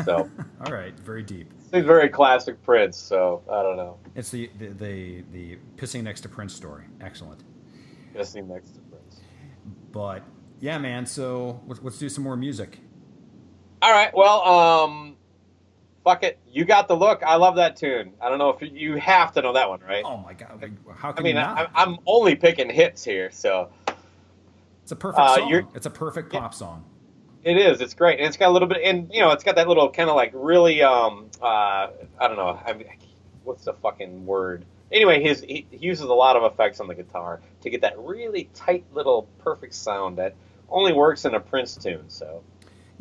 So 0.05 0.31
All 0.67 0.73
right. 0.73 0.99
Very 1.01 1.23
deep. 1.23 1.51
seems 1.71 1.87
very 1.87 2.09
classic 2.09 2.63
Prince. 2.63 2.97
So 2.97 3.43
I 3.51 3.63
don't 3.63 3.77
know. 3.77 3.99
It's 4.15 4.31
the 4.31 4.51
the 4.59 4.69
the, 4.69 5.25
the 5.33 5.59
pissing 5.77 6.03
next 6.03 6.23
to 6.23 6.29
Prince 6.29 6.55
story. 6.55 6.85
Excellent. 7.01 7.43
Pissing 8.15 8.49
next 8.49 8.75
to 8.75 8.81
Prince. 8.81 9.21
But 9.93 10.23
yeah, 10.61 10.79
man. 10.79 11.07
So 11.07 11.61
let's, 11.67 11.83
let's 11.83 11.99
do 11.99 12.09
some 12.09 12.25
more 12.25 12.37
music. 12.37 12.79
All 13.83 13.93
right. 13.93 14.15
Well, 14.15 14.43
um, 14.43 15.14
fuck 16.05 16.23
it. 16.23 16.39
You 16.47 16.65
got 16.65 16.87
the 16.87 16.95
look. 16.95 17.23
I 17.25 17.37
love 17.37 17.57
that 17.57 17.77
tune. 17.77 18.13
I 18.21 18.29
don't 18.29 18.39
know 18.39 18.51
if 18.51 18.63
you, 18.63 18.69
you 18.69 18.97
have 18.97 19.33
to 19.33 19.43
know 19.43 19.55
that 19.55 19.69
one, 19.69 19.81
right? 19.81 20.05
Oh 20.07 20.19
my 20.19 20.35
god! 20.35 20.63
How 20.95 21.09
I 21.11 21.13
can 21.13 21.25
mean, 21.25 21.37
you 21.37 21.43
I? 21.43 21.67
I'm 21.75 21.97
only 22.07 22.37
picking 22.37 22.71
hits 22.71 23.03
here, 23.03 23.31
so 23.31 23.71
it's 24.83 24.93
a 24.93 24.97
perfect 24.97 25.21
uh, 25.21 25.37
song. 25.37 25.69
It's 25.75 25.87
a 25.87 25.91
perfect 25.91 26.33
pop 26.33 26.55
song. 26.55 26.85
it 27.43 27.57
is. 27.57 27.81
It's 27.81 27.95
great, 27.95 28.19
and 28.19 28.29
it's 28.29 28.37
got 28.37 28.51
a 28.51 28.53
little 28.53 28.69
bit, 28.69 28.83
and 28.85 29.11
you 29.13 29.21
know, 29.21 29.31
it's 29.31 29.45
got 29.45 29.57
that 29.57 29.67
little 29.67 29.91
kind 29.91 30.11
of 30.11 30.17
like 30.17 30.31
really, 30.35 30.83
um, 30.83 31.31
uh, 31.43 31.47
I 31.47 32.29
don't 32.29 32.37
know, 32.37 32.61
I, 32.65 32.85
what's 33.43 33.65
the 33.65 33.73
fucking 33.73 34.27
word? 34.27 34.65
Anyway, 34.93 35.23
his 35.23 35.41
he, 35.41 35.67
he 35.71 35.79
uses 35.79 36.05
a 36.05 36.15
lot 36.15 36.37
of 36.37 36.53
effects 36.53 36.81
on 36.81 36.87
the 36.87 36.95
guitar 36.95 37.41
to 37.63 37.71
get 37.71 37.81
that 37.81 37.99
really 37.99 38.49
tight 38.55 38.85
little 38.93 39.29
perfect 39.39 39.75
sound 39.75 40.19
that 40.19 40.35
only 40.69 40.93
works 40.93 41.25
in 41.25 41.35
a 41.35 41.41
Prince 41.41 41.77
tune. 41.77 42.05
So 42.09 42.43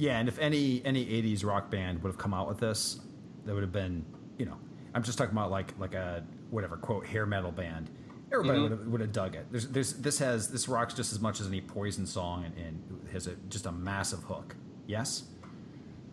Yeah, 0.03 0.19
and 0.19 0.27
if 0.27 0.37
any 0.37 0.81
any 0.83 1.05
'80s 1.05 1.45
rock 1.45 1.71
band 1.71 2.03
would 2.03 2.09
have 2.09 2.17
come 2.17 2.33
out 2.33 2.49
with 2.49 2.59
this, 2.59 2.99
that 3.45 3.53
would 3.53 3.63
have 3.63 3.71
been, 3.71 4.03
you 4.37 4.45
know, 4.45 4.57
I'm 4.93 5.01
just 5.01 5.17
talking 5.17 5.31
about 5.31 5.49
like 5.49 5.73
like 5.79 5.93
a 5.93 6.25
whatever 6.49 6.75
quote 6.75 7.05
hair 7.05 7.25
metal 7.25 7.53
band. 7.53 7.89
Everybody 8.29 8.59
Mm-hmm. 8.59 8.63
would, 8.63 8.71
have, 8.79 8.87
would 8.87 9.01
have 9.01 9.13
dug 9.13 9.35
it. 9.35 9.45
There's, 9.49 9.69
there's 9.69 9.93
this 9.93 10.19
has 10.19 10.49
this 10.49 10.67
rocks 10.67 10.93
just 10.93 11.13
as 11.13 11.21
much 11.21 11.39
as 11.39 11.47
any 11.47 11.61
Poison 11.61 12.05
song 12.05 12.43
and, 12.43 12.53
and 12.57 13.09
has 13.13 13.27
a, 13.27 13.35
just 13.47 13.65
a 13.65 13.71
massive 13.71 14.23
hook. 14.23 14.57
Yes. 14.87 15.23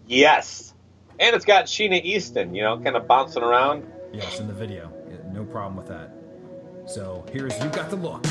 yes, 0.07 0.73
and 1.19 1.35
it's 1.35 1.45
got 1.45 1.65
Sheena 1.65 2.01
Easton, 2.05 2.55
you 2.55 2.63
know, 2.63 2.79
kind 2.79 2.95
of 2.95 3.09
bouncing 3.09 3.43
around. 3.43 3.85
Yes, 4.13 4.39
in 4.39 4.47
the 4.47 4.53
video. 4.53 4.93
No 5.33 5.45
problem 5.45 5.75
with 5.75 5.89
that. 5.89 6.13
So 6.87 7.27
here's 7.33 7.59
You 7.59 7.71
Got 7.71 7.91
the 7.91 7.97
Look. 7.97 8.25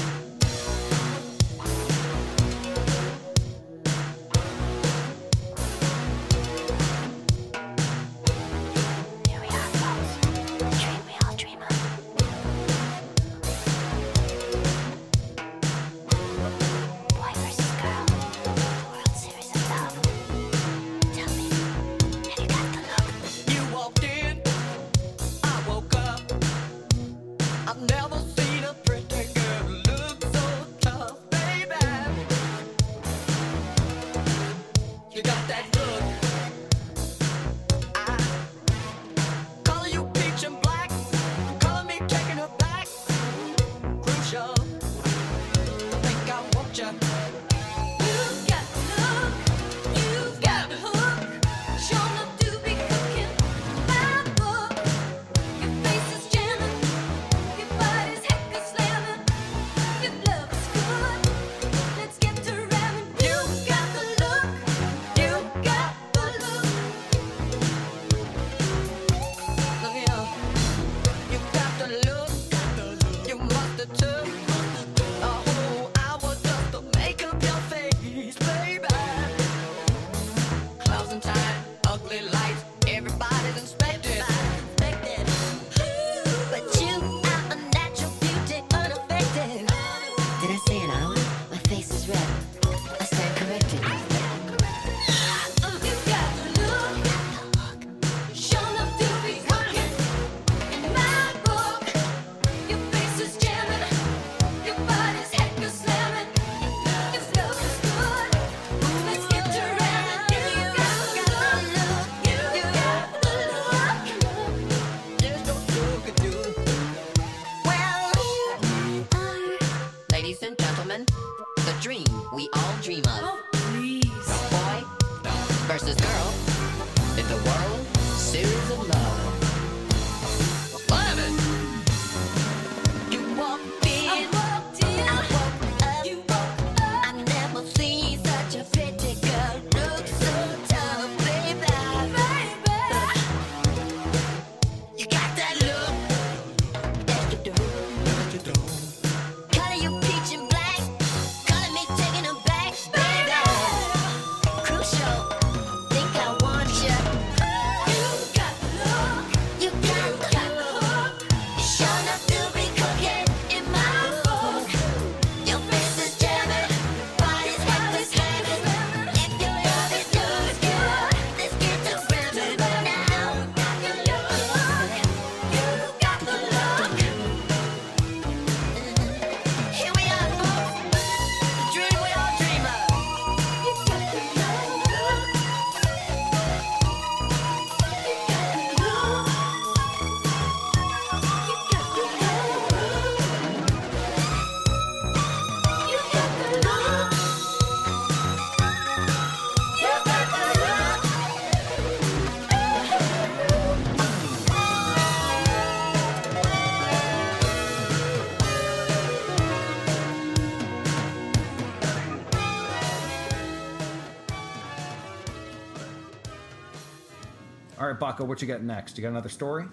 Right, 217.91 217.99
Baco, 217.99 218.25
what 218.25 218.41
you 218.41 218.47
got 218.47 218.61
next? 218.61 218.97
You 218.97 219.03
got 219.03 219.09
another 219.09 219.29
story? 219.29 219.65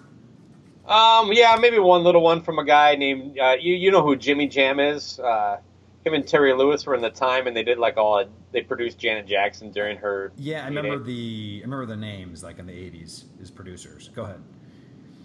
Um, 0.85 1.31
yeah, 1.33 1.57
maybe 1.59 1.79
one 1.79 2.03
little 2.03 2.21
one 2.21 2.41
from 2.41 2.59
a 2.59 2.65
guy 2.65 2.95
named 2.95 3.37
uh, 3.37 3.55
you. 3.59 3.75
You 3.75 3.91
know 3.91 4.01
who 4.01 4.15
Jimmy 4.15 4.47
Jam 4.47 4.79
is? 4.79 5.19
Uh, 5.19 5.57
him 6.05 6.13
and 6.13 6.25
Terry 6.25 6.53
Lewis 6.53 6.85
were 6.85 6.95
in 6.95 7.01
the 7.01 7.09
time, 7.09 7.47
and 7.47 7.55
they 7.55 7.63
did 7.63 7.77
like 7.77 7.97
all. 7.97 8.23
They 8.53 8.61
produced 8.61 8.97
Janet 8.97 9.27
Jackson 9.27 9.71
during 9.71 9.97
her. 9.97 10.31
Yeah, 10.37 10.63
I 10.63 10.67
remember 10.67 10.99
the 10.99 11.59
I 11.61 11.65
remember 11.65 11.85
the 11.85 11.97
names 11.97 12.41
like 12.41 12.59
in 12.59 12.65
the 12.65 12.73
'80s 12.73 13.25
as 13.41 13.51
producers. 13.51 14.09
Go 14.15 14.23
ahead. 14.23 14.41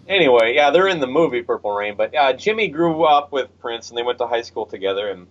Anyway, 0.08 0.54
yeah, 0.56 0.70
they're 0.70 0.88
in 0.88 0.98
the 0.98 1.06
movie 1.06 1.42
Purple 1.42 1.70
Rain, 1.70 1.94
but 1.96 2.12
uh, 2.12 2.32
Jimmy 2.32 2.66
grew 2.66 3.04
up 3.04 3.30
with 3.30 3.56
Prince, 3.60 3.90
and 3.90 3.96
they 3.96 4.02
went 4.02 4.18
to 4.18 4.26
high 4.26 4.42
school 4.42 4.66
together, 4.66 5.08
and 5.08 5.28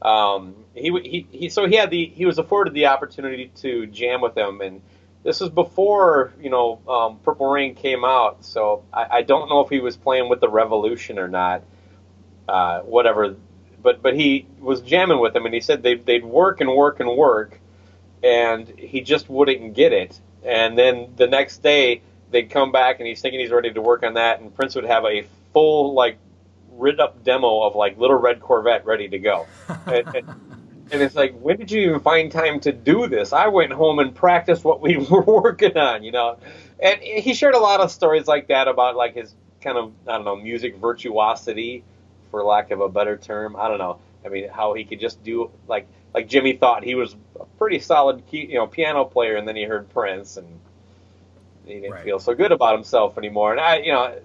um, 0.00 0.54
he, 0.74 0.90
he 1.04 1.26
he 1.30 1.48
so 1.50 1.68
he 1.68 1.76
had 1.76 1.90
the 1.90 2.06
he 2.06 2.24
was 2.24 2.38
afforded 2.38 2.72
the 2.72 2.86
opportunity 2.86 3.52
to 3.56 3.86
jam 3.86 4.22
with 4.22 4.36
him, 4.36 4.62
and 4.62 4.80
this 5.24 5.40
was 5.40 5.50
before 5.50 6.32
you 6.40 6.50
know 6.50 6.80
um, 6.86 7.18
Purple 7.24 7.50
Rain 7.50 7.74
came 7.74 8.04
out, 8.04 8.44
so 8.44 8.84
I, 8.92 9.06
I 9.10 9.22
don't 9.22 9.48
know 9.48 9.60
if 9.60 9.70
he 9.70 9.80
was 9.80 9.96
playing 9.96 10.28
with 10.28 10.40
the 10.40 10.48
Revolution 10.48 11.18
or 11.18 11.26
not, 11.26 11.62
uh, 12.46 12.80
whatever, 12.80 13.34
but 13.82 14.02
but 14.02 14.14
he 14.14 14.46
was 14.60 14.82
jamming 14.82 15.18
with 15.18 15.34
him, 15.34 15.46
and 15.46 15.54
he 15.54 15.60
said 15.60 15.82
they 15.82 15.96
they'd 15.96 16.24
work 16.24 16.60
and 16.60 16.70
work 16.70 17.00
and 17.00 17.16
work, 17.16 17.58
and 18.22 18.68
he 18.78 19.00
just 19.00 19.28
wouldn't 19.28 19.74
get 19.74 19.92
it, 19.92 20.20
and 20.44 20.78
then 20.78 21.14
the 21.16 21.26
next 21.26 21.62
day 21.62 22.02
they'd 22.30 22.50
come 22.50 22.72
back 22.72 22.98
and 22.98 23.06
he's 23.06 23.20
thinking 23.20 23.40
he's 23.40 23.50
ready 23.50 23.72
to 23.72 23.80
work 23.80 24.02
on 24.02 24.14
that, 24.14 24.40
and 24.40 24.54
Prince 24.54 24.74
would 24.74 24.84
have 24.84 25.04
a 25.04 25.24
full 25.52 25.94
like 25.94 26.18
written 26.72 27.00
up 27.00 27.24
demo 27.24 27.62
of 27.62 27.76
like 27.76 27.96
Little 27.96 28.18
Red 28.18 28.40
Corvette 28.40 28.84
ready 28.84 29.08
to 29.08 29.18
go. 29.18 29.46
and, 29.86 30.14
and, 30.14 30.34
and 30.90 31.02
it's 31.02 31.16
like, 31.16 31.34
when 31.38 31.56
did 31.58 31.70
you 31.70 31.82
even 31.82 32.00
find 32.00 32.30
time 32.32 32.60
to 32.60 32.72
do 32.72 33.08
this? 33.08 33.32
I 33.32 33.48
went 33.48 33.72
home 33.72 33.98
and 33.98 34.14
practiced 34.14 34.64
what 34.64 34.80
we 34.80 34.96
were 35.10 35.22
working 35.24 35.76
on, 35.76 36.04
you 36.04 36.12
know. 36.12 36.38
And 36.80 37.00
he 37.00 37.34
shared 37.34 37.54
a 37.54 37.58
lot 37.60 37.80
of 37.80 37.90
stories 37.90 38.26
like 38.26 38.48
that 38.48 38.68
about 38.68 38.96
like 38.96 39.14
his 39.14 39.34
kind 39.60 39.78
of 39.78 39.92
I 40.06 40.12
don't 40.12 40.24
know 40.24 40.36
music 40.36 40.76
virtuosity, 40.76 41.84
for 42.30 42.44
lack 42.44 42.70
of 42.70 42.80
a 42.80 42.88
better 42.88 43.16
term. 43.16 43.56
I 43.56 43.68
don't 43.68 43.78
know. 43.78 44.00
I 44.24 44.28
mean, 44.28 44.48
how 44.48 44.74
he 44.74 44.84
could 44.84 45.00
just 45.00 45.22
do 45.24 45.50
like 45.68 45.88
like 46.14 46.28
Jimmy 46.28 46.54
thought 46.54 46.84
he 46.84 46.94
was 46.94 47.16
a 47.40 47.44
pretty 47.58 47.80
solid 47.80 48.26
key, 48.26 48.46
you 48.46 48.56
know 48.56 48.66
piano 48.66 49.04
player, 49.04 49.36
and 49.36 49.48
then 49.48 49.56
he 49.56 49.64
heard 49.64 49.88
Prince 49.90 50.36
and 50.36 50.60
he 51.66 51.74
didn't 51.80 51.96
Right. 51.96 52.00
feel 52.00 52.18
so 52.18 52.34
good 52.34 52.52
about 52.52 52.74
himself 52.74 53.18
anymore. 53.18 53.52
And 53.52 53.60
I, 53.60 53.78
you 53.78 53.92
know, 53.92 54.18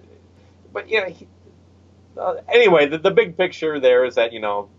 but 0.72 0.88
you 0.90 1.00
know, 1.00 1.08
he, 1.08 1.28
uh, 2.18 2.36
anyway, 2.48 2.88
the, 2.88 2.98
the 2.98 3.10
big 3.10 3.36
picture 3.36 3.80
there 3.80 4.04
is 4.04 4.16
that 4.16 4.32
you 4.32 4.40
know 4.40 4.70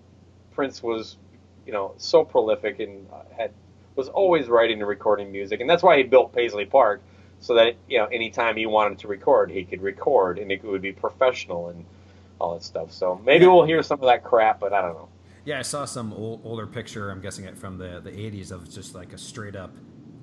Prince 0.53 0.83
was 0.83 1.17
you 1.65 1.73
know 1.73 1.93
so 1.97 2.23
prolific 2.23 2.79
and 2.79 3.07
uh, 3.11 3.23
had 3.35 3.51
was 3.95 4.09
always 4.09 4.47
writing 4.47 4.79
and 4.79 4.87
recording 4.87 5.31
music, 5.31 5.59
and 5.59 5.69
that's 5.69 5.83
why 5.83 5.97
he 5.97 6.03
built 6.03 6.33
Paisley 6.33 6.65
Park 6.65 7.01
so 7.39 7.55
that 7.55 7.75
you 7.87 7.97
know 7.97 8.05
anytime 8.05 8.55
he 8.55 8.65
wanted 8.65 8.99
to 8.99 9.07
record, 9.07 9.51
he 9.51 9.63
could 9.63 9.81
record 9.81 10.39
and 10.39 10.51
it 10.51 10.63
would 10.63 10.81
be 10.81 10.91
professional 10.91 11.69
and 11.69 11.85
all 12.39 12.53
that 12.53 12.63
stuff. 12.63 12.91
So 12.91 13.21
maybe 13.25 13.45
we'll 13.45 13.65
hear 13.65 13.83
some 13.83 13.99
of 13.99 14.05
that 14.05 14.23
crap, 14.23 14.59
but 14.59 14.73
I 14.73 14.81
don't 14.81 14.93
know. 14.93 15.09
Yeah, 15.43 15.59
I 15.59 15.63
saw 15.63 15.85
some 15.85 16.13
old, 16.13 16.41
older 16.43 16.67
picture. 16.67 17.09
I'm 17.09 17.21
guessing 17.21 17.45
it 17.45 17.57
from 17.57 17.77
the 17.77 17.99
the 17.99 18.11
'80s 18.11 18.51
of 18.51 18.69
just 18.69 18.95
like 18.95 19.11
a 19.13 19.17
straight 19.17 19.55
up, 19.55 19.75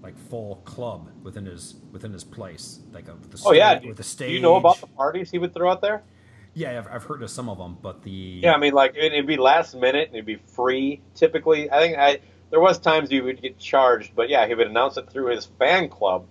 like 0.02 0.16
full 0.16 0.56
club 0.64 1.10
within 1.22 1.46
his 1.46 1.76
within 1.92 2.12
his 2.12 2.24
place, 2.24 2.80
like 2.92 3.08
a 3.08 3.14
with 3.14 3.30
the 3.32 3.42
Oh 3.44 3.52
yeah, 3.52 3.80
with 3.84 3.96
the 3.96 4.02
stage. 4.04 4.28
do 4.28 4.34
you 4.34 4.40
know 4.40 4.56
about 4.56 4.80
the 4.80 4.86
parties 4.86 5.30
he 5.30 5.38
would 5.38 5.52
throw 5.52 5.70
out 5.70 5.80
there? 5.80 6.02
Yeah, 6.58 6.78
I've, 6.78 6.88
I've 6.88 7.04
heard 7.04 7.22
of 7.22 7.30
some 7.30 7.48
of 7.48 7.56
them, 7.58 7.78
but 7.80 8.02
the 8.02 8.10
Yeah, 8.10 8.52
I 8.54 8.58
mean, 8.58 8.72
like 8.74 8.96
it- 8.96 9.12
it'd 9.12 9.26
be 9.26 9.36
last 9.36 9.74
minute 9.76 10.08
and 10.08 10.16
it'd 10.16 10.26
be 10.26 10.36
free. 10.36 11.00
Typically, 11.14 11.70
I 11.70 11.78
think 11.80 11.98
I 11.98 12.18
there 12.50 12.60
was 12.60 12.78
times 12.78 13.10
you 13.12 13.22
would 13.24 13.40
get 13.40 13.58
charged, 13.58 14.14
but 14.16 14.28
yeah, 14.28 14.46
he 14.46 14.54
would 14.54 14.66
announce 14.66 14.96
it 14.96 15.08
through 15.10 15.26
his 15.34 15.46
fan 15.58 15.88
club, 15.88 16.26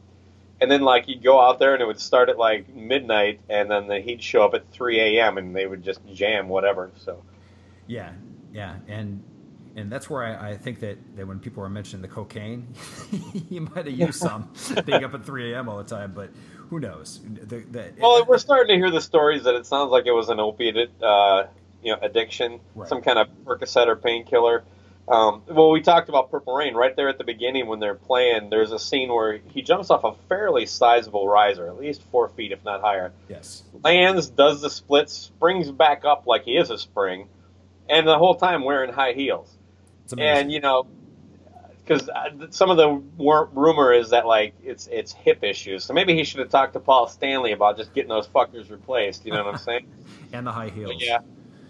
and 0.60 0.70
then 0.70 0.82
like 0.82 1.08
you'd 1.08 1.24
go 1.24 1.40
out 1.40 1.60
there 1.60 1.74
and 1.74 1.82
it 1.82 1.86
would 1.86 2.00
start 2.02 2.28
at 2.30 2.38
like 2.38 2.68
midnight, 2.76 3.40
and 3.50 3.72
then 3.72 3.88
the, 3.88 4.00
he'd 4.00 4.22
show 4.22 4.44
up 4.44 4.54
at 4.54 4.70
3 4.72 5.00
a.m. 5.00 5.38
and 5.38 5.56
they 5.56 5.66
would 5.68 5.84
just 5.84 6.02
jam 6.14 6.50
whatever. 6.50 6.92
So 6.98 7.24
Yeah, 7.88 8.12
yeah, 8.52 8.76
and 8.88 9.24
and 9.76 9.92
that's 9.92 10.10
where 10.10 10.24
I, 10.24 10.50
I 10.50 10.58
think 10.58 10.80
that, 10.80 10.98
that 11.18 11.28
when 11.28 11.40
people 11.40 11.62
were 11.62 11.70
mentioning 11.70 12.02
the 12.02 12.08
cocaine, 12.08 12.68
you 13.50 13.62
might 13.62 13.86
have 13.86 13.90
used 13.90 14.16
some 14.20 14.52
being 14.86 15.04
up 15.04 15.14
at 15.14 15.24
3 15.24 15.54
a.m. 15.54 15.70
all 15.70 15.78
the 15.78 15.84
time, 15.84 16.14
but 16.16 16.32
who 16.70 16.80
knows? 16.80 17.20
The, 17.24 17.58
the, 17.60 17.92
Well, 18.00 18.26
we're 18.26 18.38
starting 18.38 18.68
to 18.68 18.76
hear 18.76 18.92
the 18.92 19.02
stories 19.02 19.44
that 19.44 19.56
it 19.56 19.66
sounds 19.66 19.92
like 19.92 20.06
it 20.06 20.12
was 20.12 20.30
an 20.30 20.40
opiate, 20.40 20.92
uh, 21.02 21.48
you 21.84 21.94
know, 21.94 22.00
addiction, 22.02 22.60
Right. 22.76 22.90
some 22.90 23.02
kind 23.02 23.20
of 23.20 23.28
Percocet 23.46 23.88
or 23.88 23.96
painkiller. 23.96 24.64
Um, 25.08 25.44
well, 25.48 25.72
we 25.72 25.82
talked 25.82 26.10
about 26.10 26.30
Purple 26.32 26.54
Rain 26.54 26.74
right 26.76 26.94
there 26.94 27.08
at 27.08 27.18
the 27.18 27.24
beginning 27.24 27.68
when 27.68 27.80
they're 27.80 27.96
playing. 27.96 28.50
There's 28.50 28.74
a 28.74 28.80
scene 28.80 29.08
where 29.08 29.38
he 29.54 29.62
jumps 29.62 29.90
off 29.90 30.04
a 30.04 30.14
fairly 30.28 30.66
sizable 30.66 31.28
riser, 31.30 31.66
at 31.68 31.80
least 31.80 32.02
four 32.12 32.28
feet, 32.28 32.52
if 32.52 32.62
not 32.66 32.82
higher. 32.82 33.14
yes. 33.30 33.64
Lands, 33.84 34.28
does 34.28 34.60
the 34.62 34.70
splits, 34.70 35.14
springs 35.14 35.72
back 35.72 36.04
up 36.04 36.28
like 36.28 36.44
he 36.44 36.58
is 36.58 36.70
a 36.72 36.78
spring, 36.78 37.30
and 37.90 38.06
the 38.06 38.18
whole 38.18 38.36
time 38.36 38.66
wearing 38.66 38.92
high 38.92 39.14
heels. 39.14 39.50
And 40.18 40.52
you 40.52 40.60
know, 40.60 40.88
because 41.88 42.10
some 42.56 42.70
of 42.70 42.78
the 42.78 42.90
wor- 43.18 43.50
rumor 43.54 43.94
is 43.94 44.10
that 44.10 44.26
like 44.28 44.54
it's 44.64 44.88
it's 44.88 45.12
hip 45.14 45.44
issues. 45.44 45.86
So 45.86 45.94
maybe 45.94 46.14
he 46.16 46.24
should 46.24 46.40
have 46.40 46.50
talked 46.50 46.74
to 46.74 46.80
Paul 46.80 47.08
Stanley 47.08 47.52
about 47.54 47.78
just 47.78 47.94
getting 47.94 48.10
those 48.10 48.28
fuckers 48.28 48.70
replaced. 48.70 49.26
You 49.26 49.32
know 49.34 49.44
what 49.44 49.54
I'm 49.54 49.60
saying? 49.60 49.88
and 50.34 50.46
the 50.46 50.52
high 50.52 50.70
heels. 50.70 50.94
But 50.94 51.02
yeah, 51.02 51.20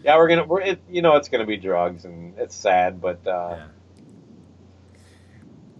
yeah, 0.04 0.18
we're 0.18 0.28
gonna 0.28 0.46
we're 0.46 0.62
it, 0.62 0.82
you 0.90 1.02
know 1.02 1.16
it's 1.16 1.30
gonna 1.30 1.46
be 1.46 1.58
drugs 1.58 2.06
and 2.06 2.38
it's 2.38 2.56
sad, 2.56 3.00
but 3.02 3.26
uh, 3.28 3.56
Yeah. 3.58 3.68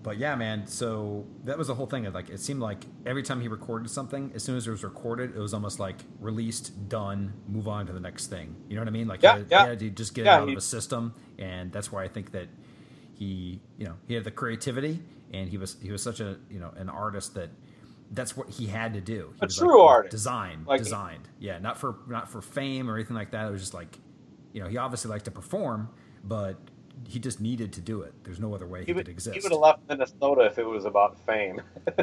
But 0.04 0.20
yeah, 0.20 0.36
man. 0.36 0.68
So 0.68 1.26
that 1.44 1.58
was 1.58 1.68
the 1.68 1.76
whole 1.76 1.86
thing. 1.88 2.06
Of 2.06 2.14
like, 2.14 2.30
it 2.30 2.40
seemed 2.40 2.62
like 2.62 2.86
every 3.06 3.24
time 3.24 3.42
he 3.42 3.50
recorded 3.50 3.90
something, 3.90 4.32
as 4.36 4.42
soon 4.44 4.56
as 4.56 4.66
it 4.66 4.72
was 4.72 4.82
recorded, 4.84 5.36
it 5.36 5.40
was 5.40 5.54
almost 5.54 5.80
like 5.82 5.98
released, 6.22 6.88
done, 6.88 7.34
move 7.50 7.68
on 7.68 7.88
to 7.88 7.94
the 7.94 8.00
next 8.00 8.28
thing. 8.28 8.56
You 8.70 8.76
know 8.76 8.82
what 8.84 8.88
I 8.88 8.92
mean? 8.92 9.08
Like, 9.08 9.22
Yeah, 9.22 9.34
he, 9.34 9.40
had, 9.40 9.48
yeah. 9.52 9.64
he 9.64 9.70
had 9.70 9.80
to 9.80 9.90
just 9.90 10.14
get 10.14 10.26
Yeah, 10.26 10.38
it 10.38 10.42
out 10.44 10.48
he- 10.48 10.54
of 10.54 10.58
his 10.58 10.66
system, 10.66 11.14
and 11.38 11.74
that's 11.74 11.92
why 11.92 12.06
I 12.06 12.08
think 12.08 12.32
that 12.32 12.48
he, 13.18 13.60
you 13.78 13.86
know, 13.86 13.96
he 14.08 14.14
had 14.14 14.24
the 14.24 14.32
creativity, 14.32 15.00
and 15.34 15.50
he 15.50 15.58
was 15.58 15.78
he 15.82 15.92
was 15.92 16.02
such 16.04 16.20
a 16.20 16.38
you 16.50 16.60
know 16.60 16.72
an 16.78 16.90
artist 16.90 17.34
that 17.36 17.50
that's 18.12 18.38
what 18.38 18.50
he 18.50 18.68
had 18.68 18.94
to 18.94 19.02
do. 19.02 19.34
He 19.36 19.42
A 19.42 19.46
was 19.48 19.58
true 19.58 19.82
like, 19.82 19.90
artist. 19.90 20.12
designed, 20.12 20.66
Like- 20.68 20.80
designed. 20.82 21.28
Yeah, 21.40 21.60
not 21.60 21.78
for 21.78 21.96
not 22.08 22.30
for 22.30 22.42
fame 22.42 22.90
or 22.90 22.96
anything 22.96 23.16
like 23.16 23.32
that. 23.32 23.48
It 23.48 23.52
was 23.52 23.62
just 23.62 23.74
like, 23.74 23.98
you 24.54 24.62
know, 24.62 24.68
he 24.70 24.78
obviously 24.78 25.10
liked 25.12 25.26
to 25.26 25.32
perform, 25.32 25.90
but 26.24 26.58
he 27.08 27.20
just 27.20 27.40
needed 27.42 27.74
to 27.74 27.82
do 27.82 28.02
it. 28.02 28.14
There's 28.24 28.40
no 28.40 28.56
other 28.56 28.66
way 28.66 28.84
he, 28.86 28.94
would 28.94 29.06
could 29.06 29.12
exist. 29.12 29.36
he 29.36 29.42
would 29.42 29.52
have 29.52 29.60
left 29.62 29.80
Minnesota 29.90 30.46
if 30.46 30.58
it 30.58 30.64
was 30.66 30.86
about 30.86 31.18
fame. 31.26 31.62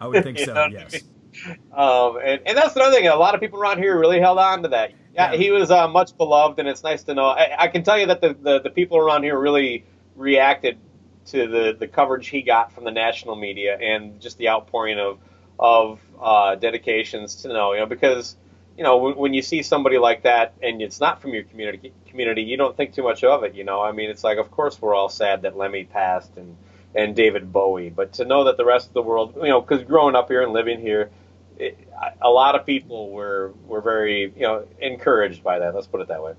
I 0.00 0.06
would 0.06 0.22
think 0.24 0.38
so. 0.38 0.46
what 0.54 0.58
I 0.58 0.66
yes. 0.68 0.92
mean? 0.92 1.58
Um, 1.72 2.18
and, 2.24 2.40
and 2.46 2.56
that's 2.56 2.74
another 2.76 2.94
thing. 2.96 3.06
A 3.08 3.14
lot 3.16 3.34
of 3.34 3.40
people 3.40 3.60
around 3.60 3.78
here 3.78 3.98
really 3.98 4.20
held 4.20 4.38
on 4.38 4.62
to 4.62 4.68
that. 4.70 4.92
Yeah, 5.14 5.32
Yeah. 5.32 5.38
he 5.38 5.50
was 5.50 5.70
uh, 5.70 5.86
much 5.88 6.16
beloved, 6.16 6.58
and 6.58 6.68
it's 6.68 6.82
nice 6.82 7.02
to 7.04 7.14
know. 7.14 7.26
I, 7.26 7.54
I 7.64 7.68
can 7.68 7.82
tell 7.82 7.98
you 7.98 8.06
that 8.06 8.20
the, 8.20 8.34
the, 8.40 8.60
the 8.60 8.70
people 8.70 8.98
around 8.98 9.22
here 9.22 9.38
really 9.38 9.84
reacted 10.16 10.78
to 11.26 11.46
the, 11.48 11.76
the 11.78 11.88
coverage 11.88 12.28
he 12.28 12.42
got 12.42 12.72
from 12.72 12.84
the 12.84 12.90
national 12.90 13.36
media 13.36 13.76
and 13.78 14.20
just 14.20 14.38
the 14.38 14.48
outpouring 14.48 14.98
of 14.98 15.18
of 15.58 16.00
uh, 16.20 16.56
dedications 16.56 17.36
to 17.42 17.48
know, 17.48 17.72
you 17.72 17.80
know, 17.80 17.86
because 17.86 18.36
you 18.76 18.82
know 18.82 18.98
when, 18.98 19.16
when 19.16 19.34
you 19.34 19.42
see 19.42 19.62
somebody 19.62 19.98
like 19.98 20.22
that 20.24 20.54
and 20.62 20.82
it's 20.82 21.00
not 21.00 21.22
from 21.22 21.32
your 21.32 21.44
community 21.44 21.92
community, 22.08 22.42
you 22.42 22.56
don't 22.56 22.76
think 22.76 22.94
too 22.94 23.02
much 23.02 23.24
of 23.24 23.44
it. 23.44 23.54
You 23.54 23.64
know, 23.64 23.80
I 23.80 23.92
mean, 23.92 24.10
it's 24.10 24.24
like, 24.24 24.38
of 24.38 24.50
course, 24.50 24.80
we're 24.80 24.94
all 24.94 25.08
sad 25.08 25.42
that 25.42 25.56
Lemmy 25.56 25.84
passed 25.84 26.36
and 26.36 26.56
and 26.94 27.16
David 27.16 27.52
Bowie, 27.52 27.90
but 27.90 28.14
to 28.14 28.24
know 28.24 28.44
that 28.44 28.56
the 28.56 28.64
rest 28.64 28.86
of 28.88 28.94
the 28.94 29.02
world, 29.02 29.34
you 29.36 29.48
know, 29.48 29.60
because 29.60 29.82
growing 29.82 30.14
up 30.14 30.28
here 30.28 30.42
and 30.42 30.52
living 30.52 30.80
here, 30.80 31.10
it, 31.58 31.76
a 32.22 32.30
lot 32.30 32.54
of 32.54 32.66
people 32.66 33.10
were 33.10 33.52
were 33.66 33.80
very 33.80 34.32
you 34.36 34.42
know 34.42 34.66
encouraged 34.80 35.42
by 35.42 35.60
that. 35.60 35.74
Let's 35.74 35.86
put 35.86 36.00
it 36.00 36.08
that 36.08 36.22
way. 36.22 36.34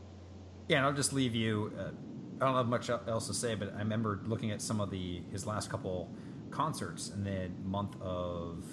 Yeah, 0.67 0.77
and 0.77 0.85
I'll 0.85 0.93
just 0.93 1.13
leave 1.13 1.35
you. 1.35 1.71
Uh, 1.77 1.89
I 2.41 2.45
don't 2.45 2.55
have 2.55 2.67
much 2.67 2.89
else 2.89 3.27
to 3.27 3.33
say, 3.33 3.55
but 3.55 3.73
I 3.75 3.79
remember 3.79 4.19
looking 4.25 4.51
at 4.51 4.61
some 4.61 4.81
of 4.81 4.89
the 4.89 5.21
his 5.31 5.45
last 5.45 5.69
couple 5.69 6.11
concerts 6.51 7.09
in 7.09 7.23
the 7.23 7.49
month 7.63 7.95
of, 8.01 8.63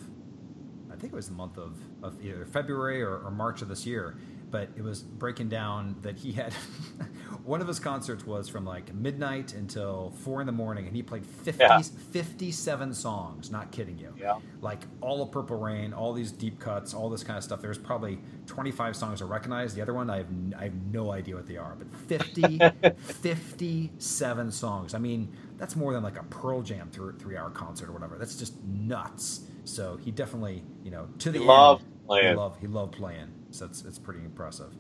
I 0.91 0.97
think 0.97 1.13
it 1.13 1.17
was 1.17 1.29
the 1.29 1.35
month 1.35 1.59
of, 1.59 1.77
of 2.03 2.25
either 2.25 2.45
February 2.47 3.03
or, 3.03 3.19
or 3.19 3.31
March 3.31 3.63
of 3.63 3.69
this 3.69 3.87
year. 3.87 4.17
But 4.51 4.69
it 4.77 4.83
was 4.83 5.03
breaking 5.03 5.49
down 5.49 5.97
that 6.03 6.19
he 6.19 6.33
had 6.33 6.55
one 7.45 7.61
of 7.61 7.67
his 7.69 7.79
concerts 7.81 8.25
was 8.27 8.49
from 8.49 8.65
like 8.65 8.95
midnight 8.95 9.55
until 9.55 10.13
four 10.23 10.41
in 10.41 10.47
the 10.47 10.53
morning, 10.53 10.87
and 10.87 10.95
he 10.95 11.03
played 11.03 11.27
50, 11.27 11.61
Yeah. 11.61 11.81
57 11.83 12.95
songs. 12.95 13.51
Not 13.51 13.71
kidding 13.73 13.99
you. 13.99 14.15
Yeah. 14.19 14.39
Like 14.61 14.81
all 15.01 15.23
of 15.23 15.31
Purple 15.33 15.59
Rain, 15.59 15.93
all 15.93 16.13
these 16.13 16.31
deep 16.33 16.59
cuts, 16.61 16.95
all 16.95 17.11
this 17.11 17.25
kind 17.25 17.37
of 17.39 17.45
stuff. 17.45 17.61
There's 17.61 17.79
probably 17.79 18.19
25 18.47 18.95
songs 18.97 19.23
I 19.23 19.25
recognize. 19.25 19.75
The 19.75 19.83
other 19.83 19.95
one, 19.95 20.09
I 20.11 20.19
have, 20.19 20.27
I 20.59 20.65
have 20.65 20.75
no 20.93 21.11
idea 21.13 21.35
what 21.37 21.47
they 21.47 21.57
are. 21.57 21.75
But 21.77 21.89
50, 22.09 22.59
57 22.97 24.51
songs. 24.53 24.95
I 24.95 24.99
mean, 24.99 25.35
that's 25.59 25.77
more 25.77 25.93
than 25.93 26.03
like 26.03 26.19
a 26.19 26.25
Pearl 26.25 26.63
Jam 26.63 26.91
three, 26.91 27.13
three 27.19 27.37
hour 27.37 27.51
concert 27.51 27.89
or 27.89 27.93
whatever. 27.93 28.17
That's 28.19 28.37
just 28.37 28.63
nuts. 28.65 29.41
So 29.65 29.97
he 29.97 30.11
definitely, 30.11 30.65
you 30.85 30.91
know, 30.91 31.09
to 31.21 31.31
the 31.31 31.39
He 31.39 31.45
end, 31.45 31.49
loved 31.49 31.83
He 31.83 32.07
playing. 32.07 32.37
loved, 32.37 32.61
he 32.61 32.67
loved 32.67 32.93
playing. 32.95 33.33
So 33.51 33.67
it's, 33.67 33.85
it's 33.85 33.99
pretty 33.99 34.21
impressive. 34.25 34.73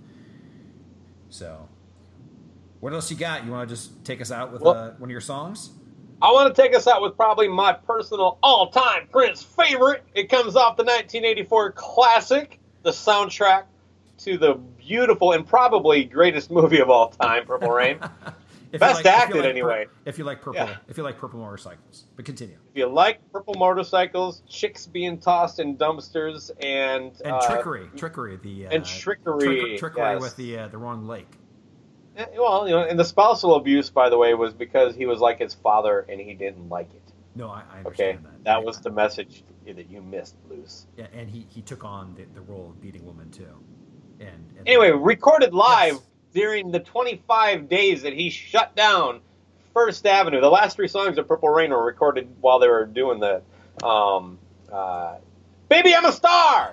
So, 1.29 1.69
what 2.83 2.93
else 2.93 3.11
you 3.13 3.17
got? 3.17 3.45
You 3.45 3.53
want 3.53 3.69
to 3.69 3.73
just 3.75 4.05
take 4.05 4.21
us 4.21 4.33
out 4.33 4.53
with 4.53 4.61
Well- 4.61 4.75
uh, 4.75 4.91
one 4.99 5.09
of 5.09 5.11
your 5.13 5.21
songs? 5.21 5.71
I 6.21 6.31
want 6.33 6.55
to 6.55 6.63
take 6.63 6.75
us 6.75 6.87
out 6.89 7.01
with 7.01 7.17
probably 7.17 7.47
my 7.49 7.73
personal 7.73 8.39
all-time 8.43 9.07
Prince 9.11 9.43
favorite. 9.43 10.03
It 10.15 10.29
comes 10.29 10.55
off 10.57 10.77
the 10.77 10.83
1984 10.85 11.73
classic, 11.73 12.59
the 12.83 12.91
soundtrack 12.91 13.65
to 14.19 14.37
the 14.39 14.55
beautiful 14.55 15.33
and 15.33 15.47
probably 15.47 16.05
greatest 16.05 16.51
movie 16.51 16.81
of 16.81 16.91
all 16.91 17.09
time, 17.11 17.45
Purple 17.47 17.71
Rain. 17.73 17.99
Best 18.73 19.05
like- 19.05 19.07
acted, 19.07 19.37
like 19.37 19.45
pur- 19.45 19.51
anyway. 19.51 19.87
if 20.07 20.17
you 20.19 20.25
like 20.25 20.41
purple, 20.43 20.55
Yeah. 20.65 20.77
if 20.89 20.97
you 20.97 21.03
like 21.05 21.19
purple 21.19 21.39
motorcycles, 21.41 22.05
but 22.17 22.25
continue. 22.25 22.57
if 22.71 22.77
you 22.77 22.87
like 22.87 23.21
purple 23.33 23.55
motorcycles, 23.55 24.43
chicks 24.49 24.87
being 24.87 25.19
tossed 25.19 25.59
in 25.61 25.77
dumpsters, 25.77 26.51
and 26.61 27.13
And 27.25 27.33
uh, 27.35 27.47
trickery, 27.47 27.89
trickery, 27.97 28.37
the 28.43 28.67
uh, 28.67 28.71
and 28.71 28.85
trickery, 28.85 29.77
trick- 29.77 29.79
trickery 29.81 30.03
yes. 30.03 30.21
with 30.23 30.37
the 30.37 30.59
uh, 30.59 30.69
the 30.69 30.79
wrong 30.79 31.07
lake. 31.07 31.29
Eh, 32.17 32.25
Well, 32.37 32.69
you 32.69 32.75
know, 32.75 32.83
and 32.83 32.99
the 32.99 33.05
spousal 33.05 33.55
abuse, 33.55 33.91
by 33.91 34.09
the 34.09 34.19
way, 34.19 34.35
was 34.35 34.53
because 34.53 34.95
he 34.95 35.07
was 35.07 35.21
like 35.21 35.39
his 35.39 35.55
father 35.55 36.05
and 36.09 36.21
he 36.21 36.35
didn't 36.35 36.69
like 36.69 36.93
it. 36.95 37.03
No, 37.35 37.49
I, 37.49 37.61
I 37.61 37.81
Okay, 37.87 38.11
understand 38.11 38.19
that. 38.27 38.45
that 38.45 38.65
was 38.65 38.81
the 38.81 38.91
message 38.91 39.43
that 39.67 39.89
you 39.91 40.03
missed, 40.03 40.35
Luce. 40.51 40.87
Yeah, 40.97 41.07
and 41.15 41.29
he, 41.31 41.47
he 41.49 41.63
took 41.63 41.85
on 41.85 42.15
the, 42.15 42.25
the 42.35 42.43
role 42.43 42.71
of 42.71 42.81
beating 42.81 43.05
woman 43.07 43.31
too. 43.31 43.47
And, 44.21 44.29
and 44.59 44.69
Anyway, 44.69 44.91
recorded 44.91 45.55
live 45.55 45.95
Yes. 45.95 46.03
during 46.35 46.71
the 46.71 46.81
25 46.81 47.69
days 47.69 48.03
that 48.03 48.13
he 48.13 48.29
shut 48.31 48.77
down 48.77 49.21
First 49.75 50.07
Avenue. 50.07 50.41
The 50.43 50.51
last 50.51 50.77
three 50.77 50.89
songs 50.89 51.17
of 51.17 51.27
Purple 51.27 51.49
Rain 51.49 51.71
were 51.71 51.83
recorded 51.85 52.29
while 52.41 52.59
they 52.59 52.69
were 52.69 52.85
doing 52.85 53.21
the 53.21 53.43
um, 53.87 54.39
uh, 54.71 55.17
"Baby 55.71 55.95
I'm 55.95 56.05
a 56.05 56.13
Star." 56.13 56.73